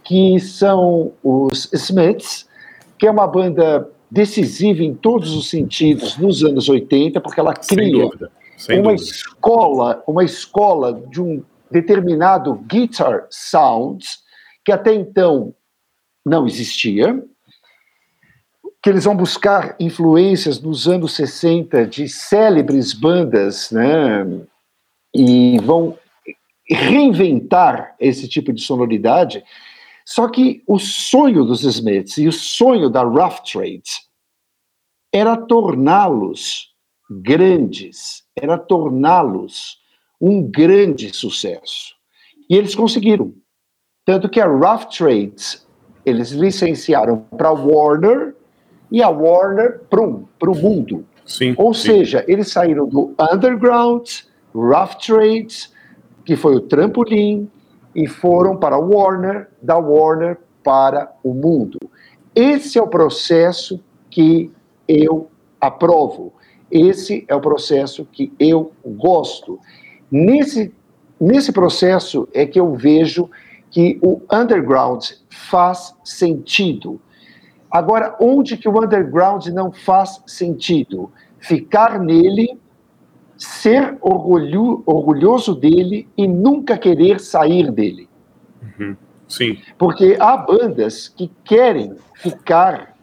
que 0.04 0.40
são 0.40 1.14
os 1.24 1.72
Smiths, 1.74 2.48
que 2.98 3.08
é 3.08 3.12
uma 3.12 3.26
banda 3.26 3.90
decisiva 4.12 4.84
em 4.84 4.94
todos 4.94 5.34
os 5.34 5.50
sentidos 5.50 6.18
nos 6.18 6.44
anos 6.44 6.68
80, 6.68 7.22
porque 7.22 7.40
ela 7.40 7.54
Sem 7.62 7.78
cria 7.78 8.04
dúvida. 8.04 8.32
Sem 8.58 8.80
uma 8.80 8.92
dúvida. 8.92 9.10
escola, 9.10 10.04
uma 10.06 10.24
escola 10.24 11.02
de 11.10 11.22
um 11.22 11.44
determinado 11.72 12.56
guitar 12.56 13.28
sound 13.30 14.04
que 14.66 14.72
até 14.72 14.94
então 14.94 15.54
não 16.26 16.46
existia, 16.46 17.24
que 18.82 18.90
eles 18.90 19.06
vão 19.06 19.16
buscar 19.16 19.76
influências 19.80 20.60
nos 20.60 20.88
anos 20.88 21.14
60 21.14 21.86
de 21.86 22.08
célebres 22.08 22.94
bandas, 22.94 23.72
né? 23.72 24.26
E 25.14 25.58
vão 25.60 25.98
reinventar 26.70 27.96
esse 28.00 28.28
tipo 28.28 28.54
de 28.54 28.62
sonoridade. 28.62 29.44
Só 30.06 30.28
que 30.28 30.64
o 30.68 30.80
sonho 30.80 31.44
dos 31.44 31.64
Smiths 31.64 32.18
e 32.18 32.28
o 32.28 32.32
sonho 32.32 32.90
da 32.90 33.04
Rough 33.04 33.42
Trade 33.52 33.84
era 35.14 35.36
torná-los 35.36 36.70
grandes, 37.10 38.24
era 38.36 38.58
torná-los 38.58 39.80
um 40.22 40.42
grande 40.44 41.16
sucesso. 41.16 41.96
E 42.50 42.56
eles 42.56 42.76
conseguiram. 42.76 43.34
Tanto 44.06 44.30
que 44.30 44.40
a 44.40 44.48
Rough 44.48 44.86
Trades 44.86 45.68
eles 46.06 46.32
licenciaram 46.32 47.20
para 47.38 47.50
a 47.50 47.54
Warner 47.54 48.36
e 48.92 49.02
a 49.04 49.10
Warner 49.10 49.82
para 49.90 50.02
o 50.02 50.56
mundo. 50.56 51.06
Sim, 51.26 51.54
Ou 51.58 51.74
sim. 51.74 51.90
seja, 51.90 52.26
eles 52.28 52.52
saíram 52.52 52.88
do 52.88 53.14
underground, 53.32 54.08
Rough 54.54 54.96
Trades, 55.06 55.72
que 56.30 56.36
foi 56.36 56.56
o 56.56 56.62
trampolim, 56.62 57.50
e 57.96 58.08
foram 58.08 58.56
para 58.56 58.76
a 58.76 58.80
Warner, 58.80 59.50
da 59.60 59.80
Warner 59.80 60.38
para 60.64 61.12
o 61.24 61.34
mundo. 61.34 61.80
Esse 62.36 62.78
é 62.78 62.82
o 62.84 62.88
processo 62.88 63.84
que 64.12 64.52
eu 64.88 65.28
aprovo. 65.60 66.32
Esse 66.70 67.26
é 67.28 67.34
o 67.34 67.42
processo 67.42 68.06
que 68.06 68.32
eu 68.40 68.72
gosto. 68.86 69.60
Nesse, 70.12 70.72
nesse 71.20 71.52
processo 71.52 72.30
é 72.32 72.46
que 72.46 72.60
eu 72.60 72.76
vejo 72.76 73.28
que 73.72 73.98
o 74.00 74.22
underground 74.32 75.04
faz 75.32 75.96
sentido. 76.04 77.02
Agora, 77.72 78.16
onde 78.22 78.56
que 78.56 78.70
o 78.70 78.80
underground 78.80 79.48
não 79.48 79.72
faz 79.72 80.22
sentido? 80.28 81.12
Ficar 81.40 82.00
nele, 82.00 82.56
ser 83.40 83.98
orgulho, 84.02 84.84
orgulhoso 84.86 85.56
dele 85.56 86.08
e 86.18 86.28
nunca 86.28 86.78
querer 86.78 87.20
sair 87.20 87.72
dele. 87.72 88.10
Uhum. 88.62 88.96
Sim. 89.28 89.58
Porque 89.78 90.18
há 90.20 90.36
bandas 90.36 91.08
que 91.08 91.32
querem 91.46 91.96
ficar 92.16 92.94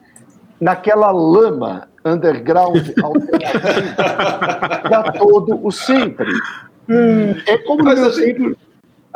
naquela 0.61 1.11
lama 1.11 1.87
underground 2.05 2.93
para 4.83 5.11
todo 5.13 5.65
o 5.65 5.71
sempre. 5.71 6.31
É 7.47 7.57
como 7.59 7.83
Mas, 7.83 7.99
assim, 7.99 8.21
sempre. 8.21 8.57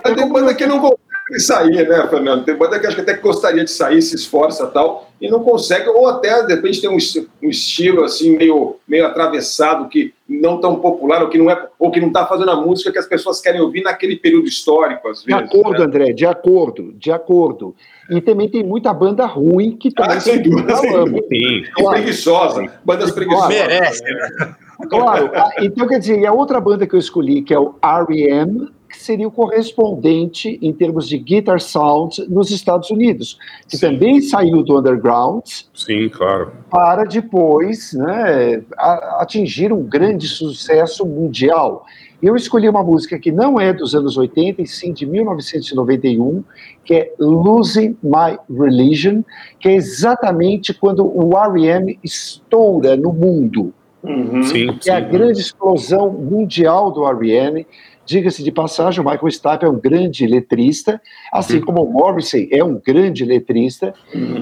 Mas 0.03 0.15
tem 0.15 0.31
banda 0.31 0.53
que 0.55 0.65
não 0.65 0.79
consegue 0.79 1.10
sair, 1.39 1.87
né, 1.87 2.07
Fernando? 2.07 2.43
Tem 2.43 2.55
banda 2.55 2.79
que 2.79 2.87
acho 2.87 2.95
que 2.95 3.01
até 3.01 3.13
gostaria 3.13 3.63
de 3.63 3.71
sair, 3.71 4.01
se 4.01 4.15
esforça 4.15 4.65
e 4.65 4.67
tal, 4.67 5.09
e 5.21 5.29
não 5.29 5.43
consegue, 5.43 5.87
ou 5.87 6.07
até, 6.07 6.43
de 6.43 6.55
repente, 6.55 6.81
tem 6.81 6.89
um, 6.89 6.97
um 7.43 7.49
estilo 7.49 8.03
assim, 8.03 8.35
meio, 8.35 8.77
meio 8.87 9.05
atravessado, 9.05 9.87
que 9.87 10.13
não 10.27 10.59
tão 10.59 10.77
popular, 10.77 11.21
ou 11.21 11.29
que 11.29 11.37
não 11.37 11.49
é, 11.49 11.67
ou 11.77 11.91
que 11.91 11.99
não 11.99 12.07
está 12.07 12.25
fazendo 12.25 12.51
a 12.51 12.55
música 12.55 12.91
que 12.91 12.97
as 12.97 13.05
pessoas 13.05 13.39
querem 13.39 13.61
ouvir 13.61 13.81
naquele 13.83 14.15
período 14.15 14.47
histórico, 14.47 15.07
às 15.07 15.23
De 15.23 15.33
vezes. 15.33 15.43
acordo, 15.49 15.79
né? 15.79 15.85
André, 15.85 16.13
de 16.13 16.25
acordo, 16.25 16.93
de 16.93 17.11
acordo. 17.11 17.75
E 18.09 18.19
também 18.19 18.49
tem 18.49 18.63
muita 18.63 18.93
banda 18.93 19.25
ruim 19.25 19.77
que 19.77 19.91
também 19.91 20.17
Ah, 20.17 20.19
sem 20.19 20.41
dúvida, 20.41 20.75
sem 20.75 20.91
dúvida. 20.91 21.27
Sim. 21.29 21.63
E 21.77 21.89
preguiçosa, 21.89 22.65
bandas 22.83 23.11
preguiçosas. 23.11 23.49
Merece, 23.49 24.03
né? 24.03 24.55
Claro, 24.89 25.29
ah, 25.35 25.51
então 25.59 25.87
quer 25.87 25.99
dizer, 25.99 26.19
e 26.19 26.25
a 26.25 26.33
outra 26.33 26.59
banda 26.59 26.87
que 26.87 26.95
eu 26.95 26.99
escolhi, 26.99 27.43
que 27.43 27.53
é 27.53 27.59
o 27.59 27.75
R.E.M., 27.81 28.69
que 28.91 29.01
seria 29.01 29.27
o 29.27 29.31
correspondente 29.31 30.59
em 30.61 30.73
termos 30.73 31.07
de 31.07 31.17
guitar 31.17 31.59
sound 31.61 32.23
nos 32.29 32.51
Estados 32.51 32.89
Unidos, 32.91 33.37
que 33.67 33.79
também 33.79 34.21
saiu 34.21 34.61
do 34.63 34.77
underground 34.77 35.43
Sim, 35.73 36.09
claro. 36.09 36.51
para 36.69 37.03
depois 37.05 37.93
né, 37.93 38.61
a- 38.77 39.19
atingir 39.21 39.71
um 39.71 39.83
grande 39.83 40.27
sucesso 40.27 41.05
mundial. 41.05 41.85
Eu 42.21 42.35
escolhi 42.35 42.69
uma 42.69 42.83
música 42.83 43.17
que 43.17 43.31
não 43.31 43.59
é 43.59 43.73
dos 43.73 43.95
anos 43.95 44.15
80, 44.15 44.61
e 44.61 44.67
sim 44.67 44.93
de 44.93 45.07
1991, 45.07 46.43
que 46.85 46.93
é 46.93 47.13
Losing 47.19 47.97
My 48.03 48.37
Religion, 48.49 49.23
que 49.59 49.69
é 49.69 49.73
exatamente 49.73 50.71
quando 50.73 51.03
o 51.05 51.35
R.E.M. 51.35 51.97
estoura 52.03 52.95
no 52.95 53.11
mundo 53.11 53.73
Uhum. 54.03 54.41
Sim, 54.41 54.75
que 54.81 54.89
é 54.89 54.95
a 54.95 55.03
sim. 55.05 55.11
grande 55.11 55.39
explosão 55.41 56.09
mundial 56.11 56.89
do 56.91 57.05
R.E.M. 57.07 57.67
Diga-se 58.11 58.43
de 58.43 58.51
passagem, 58.51 58.99
o 58.99 59.09
Michael 59.09 59.31
Stipe 59.31 59.63
é 59.63 59.69
um 59.69 59.79
grande 59.79 60.27
letrista, 60.27 61.01
assim 61.31 61.59
Uhum. 61.59 61.65
como 61.65 61.83
o 61.85 61.93
Morrissey 61.93 62.49
é 62.51 62.61
um 62.61 62.77
grande 62.85 63.23
letrista. 63.23 63.93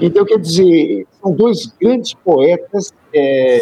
Então, 0.02 0.24
quer 0.24 0.40
dizer, 0.40 1.06
são 1.22 1.30
dois 1.32 1.66
grandes 1.80 2.12
poetas 2.14 2.92
é, 3.14 3.60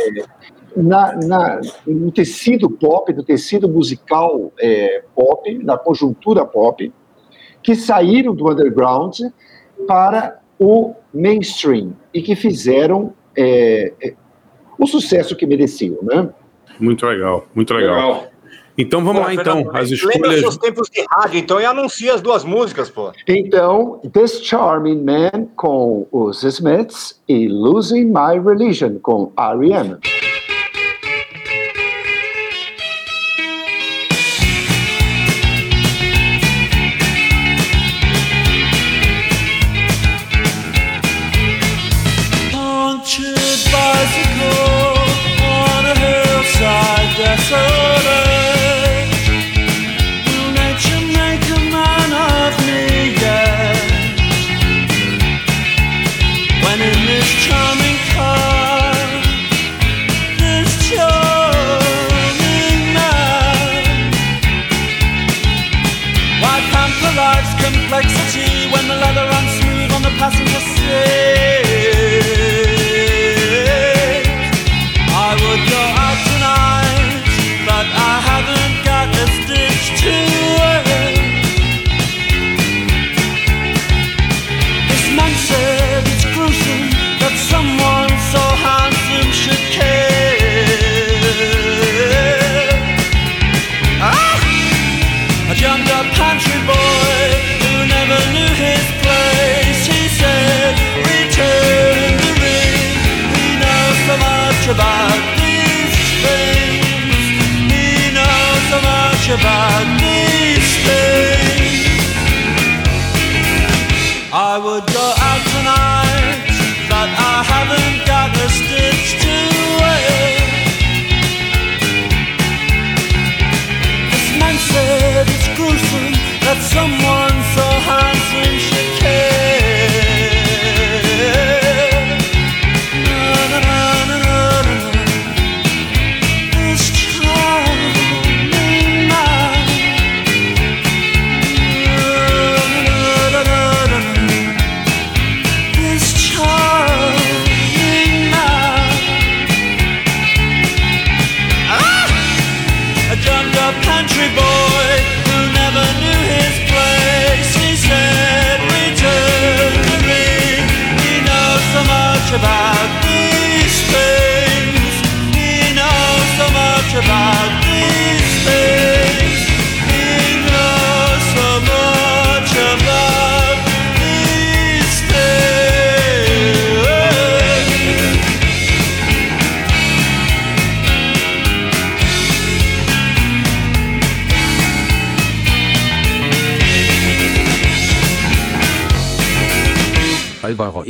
na, 0.75 1.15
na- 1.15 1.61
no 1.87 2.11
tecido 2.11 2.71
pop, 2.71 3.13
no 3.13 3.23
tecido 3.23 3.69
musical 3.69 4.51
é, 4.59 5.03
pop, 5.15 5.53
na 5.63 5.77
conjuntura 5.77 6.43
pop, 6.47 6.91
que 7.63 7.75
saíram 7.75 8.35
do 8.35 8.51
underground 8.51 9.15
para 9.87 10.41
o 10.59 10.95
mainstream 11.13 11.93
e 12.15 12.23
que 12.23 12.35
fizeram 12.35 13.13
é, 13.37 13.93
é, 14.03 14.15
o 14.79 14.87
sucesso 14.87 15.37
que 15.37 15.45
mereciam, 15.47 15.99
né? 16.03 16.31
Muito 16.81 17.05
legal, 17.05 17.47
muito 17.55 17.75
legal. 17.75 17.95
Legal. 17.95 18.27
Então 18.79 19.05
vamos 19.05 19.23
Pô, 19.23 19.27
lá, 19.27 19.35
então. 19.35 19.71
As 19.75 19.91
Lembra 19.91 20.15
escolhas. 20.15 20.41
seus 20.41 20.57
tempos 20.57 20.89
de 20.89 21.05
rádio, 21.11 21.41
então, 21.41 21.61
e 21.61 21.65
anuncia 21.65 22.15
as 22.15 22.21
duas 22.21 22.45
músicas, 22.45 22.89
pô. 22.89 23.13
Então, 23.27 24.01
This 24.13 24.41
Charming 24.45 25.03
Man 25.03 25.47
com 25.57 26.07
os 26.13 26.45
Smiths 26.45 27.21
e 27.29 27.49
Losing 27.49 28.05
My 28.05 28.39
Religion 28.43 28.99
com 29.01 29.33
R.E.M. 29.37 29.97
passing 70.19 70.58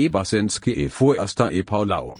Basenski 0.08 0.88
fue 0.88 1.18
hasta 1.18 1.50
e, 1.52 1.58
e 1.58 1.62
Paulau. 1.64 2.14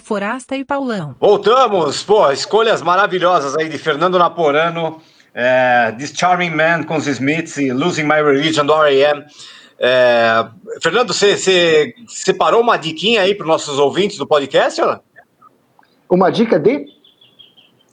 Forasta 0.00 0.56
e 0.56 0.64
Paulão. 0.64 1.14
Voltamos, 1.20 2.02
pô, 2.02 2.30
escolhas 2.30 2.82
maravilhosas 2.82 3.56
aí 3.56 3.68
de 3.68 3.78
Fernando 3.78 4.18
Naporano, 4.18 5.00
é, 5.34 5.92
This 5.98 6.12
Charming 6.16 6.50
Man 6.50 6.82
com 6.84 6.96
os 6.96 7.06
Smiths 7.06 7.56
e 7.58 7.72
Losing 7.72 8.04
My 8.04 8.22
Religion 8.22 8.64
do 8.64 8.72
R.E.M. 8.72 9.24
É, 9.78 10.46
Fernando, 10.82 11.12
você 11.12 11.94
separou 12.08 12.62
uma 12.62 12.76
diquinha 12.76 13.22
aí 13.22 13.34
para 13.34 13.44
os 13.44 13.48
nossos 13.48 13.78
ouvintes 13.78 14.16
do 14.16 14.26
podcast? 14.26 14.80
Ó? 14.80 14.98
Uma 16.08 16.30
dica 16.30 16.58
de? 16.58 16.86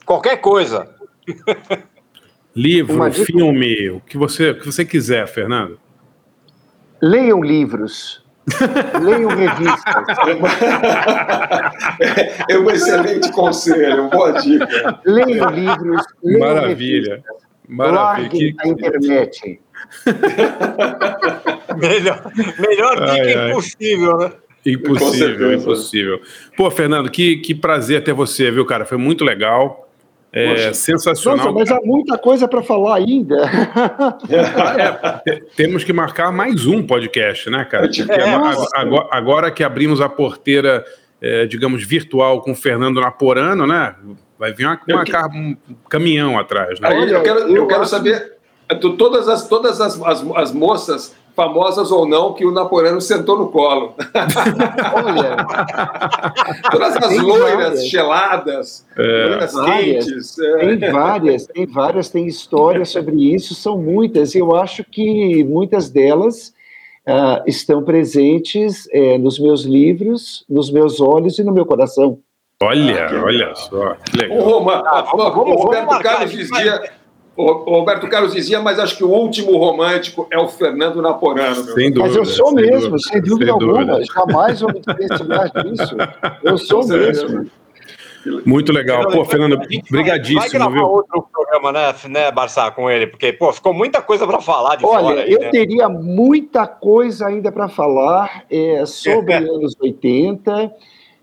Qualquer 0.04 0.38
coisa. 0.38 0.94
Livro, 2.56 3.12
filme, 3.12 3.90
o 3.90 4.00
que 4.00 4.16
você, 4.16 4.50
o 4.50 4.60
que 4.60 4.66
você 4.66 4.84
quiser, 4.84 5.26
Fernando. 5.26 5.78
Leiam 7.02 7.42
livros. 7.42 8.23
Leiam 9.02 9.30
revistas. 9.30 10.04
É 12.50 12.58
um 12.58 12.70
excelente 12.70 13.30
conselho, 13.32 14.10
boa 14.10 14.32
dica. 14.32 15.00
Leiam 15.04 15.48
livros. 15.50 16.02
Leiam 16.22 16.40
Maravilha. 16.40 17.10
revistas. 17.10 17.34
Maravilha. 17.68 18.28
Que- 18.28 18.54
a 18.60 18.68
internet. 18.68 19.60
Melhor, 21.76 22.22
melhor 22.58 22.94
dica 22.94 23.12
Ai, 23.12 23.34
ai. 23.34 23.50
impossível, 23.50 24.16
né? 24.18 24.32
Impossível, 24.66 25.52
impossível. 25.52 26.20
Pô, 26.56 26.70
Fernando, 26.70 27.10
que, 27.10 27.36
que 27.38 27.54
prazer 27.54 28.02
ter 28.02 28.12
você, 28.14 28.50
viu, 28.50 28.64
cara? 28.64 28.84
Foi 28.86 28.96
muito 28.96 29.22
legal. 29.24 29.83
É, 30.36 30.48
Poxa. 30.50 30.74
sensacional. 30.74 31.52
Nossa, 31.52 31.58
mas 31.58 31.70
há 31.70 31.80
muita 31.84 32.18
coisa 32.18 32.48
para 32.48 32.60
falar 32.60 32.96
ainda. 32.96 33.36
Te- 35.24 35.44
Temos 35.56 35.84
que 35.84 35.92
marcar 35.92 36.32
mais 36.32 36.66
um 36.66 36.82
podcast, 36.84 37.48
né, 37.50 37.64
cara? 37.64 37.86
É, 37.86 38.34
agora, 38.74 39.08
agora- 39.10 39.50
que 39.50 39.62
abrimos 39.62 40.00
a 40.00 40.08
porteira, 40.08 40.84
é, 41.20 41.46
digamos, 41.46 41.84
virtual 41.86 42.40
com 42.42 42.52
o 42.52 42.54
Fernando 42.54 43.00
Naporano, 43.00 43.66
né? 43.66 43.94
Vai 44.38 44.52
vir 44.52 44.66
uma, 44.66 44.80
uma 44.88 45.04
car- 45.04 45.30
um 45.32 45.56
caminhão 45.88 46.38
atrás, 46.38 46.80
né? 46.80 46.88
Aí, 46.88 47.10
eu 47.12 47.22
quero, 47.22 47.38
eu 47.40 47.56
eu 47.56 47.66
quero 47.68 47.82
acho- 47.82 47.90
saber 47.90 48.32
tu- 48.80 48.96
todas, 48.96 49.28
as, 49.28 49.46
todas 49.48 49.80
as, 49.80 50.00
as, 50.02 50.24
as 50.34 50.52
moças, 50.52 51.14
famosas 51.34 51.90
ou 51.90 52.06
não, 52.06 52.32
que 52.32 52.44
o 52.46 52.52
Napoleão 52.52 53.00
sentou 53.00 53.36
no 53.38 53.48
colo. 53.48 53.94
Olha, 54.94 55.36
Todas 56.70 56.96
as 56.96 57.08
Tem 57.08 57.20
loiras 57.20 57.56
várias. 57.56 57.88
geladas, 57.88 58.86
loiras 58.96 59.52
Várias. 59.52 60.04
quentes. 60.06 60.38
é. 60.38 60.76
tem 60.76 60.90
várias, 60.92 61.46
tem 61.46 61.66
várias, 61.66 62.08
tem 62.08 62.26
histórias 62.26 62.90
sobre 62.90 63.34
isso, 63.34 63.54
são 63.54 63.76
muitas. 63.78 64.34
e 64.34 64.38
Eu 64.38 64.54
acho 64.54 64.84
que 64.84 65.42
muitas 65.44 65.90
delas 65.90 66.52
ah, 67.06 67.42
estão 67.46 67.82
presentes 67.82 68.88
eh, 68.92 69.18
nos 69.18 69.38
meus 69.38 69.62
livros, 69.64 70.44
nos 70.48 70.70
meus 70.70 71.00
olhos 71.00 71.38
e 71.38 71.44
no 71.44 71.52
meu 71.52 71.66
coração. 71.66 72.18
Olha, 72.62 73.08
olha 73.24 73.54
só, 73.56 73.94
que 73.96 74.16
O, 74.16 74.20
legal. 74.22 74.40
Roma, 74.40 74.82
Ah, 74.86 75.02
vamos- 75.02 75.26
o 75.26 75.32
vamos- 75.34 75.62
Roberto 75.64 75.86
vamos 75.88 76.02
Carlos 76.02 76.30
dizia. 76.30 76.92
O 77.36 77.78
Roberto 77.78 78.08
Carlos 78.08 78.32
dizia, 78.32 78.60
mas 78.60 78.78
acho 78.78 78.96
que 78.96 79.02
o 79.04 79.08
último 79.10 79.56
romântico 79.56 80.26
é 80.30 80.38
o 80.38 80.46
Fernando 80.48 81.02
Naporano. 81.02 81.64
meu. 81.64 81.74
Sem 81.74 81.90
dúvida. 81.90 82.00
Mas 82.06 82.16
eu 82.16 82.24
sou 82.24 82.46
sem 82.48 82.54
mesmo, 82.56 82.90
dúvida, 82.90 82.98
sem 82.98 83.20
dúvida 83.22 83.44
sem 83.44 83.52
alguma. 83.52 83.84
dúvida. 83.86 84.04
Jamais 84.14 84.60
vou 84.60 84.72
me 84.72 84.80
diferenciar 84.80 85.50
disso. 85.64 85.96
Eu 86.44 86.58
sou 86.58 86.86
mesmo. 86.86 87.50
Muito 88.46 88.72
legal. 88.72 89.06
Pô, 89.10 89.24
Fernando, 89.24 89.58
gente 89.68 89.90
vai- 89.90 90.00
brigadíssimo, 90.02 90.50
gravar 90.50 90.70
viu? 90.70 90.84
outro 90.86 91.28
programa, 91.30 91.72
né, 91.72 91.94
né, 92.08 92.30
Barça, 92.32 92.70
com 92.70 92.88
ele, 92.90 93.06
porque, 93.06 93.32
pô, 93.34 93.52
ficou 93.52 93.74
muita 93.74 94.00
coisa 94.00 94.26
pra 94.26 94.40
falar 94.40 94.76
de 94.76 94.86
Olha, 94.86 95.02
fora 95.08 95.20
aí, 95.22 95.32
eu 95.32 95.40
né? 95.40 95.50
teria 95.50 95.88
muita 95.90 96.66
coisa 96.66 97.26
ainda 97.26 97.52
para 97.52 97.68
falar 97.68 98.44
é, 98.50 98.86
sobre 98.86 99.34
anos 99.34 99.76
80, 99.78 100.72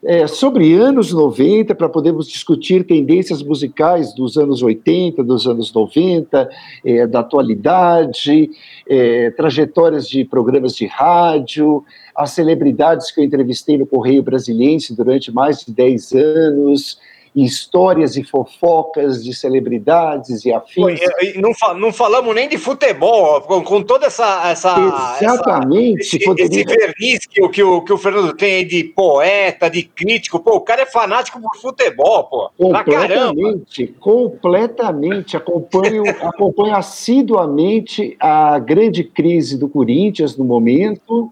é, 0.03 0.25
sobre 0.25 0.73
anos 0.73 1.11
90, 1.13 1.75
para 1.75 1.87
podermos 1.87 2.27
discutir 2.27 2.85
tendências 2.85 3.43
musicais 3.43 4.13
dos 4.15 4.35
anos 4.35 4.63
80, 4.63 5.23
dos 5.23 5.47
anos 5.47 5.71
90, 5.71 6.49
é, 6.83 7.05
da 7.05 7.19
atualidade, 7.19 8.49
é, 8.87 9.29
trajetórias 9.31 10.09
de 10.09 10.25
programas 10.25 10.75
de 10.75 10.87
rádio, 10.87 11.83
as 12.15 12.31
celebridades 12.31 13.11
que 13.11 13.21
eu 13.21 13.23
entrevistei 13.23 13.77
no 13.77 13.85
Correio 13.85 14.23
Brasiliense 14.23 14.95
durante 14.95 15.31
mais 15.31 15.63
de 15.63 15.71
10 15.71 16.13
anos, 16.13 16.99
histórias 17.35 18.17
e 18.17 18.23
fofocas 18.23 19.23
de 19.23 19.33
celebridades 19.33 20.43
e 20.45 20.51
afins. 20.53 20.99
não, 21.37 21.51
não 21.79 21.93
falamos 21.93 22.35
nem 22.35 22.49
de 22.49 22.57
futebol, 22.57 23.41
com, 23.41 23.61
com 23.63 23.81
toda 23.81 24.07
essa. 24.07 24.49
essa 24.49 24.75
Exatamente, 25.21 26.01
essa- 26.01 26.15
esse, 26.17 26.25
poderia- 26.25 26.61
esse 26.65 26.77
verniz 26.77 27.25
que, 27.25 27.41
o- 27.41 27.49
que, 27.49 27.63
o, 27.63 27.81
que 27.81 27.93
o 27.93 27.97
Fernando 27.97 28.33
tem 28.33 28.55
aí 28.55 28.65
de 28.65 28.83
poeta, 28.83 29.69
de 29.69 29.83
crítico. 29.83 30.39
Pô, 30.39 30.55
o 30.55 30.61
cara 30.61 30.81
é 30.81 30.85
fanático 30.85 31.39
por 31.39 31.55
futebol, 31.57 32.23
pô. 32.25 32.49
Completamente, 32.57 33.87
completamente. 33.99 35.37
Acompanho, 35.37 36.03
acompanho 36.27 36.75
assiduamente 36.75 38.15
a 38.19 38.59
grande 38.59 39.03
crise 39.03 39.57
do 39.57 39.69
Corinthians 39.69 40.35
no 40.35 40.43
momento, 40.43 41.29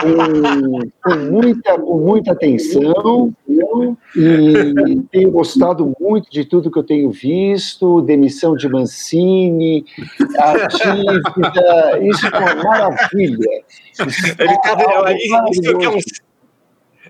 com, 0.00 0.80
com 1.02 1.16
muita, 1.30 1.78
com 1.78 1.98
muita 1.98 2.32
atenção, 2.32 3.32
e 4.14 5.21
tenho 5.22 5.30
gostado 5.30 5.94
muito 6.00 6.28
de 6.30 6.44
tudo 6.44 6.70
que 6.70 6.78
eu 6.78 6.82
tenho 6.82 7.10
visto, 7.10 8.02
demissão 8.02 8.56
de 8.56 8.68
Mancini, 8.68 9.84
a 10.36 10.66
dívida, 10.66 12.00
isso 12.02 12.26
é 12.26 12.38
uma 12.38 12.54
maravilha. 12.56 13.62
Ele 14.38 14.58
tá, 14.58 14.76
é, 14.78 14.82
é, 14.82 15.26
um, 15.26 15.30
maravilhoso. 15.30 16.06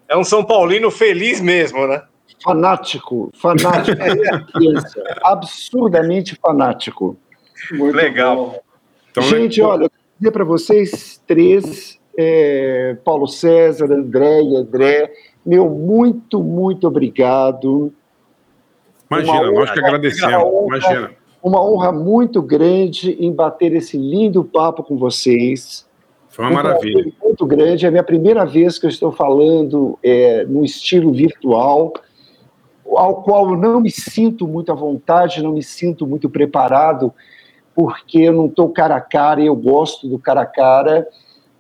é 0.09 0.17
um 0.17 0.25
São 0.25 0.45
Paulino 0.45 0.91
feliz 0.91 1.41
mesmo, 1.41 1.87
né? 1.87 2.03
Fanático, 2.45 3.31
fanático, 3.35 3.97
absurdamente 5.25 6.37
fanático. 6.37 7.17
Muito 7.71 7.97
Legal. 7.97 8.37
bom. 8.37 8.61
Então, 9.11 9.23
Gente, 9.23 9.61
né, 9.61 9.67
olha, 9.67 9.85
eu 9.85 9.91
quero 9.91 10.03
dizer 10.19 10.31
para 10.33 10.45
vocês 10.45 11.23
três, 11.27 11.99
é, 12.19 12.97
Paulo 13.05 13.27
César, 13.27 13.91
André 13.93 14.43
e 14.43 14.57
André, 14.57 15.13
meu 15.45 15.69
muito, 15.71 16.43
muito 16.43 16.87
obrigado. 16.87 17.93
Imagina, 19.21 19.51
nós 19.53 19.71
que 19.71 19.79
agradecemos. 19.81 20.35
uma 20.35 20.45
honra. 20.47 20.67
Imagina. 20.79 21.11
Uma 21.43 21.65
honra 21.65 21.93
muito 21.93 22.41
grande 22.41 23.17
em 23.19 23.33
bater 23.33 23.73
esse 23.75 23.97
lindo 23.97 24.45
papo 24.45 24.83
com 24.83 24.97
vocês. 24.97 25.87
Foi 26.29 26.45
uma 26.45 26.51
Um 26.53 26.55
maravilha. 26.55 27.13
muito 27.23 27.45
grande. 27.45 27.85
É 27.85 27.89
a 27.89 27.91
minha 27.91 28.03
primeira 28.05 28.47
vez 28.47 28.79
que 28.79 28.87
eu 28.87 28.91
estou 28.91 29.11
falando 29.13 29.99
é, 30.03 30.45
no 30.45 30.65
estilo 30.65 31.13
virtual, 31.13 31.93
ao 32.87 33.23
qual 33.23 33.51
eu 33.51 33.57
não 33.57 33.81
me 33.81 33.91
sinto 33.91 34.47
muito 34.47 34.71
à 34.71 34.75
vontade, 34.75 35.43
não 35.43 35.53
me 35.53 35.63
sinto 35.63 36.07
muito 36.07 36.31
preparado, 36.31 37.13
porque 37.75 38.19
eu 38.21 38.33
não 38.33 38.47
estou 38.47 38.69
cara 38.69 38.97
a 38.97 39.01
cara 39.01 39.41
e 39.41 39.47
eu 39.47 39.57
gosto 39.57 40.07
do 40.09 40.19
cara 40.19 40.43
a 40.43 40.47
cara. 40.47 41.07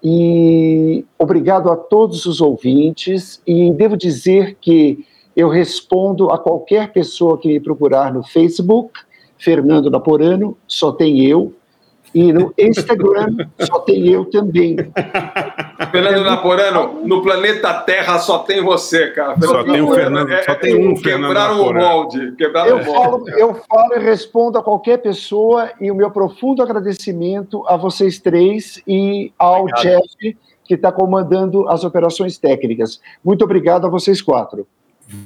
E 0.02 1.04
obrigado 1.18 1.70
a 1.70 1.76
todos 1.76 2.24
os 2.26 2.40
ouvintes. 2.40 3.42
E 3.46 3.70
devo 3.72 3.96
dizer 3.96 4.56
que 4.60 5.04
eu 5.36 5.48
respondo 5.48 6.30
a 6.30 6.38
qualquer 6.38 6.92
pessoa 6.92 7.38
que 7.38 7.48
me 7.48 7.60
procurar 7.60 8.12
no 8.12 8.22
Facebook, 8.22 9.00
Fernando 9.38 9.90
Naporano, 9.90 10.56
só 10.66 10.92
tem 10.92 11.24
eu. 11.24 11.52
E 12.14 12.30
no 12.30 12.52
Instagram 12.59 13.36
só 13.60 13.78
tem 13.80 14.06
eu 14.09 14.26
também. 14.26 14.76
Fernando 15.90 16.24
Naporano, 16.24 17.00
no 17.06 17.22
planeta 17.22 17.72
Terra 17.72 18.18
só 18.18 18.40
tem 18.40 18.62
você, 18.62 19.10
cara. 19.12 19.40
Só 19.40 19.64
tem 19.64 19.80
o 19.80 19.94
Fernando, 19.94 20.28
só 20.44 20.54
tem 20.54 20.76
um 20.76 20.94
Fernando 20.96 21.28
Quebraram 21.28 21.62
o 21.62 21.74
molde. 21.74 22.32
Quebraram 22.32 22.68
Eu 22.68 22.76
o 22.76 22.84
molde. 22.84 23.30
falo, 23.30 23.38
eu 23.38 23.54
falo 23.54 23.94
e 23.94 23.98
respondo 23.98 24.59
a 24.59 24.62
qualquer 24.62 24.98
pessoa 24.98 25.70
e 25.80 25.90
o 25.90 25.94
meu 25.94 26.10
profundo 26.10 26.62
agradecimento 26.62 27.64
a 27.66 27.78
vocês 27.78 28.18
três 28.18 28.82
e 28.86 29.32
ao 29.38 29.62
Obrigado. 29.62 29.82
Jeff, 29.82 30.38
que 30.64 30.74
está 30.74 30.92
comandando 30.92 31.66
as 31.68 31.82
operações 31.82 32.36
técnicas. 32.36 33.00
Muito 33.24 33.42
obrigado 33.42 33.86
a 33.86 33.90
vocês 33.90 34.20
quatro. 34.20 34.66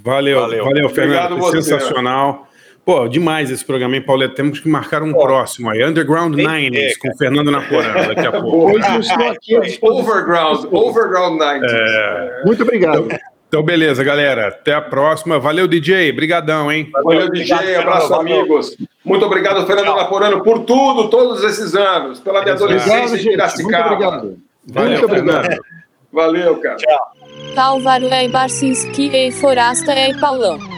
Valeu, 0.04 0.40
valeu, 0.40 0.64
Valeu. 0.64 0.88
Fernando. 0.88 1.32
Obrigado 1.32 1.50
sensacional. 1.52 2.48
Pô, 2.84 3.08
demais 3.08 3.50
esse 3.50 3.64
programa, 3.64 3.96
hein, 3.96 4.02
Pauleta? 4.02 4.34
Temos 4.36 4.60
que 4.60 4.68
marcar 4.68 5.02
um 5.02 5.12
Pô. 5.12 5.20
próximo 5.20 5.68
aí. 5.70 5.84
Underground 5.84 6.36
Nines, 6.36 6.96
com 6.98 7.08
o 7.08 7.16
Fernando 7.16 7.50
Naporano 7.50 8.14
daqui 8.14 8.26
a 8.26 8.32
pouco. 8.32 8.70
Hoje 8.70 8.94
eu 8.94 9.00
estou 9.00 9.28
aqui 9.28 9.56
à 9.56 9.60
disposição. 9.60 10.00
Overground, 10.04 10.64
Overground 10.72 11.38
90. 11.38 11.66
É. 11.66 12.42
Muito 12.44 12.62
obrigado. 12.62 13.08
Então, 13.48 13.62
beleza, 13.62 14.04
galera. 14.04 14.48
Até 14.48 14.74
a 14.74 14.80
próxima. 14.80 15.38
Valeu, 15.38 15.66
DJ. 15.66 16.12
Brigadão, 16.12 16.70
hein? 16.70 16.88
Valeu, 16.92 17.30
DJ, 17.30 17.76
abraço, 17.76 18.08
Valeu. 18.08 18.40
amigos. 18.40 18.76
Muito 19.04 19.24
obrado, 19.26 19.66
Fernando 19.66 19.86
Tchau. 19.86 19.96
Naporano, 19.96 20.42
por 20.42 20.60
tudo, 20.60 21.08
todos 21.08 21.42
esses 21.42 21.74
anos, 21.74 22.20
pela 22.20 22.42
minha 22.42 22.54
Exato. 22.54 22.72
adolescência 22.72 23.18
Obrigado, 23.18 23.60
em. 23.60 23.62
Muito 23.64 23.78
obrigado. 23.78 24.38
Valeu, 24.66 24.90
Muito 24.90 25.04
obrigado. 25.04 25.42
Fernando. 25.42 25.62
Valeu, 26.12 26.56
cara. 26.60 26.76
Álvaro 27.56 28.06
é 28.06 28.28
Barcinski 28.28 29.10
e 29.14 29.30
Forasta 29.32 29.92
é 29.92 30.12
Paulão. 30.18 30.75